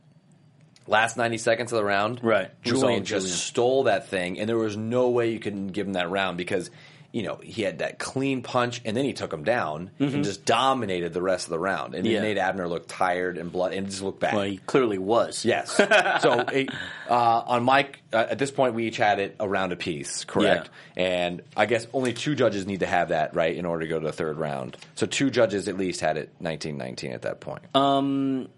last 0.87 1.17
90 1.17 1.37
seconds 1.37 1.71
of 1.71 1.77
the 1.77 1.83
round, 1.83 2.19
Right. 2.23 2.49
It 2.63 2.71
was 2.71 2.81
all 2.83 2.89
Julian 2.89 3.05
just 3.05 3.25
Julian. 3.25 3.37
stole 3.37 3.83
that 3.83 4.07
thing, 4.07 4.39
and 4.39 4.47
there 4.49 4.57
was 4.57 4.77
no 4.77 5.09
way 5.09 5.31
you 5.31 5.39
could 5.39 5.71
give 5.73 5.87
him 5.87 5.93
that 5.93 6.09
round 6.09 6.37
because, 6.37 6.69
you 7.15 7.23
know, 7.23 7.35
he 7.41 7.61
had 7.61 7.77
that 7.79 7.97
clean 7.97 8.41
punch, 8.41 8.81
and 8.83 8.97
then 8.97 9.05
he 9.05 9.13
took 9.13 9.31
him 9.31 9.45
down 9.45 9.89
and 9.99 10.25
just 10.25 10.43
dominated 10.43 11.13
the 11.13 11.21
rest 11.21 11.45
of 11.45 11.51
the 11.51 11.57
round. 11.59 11.95
And 11.95 12.03
Mm-hmm. 12.03 12.13
Yeah. 12.13 12.21
made 12.21 12.37
Abner 12.37 12.67
look 12.67 12.89
tired 12.89 13.37
and 13.37 13.49
blood, 13.49 13.71
and 13.71 13.87
just 13.87 14.01
look 14.01 14.19
bad. 14.19 14.33
Well, 14.33 14.43
he 14.43 14.57
clearly 14.57 14.97
was. 14.97 15.45
Yes. 15.45 15.71
so 15.77 16.39
it, 16.51 16.69
uh, 17.09 17.13
on 17.13 17.63
Mike, 17.63 18.01
uh, 18.11 18.25
at 18.29 18.37
this 18.37 18.51
point, 18.51 18.73
we 18.73 18.87
each 18.87 18.97
had 18.97 19.19
it 19.19 19.37
a 19.39 19.47
round 19.47 19.71
apiece, 19.71 20.25
correct? 20.25 20.69
And 20.97 21.41
I 21.55 21.67
guess 21.67 21.87
only 21.93 22.11
two 22.11 22.35
judges 22.35 22.67
need 22.67 22.81
to 22.81 22.85
have 22.85 23.07
that 23.09 23.33
right 23.33 23.55
in 23.55 23.65
order 23.65 23.85
to 23.85 23.89
go 23.89 23.97
to 23.97 24.05
the 24.07 24.11
third 24.11 24.37
round. 24.37 24.75
So 24.95 25.05
two 25.05 25.29
judges 25.29 25.69
at 25.69 25.77
least 25.77 26.01
had 26.01 26.17
it 26.17 26.31
19-19 26.43 27.13
at 27.13 27.21
that 27.21 27.39
point. 27.39 27.63
Um. 27.73 28.49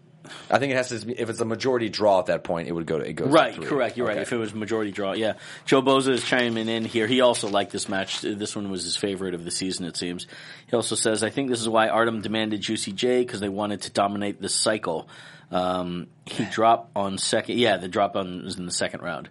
I 0.49 0.59
think 0.59 0.71
it 0.73 0.75
has 0.75 0.89
to. 0.89 1.05
be- 1.05 1.19
If 1.19 1.29
it's 1.29 1.39
a 1.39 1.45
majority 1.45 1.89
draw 1.89 2.19
at 2.19 2.27
that 2.27 2.43
point, 2.43 2.67
it 2.67 2.71
would 2.71 2.85
go 2.85 2.99
to 2.99 3.05
it 3.07 3.13
goes 3.13 3.27
to 3.27 3.33
Right. 3.33 3.53
three. 3.55 3.65
Correct. 3.65 3.97
You're 3.97 4.07
right. 4.07 4.17
If 4.17 4.31
it 4.33 4.37
was 4.37 4.53
majority 4.53 4.91
draw, 4.91 5.13
yeah. 5.13 5.33
Joe 5.65 5.81
Boza 5.81 6.09
is 6.09 6.23
chiming 6.23 6.67
in 6.69 6.85
here. 6.85 7.07
He 7.07 7.21
also 7.21 7.47
liked 7.49 7.71
this 7.71 7.87
match. 7.89 8.21
This 8.21 8.55
one 8.55 8.69
was 8.71 8.83
his 8.83 8.95
favorite 8.95 9.33
of 9.33 9.43
the 9.45 9.51
season. 9.51 9.85
It 9.85 9.97
seems. 9.97 10.27
He 10.67 10.75
also 10.75 10.95
says, 10.95 11.23
"I 11.23 11.29
think 11.29 11.49
this 11.49 11.61
is 11.61 11.69
why 11.69 11.87
Artem 11.89 12.21
demanded 12.21 12.61
Juicy 12.61 12.91
J 12.91 13.19
because 13.19 13.39
they 13.39 13.49
wanted 13.49 13.81
to 13.83 13.91
dominate 13.91 14.41
this 14.41 14.55
cycle." 14.55 15.07
Um, 15.51 16.07
he 16.25 16.43
dropped 16.45 16.91
on 16.95 17.17
second. 17.17 17.57
Yeah, 17.57 17.77
the 17.77 17.87
drop 17.87 18.15
on 18.15 18.43
was 18.43 18.57
in 18.57 18.65
the 18.65 18.71
second 18.71 19.01
round. 19.01 19.29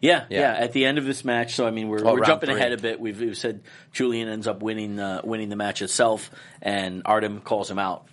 Yeah, 0.00 0.24
yeah, 0.30 0.40
Yeah. 0.40 0.52
At 0.54 0.72
the 0.72 0.84
end 0.86 0.98
of 0.98 1.04
this 1.04 1.24
match, 1.24 1.54
so 1.56 1.66
I 1.66 1.72
mean, 1.72 1.88
we're, 1.88 2.06
Oh, 2.06 2.14
we're 2.14 2.24
jumping 2.24 2.50
three. 2.50 2.58
ahead 2.60 2.72
a 2.72 2.76
bit. 2.76 3.00
We've, 3.00 3.18
we've 3.20 3.36
said 3.36 3.62
Julian 3.92 4.28
ends 4.28 4.46
up 4.46 4.62
winning 4.62 4.98
uh, 5.00 5.22
winning 5.24 5.48
the 5.48 5.56
match 5.56 5.82
itself, 5.82 6.30
and 6.62 7.02
Artem 7.04 7.40
calls 7.40 7.68
him 7.70 7.80
out. 7.80 8.06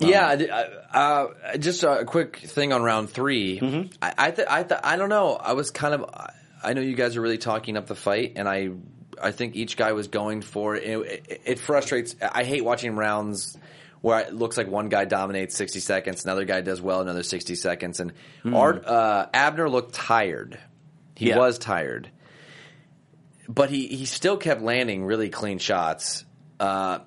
Yeah, 0.00 0.26
I 0.26 0.36
did- 0.36 0.50
I- 0.50 0.62
uh, 0.92 1.56
just 1.58 1.82
a 1.84 2.04
quick 2.04 2.36
thing 2.38 2.72
on 2.72 2.82
round 2.82 3.10
3 3.10 3.60
Mm-hmm. 3.60 3.92
I 4.02 4.14
I, 4.18 4.30
th- 4.30 4.48
I, 4.50 4.62
th- 4.64 4.80
I 4.82 4.96
don't 4.96 5.08
know. 5.08 5.34
I 5.34 5.52
was 5.52 5.70
kind 5.70 5.94
of. 5.94 6.04
I 6.62 6.72
know 6.72 6.80
you 6.80 6.94
guys 6.96 7.16
are 7.16 7.20
really 7.20 7.38
talking 7.38 7.76
up 7.76 7.86
the 7.86 7.94
fight, 7.94 8.32
and 8.36 8.48
I 8.48 8.70
I 9.22 9.30
think 9.32 9.54
each 9.54 9.76
guy 9.76 9.92
was 9.92 10.08
going 10.08 10.40
for 10.42 10.74
it. 10.76 10.82
It, 10.84 11.40
it 11.44 11.58
frustrates. 11.58 12.16
I 12.20 12.42
hate 12.44 12.64
watching 12.64 12.96
rounds 12.96 13.56
where 14.00 14.20
it 14.20 14.34
looks 14.34 14.56
like 14.56 14.68
one 14.68 14.88
guy 14.88 15.04
dominates 15.04 15.56
sixty 15.56 15.80
seconds, 15.80 16.24
another 16.24 16.44
guy 16.44 16.60
does 16.62 16.80
well 16.80 17.00
another 17.00 17.22
sixty 17.22 17.54
seconds, 17.54 18.00
and 18.00 18.12
Art 18.52 18.84
uh, 18.86 19.26
Abner 19.32 19.68
looked 19.68 19.94
tired. 19.94 20.58
He. 21.16 21.28
Yeah. 21.28 21.38
was 21.38 21.58
tired, 21.58 22.10
but 23.48 23.70
he 23.70 23.86
he 23.88 24.04
still 24.06 24.36
kept 24.36 24.62
landing 24.62 25.04
really 25.04 25.28
clean 25.30 25.58
shots. 25.58 26.24
Uh, 26.60 27.00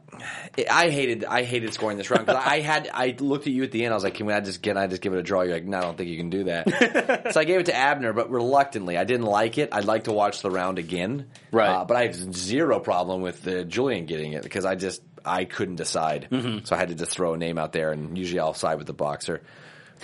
I 0.69 0.89
hated 0.89 1.23
I 1.23 1.43
hated 1.43 1.73
scoring 1.73 1.97
this 1.97 2.09
round 2.09 2.25
because 2.25 2.43
I 2.45 2.59
had 2.59 2.89
I 2.93 3.15
looked 3.17 3.47
at 3.47 3.53
you 3.53 3.63
at 3.63 3.71
the 3.71 3.85
end. 3.85 3.93
I 3.93 3.95
was 3.95 4.03
like, 4.03 4.15
"Can 4.15 4.29
I 4.29 4.41
just 4.41 4.61
get? 4.61 4.75
I 4.75 4.87
just 4.87 5.01
give 5.01 5.13
it 5.13 5.19
a 5.19 5.23
draw?" 5.23 5.41
You're 5.43 5.53
like, 5.53 5.63
"No, 5.65 5.77
I 5.77 5.81
don't 5.81 5.97
think 5.97 6.09
you 6.09 6.17
can 6.17 6.29
do 6.29 6.43
that." 6.45 7.31
so 7.33 7.39
I 7.39 7.45
gave 7.45 7.59
it 7.61 7.67
to 7.67 7.75
Abner, 7.75 8.11
but 8.11 8.29
reluctantly. 8.29 8.97
I 8.97 9.05
didn't 9.05 9.25
like 9.25 9.57
it. 9.57 9.69
I'd 9.71 9.85
like 9.85 10.03
to 10.05 10.11
watch 10.11 10.41
the 10.41 10.51
round 10.51 10.79
again, 10.79 11.27
Right. 11.51 11.69
Uh, 11.69 11.85
but 11.85 11.95
I 11.95 12.03
have 12.07 12.15
zero 12.35 12.79
problem 12.81 13.21
with 13.21 13.47
uh, 13.47 13.63
Julian 13.63 14.05
getting 14.05 14.33
it 14.33 14.43
because 14.43 14.65
I 14.65 14.75
just 14.75 15.01
I 15.23 15.45
couldn't 15.45 15.77
decide, 15.77 16.27
Mm-hmm. 16.29 16.65
so 16.65 16.75
I 16.75 16.79
had 16.79 16.89
to 16.89 16.95
just 16.95 17.11
throw 17.11 17.33
a 17.33 17.37
name 17.37 17.57
out 17.57 17.71
there. 17.71 17.91
And 17.93 18.17
usually 18.17 18.39
I'll 18.41 18.53
side 18.53 18.77
with 18.79 18.87
the 18.87 18.93
boxer, 18.93 19.41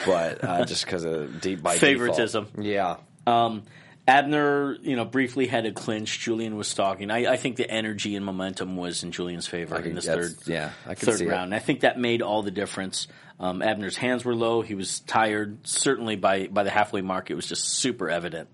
but 0.06 0.42
uh, 0.44 0.64
just 0.66 0.86
because 0.86 1.04
of 1.04 1.42
deep 1.42 1.62
by 1.62 1.74
default. 1.78 1.92
Favoritism. 1.92 2.48
yeah. 2.60 2.96
Um, 3.28 3.64
Abner, 4.06 4.78
you 4.82 4.98
know, 4.98 5.06
briefly 5.06 5.48
had 5.48 5.66
a 5.66 5.72
clinch. 5.72 6.20
Julian 6.20 6.58
was 6.58 6.68
stalking. 6.68 7.10
I, 7.10 7.34
I 7.34 7.38
think 7.38 7.56
the 7.56 7.70
energy 7.70 8.16
and 8.16 8.26
momentum 8.26 8.76
was 8.76 9.04
in 9.04 9.12
Julian's 9.12 9.48
favor 9.48 9.76
I 9.76 9.80
in 9.80 9.96
this 9.96 10.06
third, 10.06 10.36
yeah, 10.46 10.72
I 10.86 10.96
third 10.96 11.20
see 11.20 11.26
it. 11.26 11.30
round. 11.30 11.56
I 11.56 11.60
think 11.60 11.82
that 11.82 11.98
made 11.98 12.22
all 12.22 12.44
the 12.44 12.52
difference. 12.52 13.08
Um, 13.40 13.62
Abner's 13.62 13.96
hands 13.96 14.26
were 14.26 14.36
low. 14.36 14.62
He 14.62 14.76
was 14.76 15.00
tired. 15.02 15.66
Certainly 15.66 16.18
by 16.18 16.48
by 16.48 16.64
the 16.64 16.70
halfway 16.70 17.02
mark, 17.02 17.32
it 17.32 17.36
was 17.36 17.48
just 17.48 17.64
super 17.64 18.10
evident. 18.10 18.50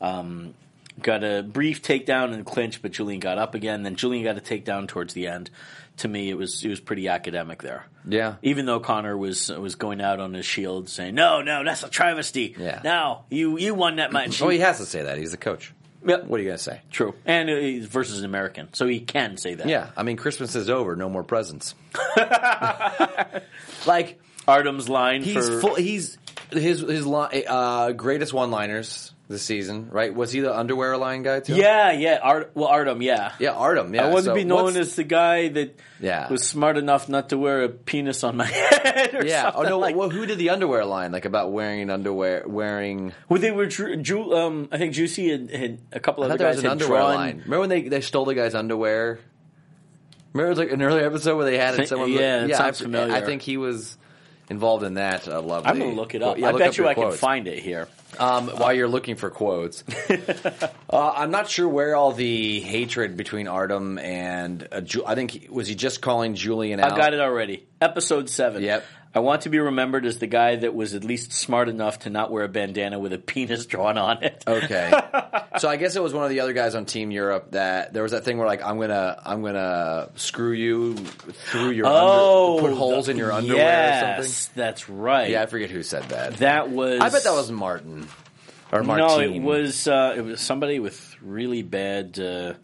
Um, 0.00 0.54
got 1.00 1.22
a 1.22 1.42
brief 1.42 1.82
takedown 1.82 2.32
and 2.32 2.44
clinch, 2.46 2.80
but 2.80 2.92
Julian 2.92 3.20
got 3.20 3.36
up 3.36 3.54
again. 3.54 3.82
Then 3.82 3.96
Julian 3.96 4.24
got 4.24 4.38
a 4.38 4.40
takedown 4.40 4.88
towards 4.88 5.12
the 5.12 5.26
end. 5.26 5.50
To 5.98 6.08
me, 6.08 6.28
it 6.28 6.34
was 6.36 6.64
it 6.64 6.68
was 6.68 6.80
pretty 6.80 7.08
academic 7.08 7.62
there. 7.62 7.86
Yeah. 8.06 8.36
Even 8.42 8.66
though 8.66 8.80
Conor 8.80 9.16
was 9.16 9.48
was 9.48 9.76
going 9.76 10.00
out 10.00 10.20
on 10.20 10.34
his 10.34 10.44
shield 10.44 10.88
saying, 10.88 11.14
"No, 11.14 11.40
no, 11.40 11.62
that's 11.64 11.82
a 11.84 11.88
travesty." 11.88 12.54
Yeah. 12.58 12.80
Now 12.82 13.24
you 13.30 13.58
you 13.58 13.74
won 13.74 13.96
that 13.96 14.12
match. 14.12 14.42
Oh, 14.42 14.48
he 14.48 14.58
has 14.58 14.78
to 14.78 14.86
say 14.86 15.02
that. 15.04 15.18
He's 15.18 15.30
the 15.30 15.36
coach. 15.36 15.72
Yep. 16.06 16.24
What 16.24 16.38
are 16.38 16.42
you 16.42 16.48
gonna 16.50 16.58
say? 16.58 16.82
True. 16.90 17.14
And 17.24 17.48
uh, 17.48 17.54
he's 17.56 17.86
versus 17.86 18.18
an 18.18 18.24
American, 18.26 18.74
so 18.74 18.86
he 18.86 19.00
can 19.00 19.36
say 19.36 19.54
that. 19.54 19.66
Yeah, 19.66 19.90
I 19.96 20.02
mean, 20.02 20.16
Christmas 20.16 20.54
is 20.54 20.68
over. 20.68 20.96
No 20.96 21.08
more 21.08 21.22
presents. 21.22 21.74
like, 23.86 24.20
Artem's 24.46 24.88
line 24.88 25.22
He's 25.22 25.48
for 25.48 25.60
full. 25.60 25.74
He's 25.76 26.18
his 26.50 26.80
his 26.80 27.06
li- 27.06 27.44
uh, 27.46 27.92
greatest 27.92 28.34
one 28.34 28.50
liners 28.50 29.13
this 29.26 29.42
season, 29.42 29.88
right? 29.90 30.14
Was 30.14 30.32
he 30.32 30.40
the 30.40 30.54
underwear 30.54 30.96
line 30.98 31.22
guy 31.22 31.40
too? 31.40 31.54
yeah, 31.54 31.92
yeah. 31.92 32.18
Art, 32.22 32.50
well, 32.54 32.68
Artem, 32.68 33.00
yeah. 33.00 33.32
yeah, 33.38 33.52
Artem. 33.52 33.94
Yeah, 33.94 34.04
I 34.06 34.10
want 34.10 34.26
so 34.26 34.32
to 34.32 34.34
be 34.34 34.44
known 34.44 34.76
as 34.76 34.96
the 34.96 35.04
guy 35.04 35.48
that 35.48 35.78
Yeah. 35.98 36.28
was 36.28 36.44
smart 36.44 36.76
enough 36.76 37.08
not 37.08 37.30
to 37.30 37.38
wear 37.38 37.62
a 37.64 37.68
penis 37.70 38.22
on 38.22 38.36
my 38.36 38.44
head. 38.46 39.14
Or 39.14 39.24
yeah. 39.26 39.50
Oh 39.54 39.62
no, 39.62 39.78
like 39.78 39.96
well, 39.96 40.10
who 40.10 40.26
did 40.26 40.36
the 40.38 40.50
underwear 40.50 40.84
line? 40.84 41.10
Like 41.10 41.24
about 41.24 41.52
wearing 41.52 41.88
underwear, 41.88 42.44
wearing. 42.46 43.12
Well, 43.30 43.40
they 43.40 43.50
were. 43.50 43.66
Ju- 43.66 43.96
Ju- 43.96 44.34
um, 44.34 44.68
I 44.70 44.76
think 44.78 44.92
Juicy 44.92 45.30
had, 45.30 45.50
had 45.50 45.78
a 45.92 46.00
couple 46.00 46.24
I 46.24 46.26
other 46.26 46.36
guys 46.38 46.58
an 46.58 46.66
underwear 46.66 47.00
drawn. 47.00 47.14
line. 47.14 47.36
Remember 47.44 47.60
when 47.60 47.68
they 47.70 47.82
they 47.88 48.00
stole 48.02 48.26
the 48.26 48.34
guy's 48.34 48.54
underwear? 48.54 49.20
Remember 50.34 50.46
it 50.48 50.50
was 50.50 50.58
like 50.58 50.72
an 50.72 50.82
early 50.82 51.02
episode 51.02 51.36
where 51.36 51.46
they 51.46 51.56
had 51.56 51.78
it. 51.78 51.88
Someone, 51.88 52.10
yeah, 52.12 52.44
it 52.44 52.52
I, 52.52 52.56
sounds 52.58 52.80
familiar. 52.80 53.14
I 53.14 53.20
think 53.22 53.40
he 53.42 53.56
was 53.56 53.96
involved 54.48 54.84
in 54.84 54.94
that. 54.94 55.26
Uh, 55.28 55.40
lovely. 55.40 55.70
I'm 55.70 55.78
going 55.78 55.90
to 55.90 55.96
look 55.96 56.14
it 56.14 56.22
up. 56.22 56.38
Yeah, 56.38 56.48
I 56.48 56.52
bet 56.52 56.68
up 56.68 56.76
you 56.76 56.86
I 56.88 56.94
can 56.94 57.12
find 57.12 57.48
it 57.48 57.58
here. 57.58 57.88
Um, 58.18 58.48
while 58.48 58.72
you're 58.72 58.88
looking 58.88 59.16
for 59.16 59.28
quotes, 59.30 59.82
uh, 60.88 61.12
I'm 61.16 61.30
not 61.32 61.48
sure 61.48 61.68
where 61.68 61.96
all 61.96 62.12
the 62.12 62.60
hatred 62.60 63.16
between 63.16 63.48
Artem 63.48 63.98
and 63.98 64.68
uh, 64.70 64.80
Ju- 64.82 65.02
I 65.04 65.14
think 65.16 65.48
was 65.50 65.66
he 65.66 65.74
just 65.74 66.00
calling 66.00 66.34
Julian 66.36 66.78
out? 66.78 66.92
I 66.92 66.96
got 66.96 67.12
it 67.12 67.20
already. 67.20 67.66
Episode 67.80 68.28
seven. 68.30 68.62
Yep. 68.62 68.84
I 69.16 69.20
want 69.20 69.42
to 69.42 69.48
be 69.48 69.60
remembered 69.60 70.06
as 70.06 70.18
the 70.18 70.26
guy 70.26 70.56
that 70.56 70.74
was 70.74 70.94
at 70.94 71.04
least 71.04 71.32
smart 71.32 71.68
enough 71.68 72.00
to 72.00 72.10
not 72.10 72.32
wear 72.32 72.42
a 72.44 72.48
bandana 72.48 72.98
with 72.98 73.12
a 73.12 73.18
penis 73.18 73.64
drawn 73.66 73.96
on 73.96 74.24
it. 74.24 74.42
Okay, 74.46 74.90
so 75.58 75.68
I 75.68 75.76
guess 75.76 75.94
it 75.94 76.02
was 76.02 76.12
one 76.12 76.24
of 76.24 76.30
the 76.30 76.40
other 76.40 76.52
guys 76.52 76.74
on 76.74 76.84
Team 76.84 77.10
Europe 77.12 77.52
that 77.52 77.92
there 77.92 78.02
was 78.02 78.10
that 78.12 78.24
thing 78.24 78.38
where 78.38 78.46
like 78.48 78.62
I'm 78.64 78.80
gonna 78.80 79.20
I'm 79.24 79.42
gonna 79.42 80.08
screw 80.16 80.50
you 80.52 80.96
through 80.96 81.70
your 81.70 81.86
Oh, 81.88 82.56
under, 82.58 82.68
put 82.70 82.76
holes 82.76 83.06
the- 83.06 83.12
in 83.12 83.16
your 83.18 83.30
underwear 83.32 83.56
yes, 83.58 84.02
or 84.18 84.22
something. 84.24 84.52
That's 84.56 84.88
right. 84.88 85.30
Yeah, 85.30 85.42
I 85.42 85.46
forget 85.46 85.70
who 85.70 85.82
said 85.84 86.02
that. 86.08 86.38
that 86.38 86.70
was. 86.70 87.00
I 87.00 87.08
bet 87.10 87.22
that 87.24 87.34
was 87.34 87.52
Martin 87.52 88.08
or 88.72 88.82
Martin. 88.82 89.06
no. 89.06 89.20
It 89.20 89.40
was. 89.40 89.86
Uh, 89.86 90.14
it 90.16 90.22
was 90.22 90.40
somebody 90.40 90.80
with 90.80 91.14
really 91.22 91.62
bad. 91.62 92.18
Uh, 92.18 92.54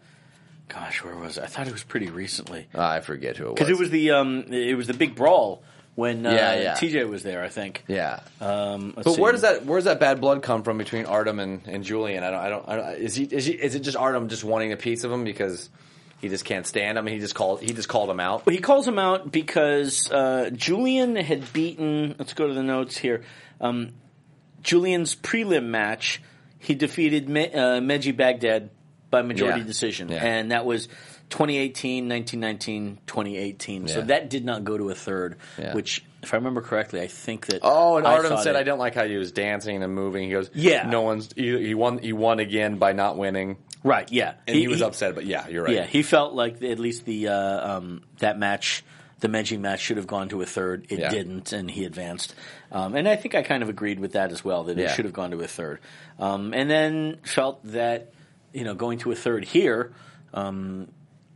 gosh, 0.67 1.01
where 1.03 1.15
was 1.15 1.37
it? 1.37 1.43
I 1.43 1.47
thought 1.47 1.67
it 1.67 1.73
was 1.73 1.83
pretty 1.83 2.09
recently 2.09 2.67
I 2.75 2.99
forget 2.99 3.37
who 3.37 3.45
it 3.45 3.49
was 3.51 3.55
because 3.55 3.69
it 3.69 3.77
was 3.79 3.89
the. 3.89 4.11
Um, 4.11 4.43
it 4.51 4.75
was 4.75 4.87
the 4.87 4.93
big 4.93 5.15
brawl 5.15 5.63
when 5.95 6.25
uh, 6.25 6.31
Yeah, 6.31 6.61
yeah. 6.61 6.73
TJ 6.75 7.07
was 7.09 7.23
there. 7.23 7.43
I 7.43 7.49
think. 7.49 7.83
yeah. 7.87 8.21
Um, 8.39 8.93
But 8.95 9.15
see. 9.15 9.21
where 9.21 9.31
does 9.31 9.41
that 9.41 9.65
where 9.65 9.77
does 9.77 9.85
that 9.85 9.99
bad 9.99 10.21
blood 10.21 10.41
come 10.41 10.63
from 10.63 10.77
between 10.77 11.05
Artem 11.05 11.39
and, 11.39 11.61
and 11.67 11.83
Julian? 11.83 12.23
I 12.23 12.31
don't, 12.31 12.39
I 12.39 12.49
don't. 12.49 12.69
I 12.69 12.75
don't. 12.75 12.89
Is 12.99 13.15
he 13.15 13.23
is 13.25 13.45
he 13.45 13.53
is 13.53 13.75
it 13.75 13.81
just 13.81 13.97
Artem 13.97 14.29
just 14.29 14.43
wanting 14.43 14.71
a 14.71 14.77
piece 14.77 15.03
of 15.03 15.11
him 15.11 15.23
because 15.23 15.69
he 16.19 16.29
just 16.29 16.45
can't 16.45 16.65
stand 16.67 16.97
him? 16.97 17.07
He 17.07 17.19
just 17.19 17.35
called 17.35 17.61
he 17.61 17.73
just 17.73 17.89
called 17.89 18.09
him 18.09 18.19
out. 18.19 18.45
Well, 18.45 18.55
he 18.55 18.61
calls 18.61 18.87
him 18.87 18.99
out 18.99 19.31
because 19.31 20.09
uh, 20.11 20.49
Julian 20.53 21.15
had 21.15 21.51
beaten. 21.53 22.15
Let's 22.17 22.33
go 22.33 22.47
to 22.47 22.53
the 22.53 22.63
notes 22.63 22.97
here. 22.97 23.23
Um, 23.59 23.93
Julian's 24.63 25.15
prelim 25.15 25.65
match, 25.65 26.21
he 26.59 26.75
defeated 26.75 27.27
Me- 27.27 27.51
uh, 27.51 27.79
Mehdi 27.81 28.15
Baghdad 28.15 28.69
by 29.09 29.23
majority 29.23 29.59
Yeah. 29.61 29.65
decision, 29.65 30.11
and 30.11 30.51
that 30.51 30.65
was 30.65 30.87
2018, 31.31 32.07
1919, 32.07 32.99
2018. 33.07 33.87
So 33.87 34.01
that 34.01 34.29
did 34.29 34.45
not 34.45 34.63
go 34.63 34.77
to 34.77 34.89
a 34.89 34.95
third. 34.95 35.37
Yeah. 35.57 35.73
Which, 35.73 36.03
if 36.21 36.33
I 36.33 36.37
remember 36.37 36.61
correctly, 36.61 37.01
I 37.01 37.07
think 37.07 37.47
that. 37.47 37.61
Oh, 37.63 37.97
and 37.97 38.05
Artem 38.05 38.37
said, 38.37 38.55
it- 38.55 38.59
"I 38.59 38.63
don't 38.63 38.77
like 38.79 38.93
how 38.93 39.05
he 39.07 39.17
was 39.17 39.31
dancing 39.31 39.81
and 39.81 39.93
moving." 39.95 40.25
He 40.25 40.31
goes, 40.31 40.49
Yeah. 40.53 40.87
no 40.87 41.01
one's 41.01 41.29
he, 41.35 41.67
he 41.67 41.73
won. 41.73 41.97
He 41.97 42.13
won 42.13 42.39
again 42.39 42.77
by 42.77 42.93
not 42.93 43.17
winning, 43.17 43.57
Right? 43.83 44.11
Yeah, 44.11 44.33
and 44.47 44.55
he, 44.55 44.67
was 44.67 44.81
upset. 44.83 45.15
But 45.15 45.25
yeah, 45.25 45.47
you're 45.47 45.63
right. 45.63 45.73
Yeah, 45.73 45.85
he 45.85 46.03
felt 46.03 46.33
like 46.33 46.61
at 46.61 46.77
least 46.77 47.05
the 47.05 47.29
uh, 47.29 47.77
um, 47.77 48.03
that 48.19 48.37
match, 48.37 48.83
the 49.21 49.27
Mehdi 49.27 49.59
match, 49.59 49.79
should 49.79 49.97
have 49.97 50.05
gone 50.07 50.29
to 50.29 50.41
a 50.41 50.45
third. 50.45 50.85
It 50.89 50.99
Yeah. 50.99 51.09
didn't, 51.09 51.51
and 51.53 51.71
he 51.71 51.85
advanced. 51.85 52.35
Um, 52.71 52.93
and 52.95 53.07
I 53.07 53.15
think 53.15 53.33
I 53.35 53.41
kind 53.41 53.63
of 53.63 53.69
agreed 53.69 53.99
with 53.99 54.11
that 54.13 54.31
as 54.31 54.45
well 54.45 54.65
that 54.65 54.77
it 54.77 54.91
should 54.91 55.05
have 55.05 55.13
gone 55.13 55.31
to 55.31 55.39
a 55.39 55.47
third. 55.47 55.79
Um, 56.19 56.53
and 56.53 56.69
then 56.69 57.17
felt 57.23 57.63
that 57.71 58.11
you 58.53 58.63
know 58.65 58.75
going 58.75 58.99
to 58.99 59.11
a 59.11 59.15
third 59.15 59.45
here, 59.45 59.93
um, 60.33 60.89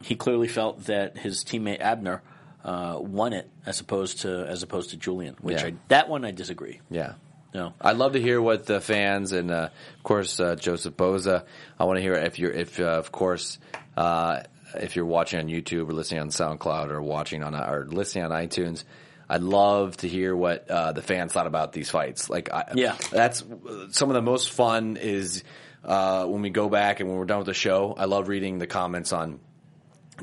he 0.06 0.16
clearly 0.16 0.48
felt 0.48 0.86
that 0.86 1.18
his 1.18 1.44
teammate 1.44 1.80
Abner 1.82 2.22
uh, 2.64 2.98
won 3.00 3.34
it 3.34 3.50
as 3.66 3.80
opposed 3.80 4.22
to 4.22 4.46
as 4.48 4.64
opposed 4.64 4.90
to 4.92 4.98
Julian, 4.98 5.36
which 5.42 5.62
Yeah. 5.62 5.68
I, 5.68 5.74
that 5.90 6.10
one 6.10 6.26
I 6.26 6.32
disagree. 6.32 6.82
yeah. 6.90 7.14
No. 7.54 7.74
I'd 7.80 7.96
love 7.96 8.14
to 8.14 8.22
hear 8.22 8.42
what 8.42 8.66
the 8.66 8.82
fans 8.82 9.32
and 9.32 9.50
uh, 9.50 9.70
of 9.98 10.04
course 10.04 10.40
uh, 10.42 10.56
Joseph 10.58 10.96
Boza. 10.98 11.46
I 11.80 11.86
want 11.86 11.96
to 11.98 12.02
hear 12.02 12.14
if 12.14 12.38
you're 12.38 12.52
if 12.52 12.80
uh, 12.82 12.84
of 12.84 13.12
course 13.14 13.60
uh, 13.96 14.42
if 14.74 14.98
you're 14.98 15.06
watching 15.06 15.40
on 15.40 15.48
YouTube 15.48 15.88
or 15.90 15.94
listening 15.94 16.20
on 16.22 16.30
SoundCloud 16.32 16.90
or 16.90 17.02
watching 17.02 17.44
on 17.44 17.56
or 17.56 17.86
listening 17.90 18.26
on 18.26 18.32
iTunes. 18.32 18.84
I'd 19.30 19.42
love 19.42 19.96
to 19.98 20.08
hear 20.10 20.36
what 20.36 20.70
uh, 20.70 20.92
the 20.92 21.02
fans 21.02 21.32
thought 21.34 21.48
about 21.48 21.72
these 21.74 21.90
fights. 21.90 22.30
Like, 22.30 22.52
I, 22.54 22.74
Yeah. 22.76 22.96
that's 23.12 23.44
some 23.92 24.10
of 24.10 24.14
the 24.16 24.22
most 24.22 24.52
fun 24.52 24.98
is 24.98 25.44
uh, 25.84 26.26
when 26.26 26.42
we 26.44 26.50
go 26.52 26.68
back 26.70 27.00
and 27.00 27.10
when 27.10 27.18
we're 27.18 27.26
done 27.26 27.40
with 27.40 27.48
the 27.48 27.54
show. 27.56 27.96
I 27.98 28.06
love 28.06 28.28
reading 28.28 28.60
the 28.60 28.68
comments 28.68 29.14
on 29.14 29.40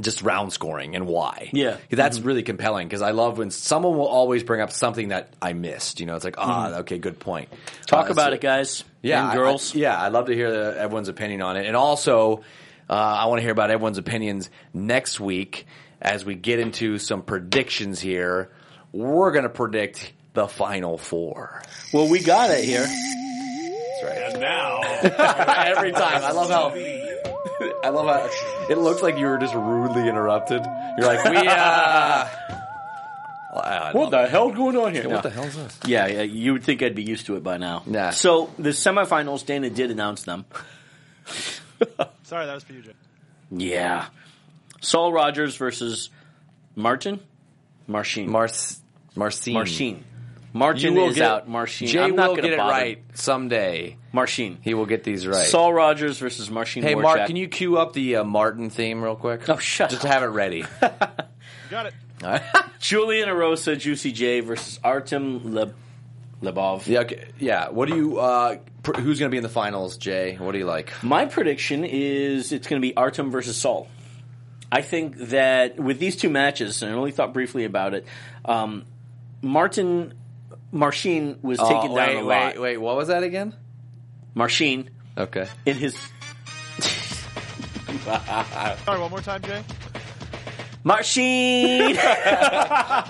just 0.00 0.22
round 0.22 0.52
scoring 0.52 0.94
and 0.96 1.06
why. 1.06 1.50
Yeah. 1.52 1.72
'Cause 1.72 1.78
that's 1.90 2.18
really 2.20 2.42
compelling 2.42 2.88
because 2.88 3.02
I 3.02 3.10
love 3.10 3.38
when 3.38 3.50
someone 3.50 3.96
will 3.96 4.06
always 4.08 4.42
bring 4.42 4.60
up 4.60 4.70
something 4.72 5.08
that 5.08 5.28
I 5.42 5.52
missed. 5.52 6.00
You 6.00 6.06
know, 6.06 6.16
it's 6.16 6.24
like, 6.24 6.36
ah, 6.38 6.78
okay, 6.78 6.98
good 6.98 7.18
point. 7.20 7.48
Talk 7.86 8.08
Uh, 8.08 8.12
about 8.12 8.28
so- 8.30 8.34
it, 8.34 8.40
guys. 8.40 8.84
yeah, 9.02 9.20
and 9.22 9.30
I- 9.32 9.34
girls. 9.34 9.74
I, 9.76 9.78
yeah, 9.80 10.02
I'd 10.02 10.12
love 10.12 10.26
to 10.26 10.34
hear 10.34 10.50
the, 10.50 10.80
everyone's 10.80 11.08
opinion 11.08 11.42
on 11.42 11.56
it, 11.56 11.66
and 11.66 11.76
also 11.76 12.42
uh, 12.90 12.94
I 12.94 13.26
want 13.26 13.38
to 13.38 13.42
hear 13.42 13.52
about 13.52 13.70
everyone's 13.70 13.98
opinions 13.98 14.50
next 14.74 15.20
week 15.20 15.66
as 16.00 16.24
we 16.24 16.34
get 16.34 16.58
into 16.58 16.98
some 16.98 17.22
predictions 17.22 18.00
here. 18.00 18.50
We're 18.92 19.30
going 19.32 19.44
to 19.44 19.48
predict 19.50 20.12
the 20.34 20.48
final 20.48 20.98
four. 20.98 21.62
Well, 21.92 22.08
we 22.08 22.20
got 22.20 22.50
it 22.50 22.64
here. 22.64 22.80
That's 22.86 24.04
right. 24.04 24.32
And 24.32 24.40
now, 24.40 24.80
Every 25.02 25.92
time, 25.92 26.22
I 26.24 26.32
love 26.32 26.50
how. 26.50 26.70
I 27.84 27.88
love 27.90 28.06
how 28.06 28.28
it 28.70 28.78
looks 28.78 29.02
like 29.02 29.18
you 29.18 29.26
were 29.26 29.38
just 29.38 29.54
rudely 29.54 30.08
interrupted. 30.08 30.62
You're 30.98 31.06
like, 31.06 31.24
we. 31.24 31.36
Uh, 31.36 31.42
I- 31.54 32.28
I 33.54 33.92
What 33.92 34.10
the 34.10 34.22
it. 34.24 34.30
hell's 34.30 34.54
going 34.54 34.76
on 34.78 34.94
here? 34.94 35.08
What 35.08 35.22
the 35.22 35.28
hell 35.30 35.44
is 35.44 35.54
this? 35.56 35.78
Yeah, 35.86 36.06
yeah, 36.06 36.22
you 36.22 36.54
would 36.54 36.64
think 36.64 36.82
I'd 36.82 36.94
be 36.94 37.02
used 37.02 37.26
to 37.26 37.36
it 37.36 37.42
by 37.42 37.58
now. 37.58 37.82
Nah. 37.84 38.10
So 38.10 38.50
the 38.58 38.70
semifinals, 38.70 39.44
Dana 39.44 39.68
did 39.68 39.90
announce 39.90 40.22
them. 40.22 40.46
sorry, 42.24 42.46
that 42.46 42.54
was 42.54 42.64
for 42.64 42.72
you, 42.72 42.80
Jay. 42.82 42.92
Yeah. 43.50 44.06
Saul 44.80 45.12
Rogers 45.12 45.56
versus 45.56 46.08
Martin? 46.74 47.20
Marcin. 47.86 48.30
Mars, 48.30 48.80
Marcin. 49.14 49.52
Marcin. 49.52 50.04
Martin 50.52 50.94
will 50.94 51.08
is 51.08 51.14
get- 51.16 51.24
out. 51.24 51.48
Marcin. 51.48 51.86
Jay 51.86 52.00
I'm 52.02 52.14
not 52.16 52.28
will 52.30 52.36
gonna 52.36 52.48
get 52.48 52.54
it 52.54 52.58
bother. 52.58 52.72
right 52.72 53.02
someday. 53.14 53.96
Marcin. 54.12 54.58
He 54.60 54.74
will 54.74 54.86
get 54.86 55.04
these 55.04 55.26
right. 55.26 55.46
Saul 55.46 55.72
Rogers 55.72 56.18
versus 56.18 56.50
Marcin 56.50 56.82
Hey, 56.82 56.94
Warchak. 56.94 57.02
Mark, 57.02 57.26
can 57.26 57.36
you 57.36 57.48
cue 57.48 57.78
up 57.78 57.92
the 57.94 58.16
uh, 58.16 58.24
Martin 58.24 58.68
theme 58.68 59.02
real 59.02 59.16
quick? 59.16 59.48
Oh, 59.48 59.56
shut 59.56 59.90
Just 59.90 60.04
up. 60.04 60.08
to 60.08 60.12
have 60.12 60.22
it 60.22 60.26
ready. 60.26 60.64
Got 61.70 61.86
it. 61.86 61.94
Julian 62.78 63.28
Erosa, 63.28 63.78
Juicy 63.78 64.12
J 64.12 64.40
versus 64.40 64.78
Artem 64.84 65.54
Le- 65.54 65.72
Lebov. 66.42 66.86
yeah, 66.86 67.00
okay. 67.00 67.28
yeah. 67.38 67.68
What 67.70 67.88
do 67.88 67.96
you? 67.96 68.18
Uh, 68.18 68.56
pr- 68.82 69.00
who's 69.00 69.18
going 69.18 69.30
to 69.30 69.32
be 69.32 69.38
in 69.38 69.42
the 69.42 69.48
finals, 69.48 69.96
Jay? 69.96 70.36
What 70.38 70.52
do 70.52 70.58
you 70.58 70.66
like? 70.66 70.92
My 71.02 71.24
prediction 71.24 71.84
is 71.84 72.52
it's 72.52 72.66
going 72.68 72.80
to 72.80 72.86
be 72.86 72.94
Artem 72.96 73.30
versus 73.30 73.56
Saul. 73.56 73.88
I 74.70 74.82
think 74.82 75.16
that 75.18 75.78
with 75.80 75.98
these 75.98 76.16
two 76.16 76.30
matches, 76.30 76.82
and 76.82 76.92
I 76.92 76.94
only 76.96 77.10
thought 77.12 77.32
briefly 77.32 77.64
about 77.64 77.94
it, 77.94 78.06
um, 78.44 78.84
Martin 79.42 80.14
Marcin 80.72 81.38
was 81.42 81.58
taken 81.58 81.74
Oh, 81.92 81.96
down 81.96 82.08
wait, 82.08 82.16
a 82.16 82.24
wait, 82.24 82.44
lot. 82.56 82.58
wait. 82.58 82.76
What 82.78 82.96
was 82.96 83.08
that 83.08 83.22
again? 83.22 83.54
Marcin 84.34 84.88
Okay. 85.16 85.46
in 85.66 85.76
his 85.76 85.94
Sorry, 88.84 88.98
one 89.00 89.10
more 89.10 89.20
time, 89.20 89.42
Jay. 89.42 89.62
Marcin 90.84 91.94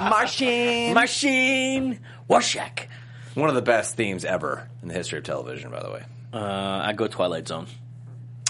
Marcin. 0.00 0.92
Marcin 0.94 2.00
Warshak. 2.28 2.86
One 3.34 3.48
of 3.48 3.54
the 3.54 3.62
best 3.62 3.96
themes 3.96 4.24
ever 4.26 4.68
in 4.82 4.88
the 4.88 4.94
history 4.94 5.18
of 5.18 5.24
television, 5.24 5.70
by 5.70 5.80
the 5.82 5.90
way. 5.90 6.02
Uh, 6.34 6.82
I 6.84 6.92
go 6.92 7.06
Twilight 7.06 7.48
Zone. 7.48 7.66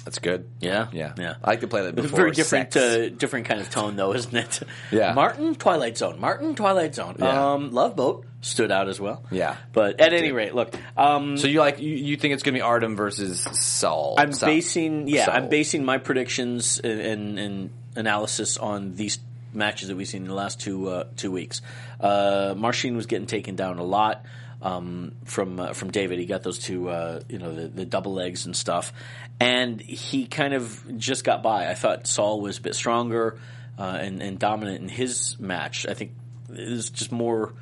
That's 0.05 0.19
good. 0.19 0.49
Yeah, 0.61 0.89
Yeah, 0.93 1.13
yeah. 1.17 1.35
I 1.45 1.51
like 1.51 1.61
to 1.61 1.69
play 1.69 1.83
that 1.83 1.91
It's 1.91 1.99
a 1.99 2.03
before. 2.03 2.17
very 2.17 2.31
different, 2.33 2.73
sex. 2.73 2.85
uh, 2.85 3.09
different 3.17 3.47
kind 3.47 3.61
of 3.61 3.71
tone, 3.71 3.95
though, 3.95 4.13
isn't 4.15 4.35
it? 4.35 4.61
Yeah. 4.91 5.13
Martin 5.15 5.55
Twilight 5.55 5.97
Zone. 5.97 6.19
Martin 6.19 6.57
Twilight 6.57 6.95
Zone. 6.97 7.15
Yeah. 7.21 7.53
Um, 7.53 7.71
Love 7.71 7.95
Boat 7.95 8.27
stood 8.43 8.71
out 8.71 8.89
as 8.89 9.01
well. 9.01 9.25
Yeah. 9.31 9.57
but 9.73 10.01
at 10.01 10.13
any 10.13 10.33
rate, 10.33 10.55
look. 10.55 10.75
Um, 10.97 11.39
so 11.39 11.47
you 11.49 11.61
like 11.61 11.81
you, 11.81 11.95
you 11.95 12.17
think 12.19 12.35
it's 12.35 12.43
going 12.43 12.55
to 12.55 12.59
be 12.59 12.63
Artem 12.63 12.95
versus 12.97 13.41
Saul? 13.41 14.17
I'm 14.19 14.33
Saul. 14.33 14.49
basing, 14.49 15.09
yeah, 15.09 15.25
Saul. 15.25 15.35
I'm 15.35 15.49
basing 15.49 15.85
my 15.85 15.99
predictions 15.99 16.79
and, 16.79 17.01
and, 17.01 17.39
and 17.39 17.71
analysis 17.97 18.59
on 18.59 18.95
these 18.95 19.19
matches 19.55 19.89
that 19.89 19.97
we've 19.97 20.09
seen 20.09 20.23
in 20.23 20.29
the 20.29 20.35
last 20.35 20.61
two 20.61 20.89
uh, 20.89 21.05
two 21.17 21.31
weeks. 21.31 21.63
Uh, 21.99 22.55
Marcin 22.57 22.97
was 22.97 23.07
getting 23.07 23.27
taken 23.27 23.57
down 23.57 23.79
a 23.79 23.85
lot 23.85 24.25
um, 24.61 25.13
from 25.25 25.61
uh, 25.61 25.73
from 25.73 25.91
David. 25.91 26.19
He 26.19 26.27
got 26.27 26.43
those 26.43 26.59
two, 26.59 26.89
uh, 26.89 27.21
you 27.29 27.39
know, 27.39 27.55
the, 27.55 27.69
the 27.69 27.85
double 27.85 28.13
legs 28.13 28.47
and 28.47 28.57
stuff, 28.57 28.93
and 29.41 29.81
he 29.81 30.27
kind 30.27 30.55
of 30.55 30.99
just 30.99 31.25
got 31.25 31.43
by. 31.43 31.69
I 31.69 31.75
thought 31.75 32.07
Saul 32.07 32.41
was 32.41 32.59
a 32.59 32.63
bit 32.63 32.75
stronger 32.75 33.39
uh, 33.79 33.99
and, 34.01 34.23
and 34.23 34.39
dominant 34.39 34.83
in 34.83 34.89
his 34.89 35.39
match. 35.39 35.87
I 35.87 35.95
think 35.95 36.13
it 36.51 36.69
was 36.69 36.91
just 36.91 37.13
more 37.13 37.53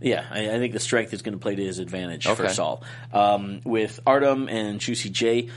Yeah, 0.00 0.24
I, 0.30 0.50
I 0.50 0.58
think 0.58 0.72
the 0.72 0.80
strength 0.80 1.12
is 1.12 1.22
going 1.22 1.34
to 1.34 1.38
play 1.38 1.54
to 1.54 1.64
his 1.64 1.78
advantage 1.78 2.24
for 2.26 2.32
Okay. 2.44 2.52
Saul. 2.52 2.82
Um, 3.12 3.60
with 3.64 4.00
Artem 4.06 4.48
and 4.48 4.80
Juicy 4.80 5.10
J, 5.10 5.48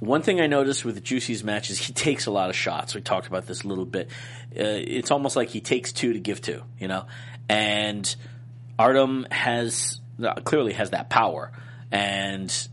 one 0.00 0.22
thing 0.22 0.40
I 0.40 0.46
noticed 0.46 0.84
with 0.84 1.02
Juicy's 1.02 1.42
match 1.42 1.70
is 1.70 1.78
he 1.78 1.92
takes 1.94 2.26
a 2.26 2.30
lot 2.30 2.50
of 2.50 2.56
shots. 2.56 2.94
We 2.94 3.00
talked 3.00 3.26
about 3.26 3.46
this 3.46 3.62
a 3.62 3.68
little 3.68 3.86
bit. 3.86 4.08
Uh, 4.54 4.64
it's 4.64 5.10
almost 5.10 5.36
like 5.36 5.48
he 5.48 5.60
takes 5.60 5.92
two 5.92 6.12
to 6.12 6.20
give 6.20 6.40
two, 6.40 6.62
you 6.78 6.88
know? 6.88 7.06
And 7.48 8.14
Artem 8.78 9.26
has, 9.30 10.00
uh, 10.22 10.34
clearly 10.34 10.72
has 10.74 10.90
that 10.90 11.08
power 11.10 11.52
and 11.90 12.68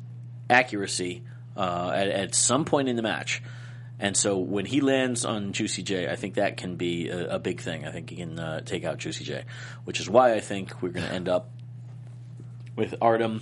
accuracy 0.50 1.24
uh, 1.56 1.92
at, 1.96 2.08
at 2.08 2.36
some 2.36 2.66
point 2.66 2.90
in 2.90 2.96
the 2.96 3.02
match. 3.02 3.42
And 4.00 4.16
so 4.16 4.38
when 4.38 4.66
he 4.66 4.82
lands 4.82 5.26
on 5.26 5.54
Juicy 5.54 5.82
J, 5.82 6.08
I 6.08 6.16
think 6.16 6.36
that 6.36 6.58
can 6.58 6.76
be 6.76 7.10
a, 7.10 7.36
a 7.36 7.40
big 7.40 7.62
thing. 7.62 7.86
I 7.86 7.92
think 7.92 8.10
he 8.10 8.18
can 8.18 8.38
uh, 8.38 8.62
take 8.62 8.84
out 8.84 9.00
Juicy 9.00 9.24
J, 9.24 9.44
which 9.86 10.00
is 10.00 10.10
why 10.10 10.34
I 10.34 10.40
think 10.40 10.82
we're 10.82 10.90
going 10.90 11.06
to 11.06 11.12
end 11.12 11.28
up 11.28 11.50
with 12.76 12.96
Artem 13.02 13.42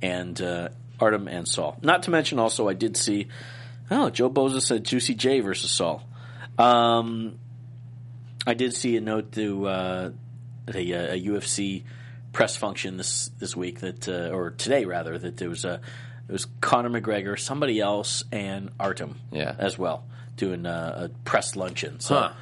and 0.00 0.40
uh, 0.40 0.68
Artem 1.00 1.26
and 1.26 1.46
Saul. 1.48 1.76
Not 1.82 2.04
to 2.04 2.10
mention, 2.10 2.38
also 2.38 2.68
I 2.68 2.74
did 2.74 2.96
see. 2.96 3.28
Oh, 3.90 4.10
Joe 4.10 4.30
Boza 4.30 4.60
said 4.60 4.84
Juicy 4.84 5.14
J 5.14 5.40
versus 5.40 5.70
Saul. 5.70 6.02
Um, 6.58 7.38
I 8.46 8.54
did 8.54 8.74
see 8.74 8.96
a 8.96 9.00
note 9.00 9.32
to 9.32 9.66
uh, 9.66 10.10
a, 10.72 10.92
a 10.92 11.20
UFC 11.20 11.82
press 12.32 12.56
function 12.56 12.96
this 12.96 13.30
this 13.38 13.56
week 13.56 13.80
that, 13.80 14.08
uh, 14.08 14.28
or 14.34 14.50
today 14.50 14.84
rather, 14.84 15.18
that 15.18 15.36
there 15.36 15.48
was 15.48 15.64
a 15.64 15.80
it 16.28 16.32
was 16.32 16.46
Conor 16.60 16.90
McGregor, 17.00 17.38
somebody 17.38 17.80
else, 17.80 18.24
and 18.32 18.70
Artem, 18.80 19.18
Yeah. 19.32 19.54
as 19.58 19.78
well, 19.78 20.04
doing 20.36 20.66
a, 20.66 21.04
a 21.04 21.08
press 21.24 21.56
luncheon. 21.56 22.00
So. 22.00 22.14
Huh. 22.16 22.32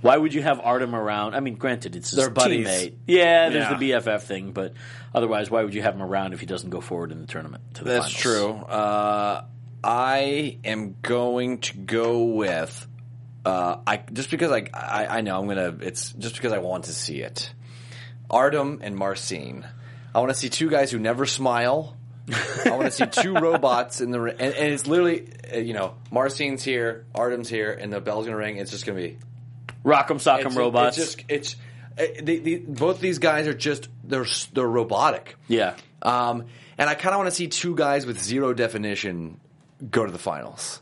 Why 0.00 0.16
would 0.16 0.34
you 0.34 0.42
have 0.42 0.58
Artem 0.58 0.96
around? 0.96 1.36
I 1.36 1.40
mean, 1.40 1.54
granted, 1.54 1.94
it's 1.94 2.10
his 2.10 2.16
They're 2.18 2.28
buddies. 2.28 2.66
teammate. 2.66 2.94
Yeah, 3.06 3.50
there's 3.50 3.70
Yeah. 3.70 3.78
the 3.78 3.90
BFF 3.92 4.22
thing, 4.24 4.50
but 4.50 4.72
otherwise, 5.14 5.48
why 5.48 5.62
would 5.62 5.74
you 5.74 5.82
have 5.82 5.94
him 5.94 6.02
around 6.02 6.32
if 6.32 6.40
he 6.40 6.46
doesn't 6.46 6.70
go 6.70 6.80
forward 6.80 7.12
in 7.12 7.20
the 7.20 7.26
tournament? 7.28 7.62
To 7.74 7.84
the 7.84 7.90
That's 7.90 8.12
finals? 8.12 8.20
true. 8.20 8.48
Uh, 8.66 9.44
I 9.84 10.58
am 10.64 10.96
going 11.02 11.58
to 11.58 11.76
go 11.78 12.24
with. 12.24 12.88
Uh, 13.44 13.76
I 13.86 14.02
just 14.12 14.28
because 14.28 14.50
I, 14.50 14.68
I 14.74 15.18
I 15.18 15.20
know 15.20 15.38
I'm 15.40 15.46
gonna. 15.46 15.76
It's 15.80 16.12
just 16.14 16.34
because 16.34 16.52
I 16.52 16.58
want 16.58 16.84
to 16.86 16.92
see 16.92 17.20
it. 17.20 17.52
Artem 18.28 18.80
and 18.82 18.96
Marcin. 18.96 19.64
I 20.14 20.18
want 20.18 20.30
to 20.30 20.34
see 20.38 20.48
two 20.48 20.68
guys 20.68 20.90
who 20.90 20.98
never 20.98 21.26
smile. 21.26 21.96
I 22.64 22.70
want 22.70 22.84
to 22.84 22.90
see 22.90 23.06
two 23.06 23.34
robots 23.34 24.00
in 24.00 24.10
the 24.10 24.20
ri- 24.20 24.36
and, 24.38 24.54
and 24.54 24.72
it's 24.72 24.86
literally 24.86 25.28
uh, 25.52 25.58
you 25.58 25.74
know 25.74 25.94
Marcin's 26.10 26.62
here, 26.62 27.06
Artem's 27.14 27.48
here, 27.48 27.72
and 27.72 27.92
the 27.92 28.00
bell's 28.00 28.26
gonna 28.26 28.36
ring. 28.36 28.56
It's 28.58 28.70
just 28.70 28.86
gonna 28.86 28.98
be 28.98 29.18
Rock'em 29.84 30.20
Sock'em 30.20 30.46
it's, 30.46 30.56
robots. 30.56 30.98
It's 30.98 31.14
just 31.14 31.24
it's 31.28 31.56
uh, 31.98 32.22
they, 32.22 32.38
they, 32.38 32.56
both 32.56 33.00
these 33.00 33.18
guys 33.18 33.48
are 33.48 33.54
just 33.54 33.88
they're 34.04 34.26
they're 34.52 34.66
robotic. 34.66 35.36
yeah. 35.48 35.74
Um, 36.00 36.46
and 36.78 36.90
I 36.90 36.94
kind 36.94 37.14
of 37.14 37.18
want 37.18 37.30
to 37.30 37.36
see 37.36 37.48
two 37.48 37.76
guys 37.76 38.06
with 38.06 38.20
zero 38.20 38.52
definition 38.52 39.38
go 39.90 40.04
to 40.04 40.10
the 40.10 40.18
finals. 40.18 40.80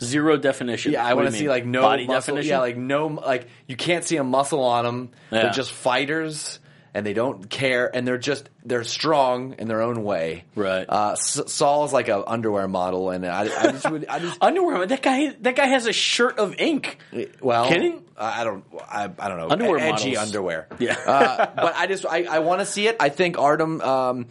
Zero 0.00 0.36
definition. 0.36 0.92
Yeah, 0.92 1.04
I 1.04 1.14
want 1.14 1.30
to 1.30 1.32
see 1.32 1.48
like 1.48 1.64
no 1.64 1.82
body 1.82 2.06
muscle. 2.06 2.34
definition. 2.34 2.50
Yeah, 2.50 2.60
like 2.60 2.76
no 2.76 3.06
like 3.06 3.48
you 3.66 3.76
can't 3.76 4.04
see 4.04 4.16
a 4.16 4.24
muscle 4.24 4.60
on 4.60 4.84
them. 4.84 5.10
Yeah. 5.30 5.42
They're 5.42 5.52
just 5.52 5.72
fighters, 5.72 6.58
and 6.94 7.06
they 7.06 7.14
don't 7.14 7.48
care, 7.48 7.90
and 7.94 8.06
they're 8.06 8.18
just 8.18 8.50
they're 8.64 8.84
strong 8.84 9.54
in 9.58 9.66
their 9.68 9.80
own 9.82 10.04
way. 10.04 10.44
Right. 10.54 10.84
Uh, 10.88 11.12
S- 11.12 11.40
Saul's 11.46 11.92
like 11.92 12.08
a 12.08 12.28
underwear 12.28 12.68
model, 12.68 13.10
and 13.10 13.24
I, 13.26 13.42
I 13.42 13.72
just 13.72 13.90
would 13.90 14.06
I 14.08 14.18
just 14.18 14.38
underwear. 14.42 14.86
That 14.86 15.02
guy. 15.02 15.34
That 15.40 15.56
guy 15.56 15.66
has 15.66 15.86
a 15.86 15.92
shirt 15.92 16.38
of 16.38 16.54
ink. 16.58 16.98
well 17.40 17.68
Kidding? 17.68 18.04
I 18.16 18.44
don't 18.44 18.64
I, 18.88 19.10
I 19.18 19.28
don't 19.28 19.38
know 19.38 19.48
Underwear 19.50 19.78
edgy 19.78 20.10
models. 20.12 20.26
underwear. 20.28 20.68
Yeah. 20.78 20.96
uh, 21.06 21.46
but 21.56 21.74
I 21.76 21.86
just 21.86 22.04
I, 22.06 22.24
I 22.24 22.38
want 22.40 22.60
to 22.60 22.66
see 22.66 22.86
it. 22.86 22.96
I 23.00 23.08
think 23.08 23.38
Artem 23.38 23.80
um, 23.80 24.26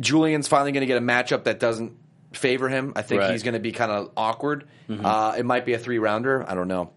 Julian's 0.00 0.48
finally 0.48 0.72
going 0.72 0.80
to 0.82 0.86
get 0.86 0.98
a 0.98 1.00
matchup 1.04 1.44
that 1.44 1.60
doesn't 1.60 1.96
favor 2.32 2.68
him. 2.68 2.92
I 2.96 3.02
think 3.02 3.20
Right. 3.20 3.30
he's 3.30 3.42
going 3.44 3.54
to 3.54 3.60
be 3.60 3.72
kind 3.72 3.92
of 3.92 4.10
awkward. 4.16 4.66
Mm-hmm. 4.88 5.06
Uh, 5.06 5.34
it 5.38 5.46
might 5.46 5.64
be 5.64 5.72
a 5.74 5.78
three 5.78 5.98
rounder. 5.98 6.44
I 6.48 6.54
don't 6.54 6.68
know, 6.68 6.90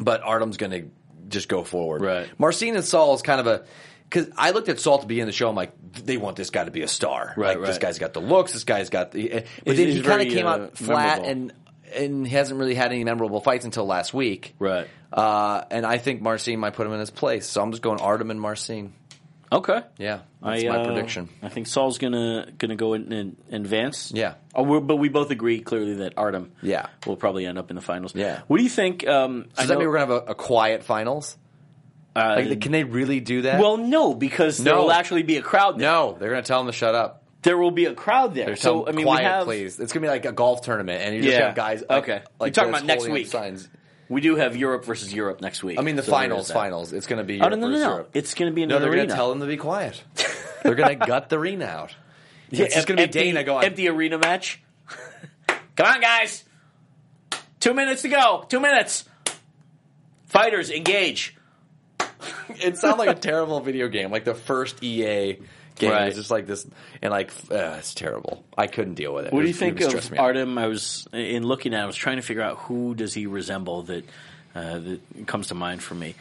but 0.00 0.22
Artem's 0.22 0.56
going 0.56 0.72
to 0.72 0.90
just 1.28 1.48
go 1.48 1.62
forward. 1.64 2.02
Right. 2.02 2.28
Marcin 2.38 2.74
and 2.74 2.84
Saul 2.84 3.14
is 3.14 3.22
kind 3.22 3.40
of 3.40 3.46
a. 3.46 3.64
Because 4.14 4.30
I 4.36 4.52
looked 4.52 4.68
at 4.68 4.78
Saul 4.78 4.98
to 5.00 5.06
be 5.06 5.18
in 5.18 5.26
the 5.26 5.32
show, 5.32 5.48
I'm 5.48 5.56
like, 5.56 5.72
they 5.92 6.16
want 6.18 6.36
this 6.36 6.50
guy 6.50 6.64
to 6.64 6.70
be 6.70 6.82
a 6.82 6.88
star. 6.88 7.34
Right, 7.36 7.58
like, 7.58 7.66
This 7.66 7.78
guy's 7.78 7.98
got 7.98 8.12
the 8.12 8.20
looks. 8.20 8.52
This 8.52 8.62
guy's 8.62 8.88
got 8.90 9.10
the. 9.10 9.28
But 9.64 9.76
He's- 9.76 9.76
then 9.76 9.88
he 9.88 10.02
kind 10.02 10.22
of 10.22 10.28
came 10.32 10.46
uh, 10.46 10.50
out 10.50 10.78
flat 10.78 11.22
memorable. 11.22 11.30
and 11.30 11.52
and 11.96 12.26
he 12.26 12.34
hasn't 12.34 12.58
really 12.60 12.74
had 12.76 12.92
any 12.92 13.02
memorable 13.04 13.40
fights 13.40 13.64
until 13.64 13.86
last 13.86 14.14
week. 14.14 14.54
Right. 14.60 14.86
Uh, 15.12 15.62
and 15.70 15.84
I 15.84 15.98
think 15.98 16.22
Marcin 16.22 16.58
might 16.60 16.74
put 16.74 16.86
him 16.86 16.92
in 16.92 17.00
his 17.00 17.10
place. 17.10 17.46
So 17.46 17.60
I'm 17.62 17.70
just 17.72 17.82
going 17.82 18.00
Artem 18.00 18.30
and 18.30 18.40
Marcin. 18.40 18.92
Okay. 19.52 19.82
Yeah, 19.98 20.20
that's 20.42 20.64
I, 20.64 20.68
my 20.68 20.76
uh, 20.78 20.84
prediction. 20.86 21.28
I 21.42 21.48
think 21.48 21.66
Saul's 21.68 21.98
gonna 21.98 22.48
gonna 22.58 22.74
go 22.76 22.94
in, 22.94 23.12
in 23.12 23.36
advance. 23.52 24.10
Yeah. 24.14 24.34
Oh, 24.54 24.62
we're, 24.64 24.80
but 24.80 24.96
we 24.96 25.08
both 25.08 25.30
agree 25.30 25.60
clearly 25.60 25.94
that 25.96 26.14
Artem. 26.16 26.52
Yeah. 26.62 26.86
will 27.06 27.16
probably 27.16 27.46
end 27.46 27.58
up 27.58 27.70
in 27.70 27.76
the 27.76 27.82
finals. 27.82 28.14
Yeah. 28.14 28.40
What 28.48 28.56
do 28.58 28.62
you 28.64 28.70
think? 28.70 29.06
Um, 29.06 29.46
I 29.56 29.62
Does 29.62 29.68
that 29.68 29.74
know- 29.74 29.80
mean 29.80 29.88
we're 29.88 29.98
gonna 29.98 30.12
have 30.14 30.28
a, 30.28 30.30
a 30.30 30.34
quiet 30.34 30.82
finals? 30.82 31.36
Uh, 32.16 32.42
Like, 32.46 32.60
can 32.60 32.72
they 32.72 32.84
really 32.84 33.20
do 33.20 33.42
that? 33.42 33.60
well, 33.60 33.76
no, 33.76 34.14
because 34.14 34.58
there 34.58 34.74
No. 34.74 34.82
will 34.84 34.92
actually 34.92 35.22
be 35.24 35.36
a 35.36 35.42
crowd. 35.42 35.78
There. 35.78 35.90
no, 35.90 36.16
they're 36.18 36.30
gonna 36.30 36.42
tell 36.42 36.58
them 36.60 36.66
to 36.68 36.72
shut 36.72 36.94
up. 36.94 37.22
there 37.42 37.58
will 37.58 37.70
be 37.70 37.84
a 37.86 37.94
crowd 37.94 38.34
there. 38.34 38.46
They're 38.46 38.56
so 38.56 38.86
I 38.88 38.92
mean, 38.92 39.04
quiet, 39.04 39.20
we 39.20 39.24
have 39.24 39.44
please. 39.44 39.78
It's 39.80 39.92
gonna 39.92 40.04
be 40.06 40.08
like 40.08 40.24
a 40.24 40.32
golf 40.32 40.62
tournament, 40.62 41.02
and 41.02 41.14
you 41.14 41.22
just 41.22 41.36
Yeah. 41.36 41.46
have 41.48 41.54
guys. 41.54 41.82
Like, 41.88 42.04
Okay. 42.04 42.22
like 42.40 42.48
You're 42.48 42.50
talking 42.52 42.70
about 42.70 42.84
next 42.84 43.02
holding 43.04 43.12
up 43.12 43.18
week. 43.18 43.26
Signs. 43.26 43.68
we 44.08 44.20
do 44.20 44.36
have 44.36 44.56
Europe 44.56 44.84
versus 44.84 45.12
Europe 45.12 45.40
next 45.40 45.62
week. 45.64 45.78
I 45.78 45.82
mean, 45.82 45.96
the 45.96 46.02
So 46.02 46.10
there 46.12 46.20
finals, 46.20 46.48
that. 46.48 46.54
finals. 46.54 46.92
It's 46.92 47.06
gonna 47.06 47.24
be. 47.24 47.34
Oh 47.40 47.44
Europe 47.44 47.50
no 47.50 47.56
no 47.56 47.66
no 47.66 47.68
versus 47.72 47.82
no! 47.84 47.90
Europe. 47.90 48.10
It's 48.14 48.34
going 48.34 48.50
to 48.50 48.54
be 48.54 48.62
in 48.62 48.68
No, 48.68 48.76
an 48.76 48.82
they're 48.82 48.90
arena. 48.90 49.06
gonna 49.06 49.16
tell 49.16 49.28
them 49.30 49.40
to 49.40 49.46
be 49.46 49.56
quiet. 49.56 50.02
they're 50.62 50.74
gonna 50.74 50.94
gut 50.94 51.28
the 51.28 51.38
arena 51.38 51.66
out. 51.66 51.94
Yeah, 52.50 52.64
it's 52.66 52.74
just 52.74 52.86
gonna 52.86 52.98
be 52.98 53.02
empty, 53.04 53.18
Dana 53.24 53.42
going. 53.44 53.64
empty 53.64 53.88
arena 53.88 54.18
match. 54.18 54.62
Come 55.76 55.86
on, 55.86 56.00
guys! 56.00 56.44
Two 57.60 57.74
minutes 57.74 58.02
to 58.02 58.08
go. 58.08 58.44
Two 58.48 58.60
minutes. 58.60 59.04
Fighters 60.26 60.70
engage. 60.70 61.36
it 62.60 62.76
sounded 62.78 62.98
like 62.98 63.16
a 63.16 63.20
terrible 63.20 63.60
video 63.60 63.88
game, 63.88 64.10
like 64.10 64.24
the 64.24 64.34
first 64.34 64.82
EA 64.82 65.38
game. 65.76 65.90
Right. 65.90 66.02
It 66.02 66.06
was 66.06 66.14
just 66.16 66.30
like 66.30 66.46
this, 66.46 66.66
and 67.02 67.10
like 67.10 67.30
uh, 67.50 67.76
it's 67.78 67.94
terrible. 67.94 68.44
I 68.56 68.66
couldn't 68.66 68.94
deal 68.94 69.14
with 69.14 69.26
it. 69.26 69.32
What 69.32 69.42
do 69.42 69.48
you 69.48 69.54
think 69.54 69.80
of. 69.80 70.18
Artem? 70.18 70.58
I 70.58 70.66
was 70.66 71.06
in 71.12 71.44
looking 71.44 71.74
at. 71.74 71.80
it, 71.80 71.82
I 71.82 71.86
was 71.86 71.96
trying 71.96 72.16
to 72.16 72.22
figure 72.22 72.42
out 72.42 72.58
who 72.58 72.94
does 72.94 73.14
he 73.14 73.26
resemble 73.26 73.82
that 73.84 74.04
uh, 74.54 74.78
that 74.78 75.26
comes 75.26 75.48
to 75.48 75.54
mind 75.54 75.82
for 75.82 75.94
me. 75.94 76.14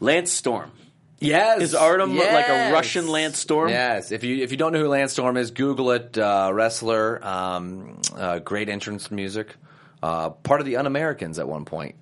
Lance 0.00 0.32
Storm. 0.32 0.70
Yes, 1.18 1.62
Is 1.62 1.74
Artem 1.74 2.16
like 2.16 2.48
a. 2.48 2.72
Russian 2.72 3.08
Lance 3.08 3.38
Storm? 3.38 3.70
Yes. 3.70 4.12
If 4.12 4.22
you 4.22 4.42
if 4.42 4.50
you 4.50 4.58
don't 4.58 4.72
know 4.72 4.80
who 4.80 4.88
Lance 4.88 5.12
Storm 5.12 5.36
is, 5.36 5.50
Google 5.50 5.92
it. 5.92 6.18
Uh, 6.18 6.50
wrestler, 6.52 7.24
um, 7.24 8.00
uh, 8.14 8.38
great 8.40 8.68
entrance 8.68 9.10
music. 9.10 9.54
Uh, 10.02 10.30
part 10.30 10.60
of 10.60 10.66
the 10.66 10.76
Un-Americans 10.76 11.38
at 11.38 11.48
one 11.48 11.64
point, 11.64 11.94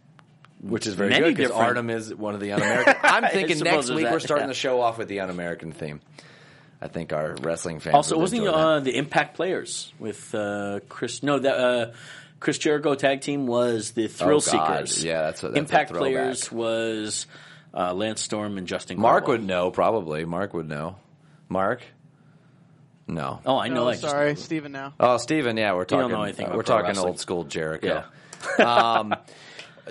which 0.61 0.87
is 0.87 0.95
very 0.95 1.11
Many 1.11 1.21
good 1.27 1.37
because 1.37 1.51
different- 1.51 1.69
Artem 1.69 1.91
is 1.91 2.15
one 2.15 2.35
of 2.35 2.41
the 2.41 2.53
Un-Americans. 2.53 2.97
I'm 3.03 3.25
thinking 3.31 3.57
suppose 3.57 3.73
next 3.75 3.87
there's 3.87 3.97
week 3.97 4.05
that, 4.07 4.13
we're 4.13 4.19
starting 4.21 4.45
yeah. 4.45 4.49
the 4.49 4.55
show 4.55 4.81
off 4.81 4.99
with 4.99 5.09
the 5.09 5.21
Un-American 5.21 5.73
theme. 5.73 6.01
I 6.81 6.89
think 6.89 7.13
our 7.13 7.37
wrestling 7.41 7.81
fans. 7.81 7.95
Also, 7.95 8.17
would 8.17 8.23
wasn't 8.23 8.43
he 8.43 8.47
enjoy 8.47 8.59
that. 8.59 8.67
uh, 8.67 8.81
the 8.81 8.97
Impact 8.97 9.37
Players 9.37 9.93
with 9.99 10.35
uh, 10.35 10.81
Chris? 10.89 11.23
No, 11.23 11.39
that 11.39 11.55
uh, 11.59 11.93
Chris 12.41 12.59
Jericho 12.59 12.95
tag 12.95 13.23
team 13.23 13.47
was 13.47 13.93
the 13.93 14.07
Thrill 14.09 14.43
Oh, 14.47 14.53
God. 14.53 14.87
Seekers. 14.89 15.05
Yeah, 15.05 15.23
that's 15.23 15.43
a- 15.43 15.47
that's 15.49 15.57
a 15.57 15.59
Impact 15.61 15.91
throwback. 15.91 16.01
Players 16.13 16.53
was 16.53 17.27
uh, 17.73 17.95
Lance 17.95 18.21
Storm 18.21 18.59
and 18.59 18.67
Justin. 18.67 19.01
Mark 19.01 19.25
Carville. 19.25 19.41
would 19.41 19.47
know 19.49 19.71
probably. 19.71 20.25
Mark 20.27 20.53
would 20.53 20.69
know. 20.69 20.97
Mark. 21.49 21.83
No. 23.07 23.41
Oh, 23.47 23.57
I 23.59 23.69
know. 23.69 23.75
No, 23.85 23.89
I 23.89 23.93
just- 23.93 24.03
sorry, 24.03 24.35
Steven 24.37 24.73
now. 24.73 24.95
Oh, 25.01 25.17
Steven, 25.19 25.57
yeah, 25.57 25.73
we're 25.75 25.85
don't 25.85 26.01
talking. 26.03 26.17
know 26.17 26.23
anything 26.23 26.47
uh, 26.47 26.49
about 26.49 26.57
we're 26.57 26.63
pro 26.65 26.75
talking 26.77 26.89
wrestling. 26.89 27.09
old 27.09 27.21
school 27.21 27.45
Jericho. 27.45 28.05
Yeah. 28.59 28.65
um, 28.65 29.15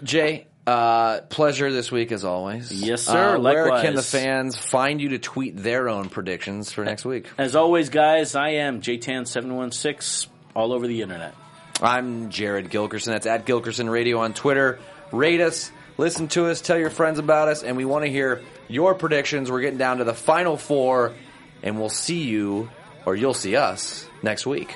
Jay, 0.04 0.48
uh, 0.66 1.22
pleasure 1.22 1.72
this 1.72 1.92
week 1.92 2.12
as 2.12 2.24
always. 2.24 2.72
Yes, 2.72 3.04
sir. 3.04 3.36
Uh, 3.36 3.40
where 3.40 3.82
can 3.82 3.96
the 3.96 4.02
fans 4.02 4.58
find 4.58 5.02
you 5.02 5.10
to 5.10 5.20
tweet 5.20 5.58
their 5.58 5.90
own 5.90 6.10
predictions 6.10 6.72
for 6.72 6.86
next 6.86 7.06
week? 7.06 7.28
As 7.38 7.56
always, 7.56 7.90
guys, 7.90 8.36
I 8.36 8.50
am 8.50 8.82
JTAN716 8.82 10.28
all 10.56 10.74
over 10.74 10.88
the 10.88 11.02
internet. 11.02 11.36
I'm 11.82 12.30
Jared 12.30 12.70
Gilkerson. 12.70 13.08
That's 13.08 13.26
at 13.26 13.46
Gilkerson 13.46 13.90
Radio 13.92 14.20
on 14.20 14.34
Twitter. 14.34 14.80
Rate 15.12 15.42
us, 15.42 15.72
listen 15.98 16.28
to 16.30 16.48
us, 16.48 16.62
tell 16.62 16.78
your 16.78 16.90
friends 16.90 17.20
about 17.20 17.50
us, 17.50 17.64
and 17.64 17.76
we 17.76 17.86
want 17.86 18.06
to 18.06 18.12
hear 18.12 18.42
your 18.68 18.96
predictions. 18.96 19.52
We're 19.52 19.62
getting 19.62 19.80
down 19.80 19.98
to 19.98 20.04
the 20.04 20.14
final 20.14 20.56
four, 20.56 21.14
and 21.62 21.78
we'll 21.78 21.90
see 21.90 22.24
you, 22.24 22.70
or 23.06 23.16
you'll 23.16 23.34
see 23.34 23.56
us, 23.56 24.08
next 24.22 24.46
week. 24.46 24.76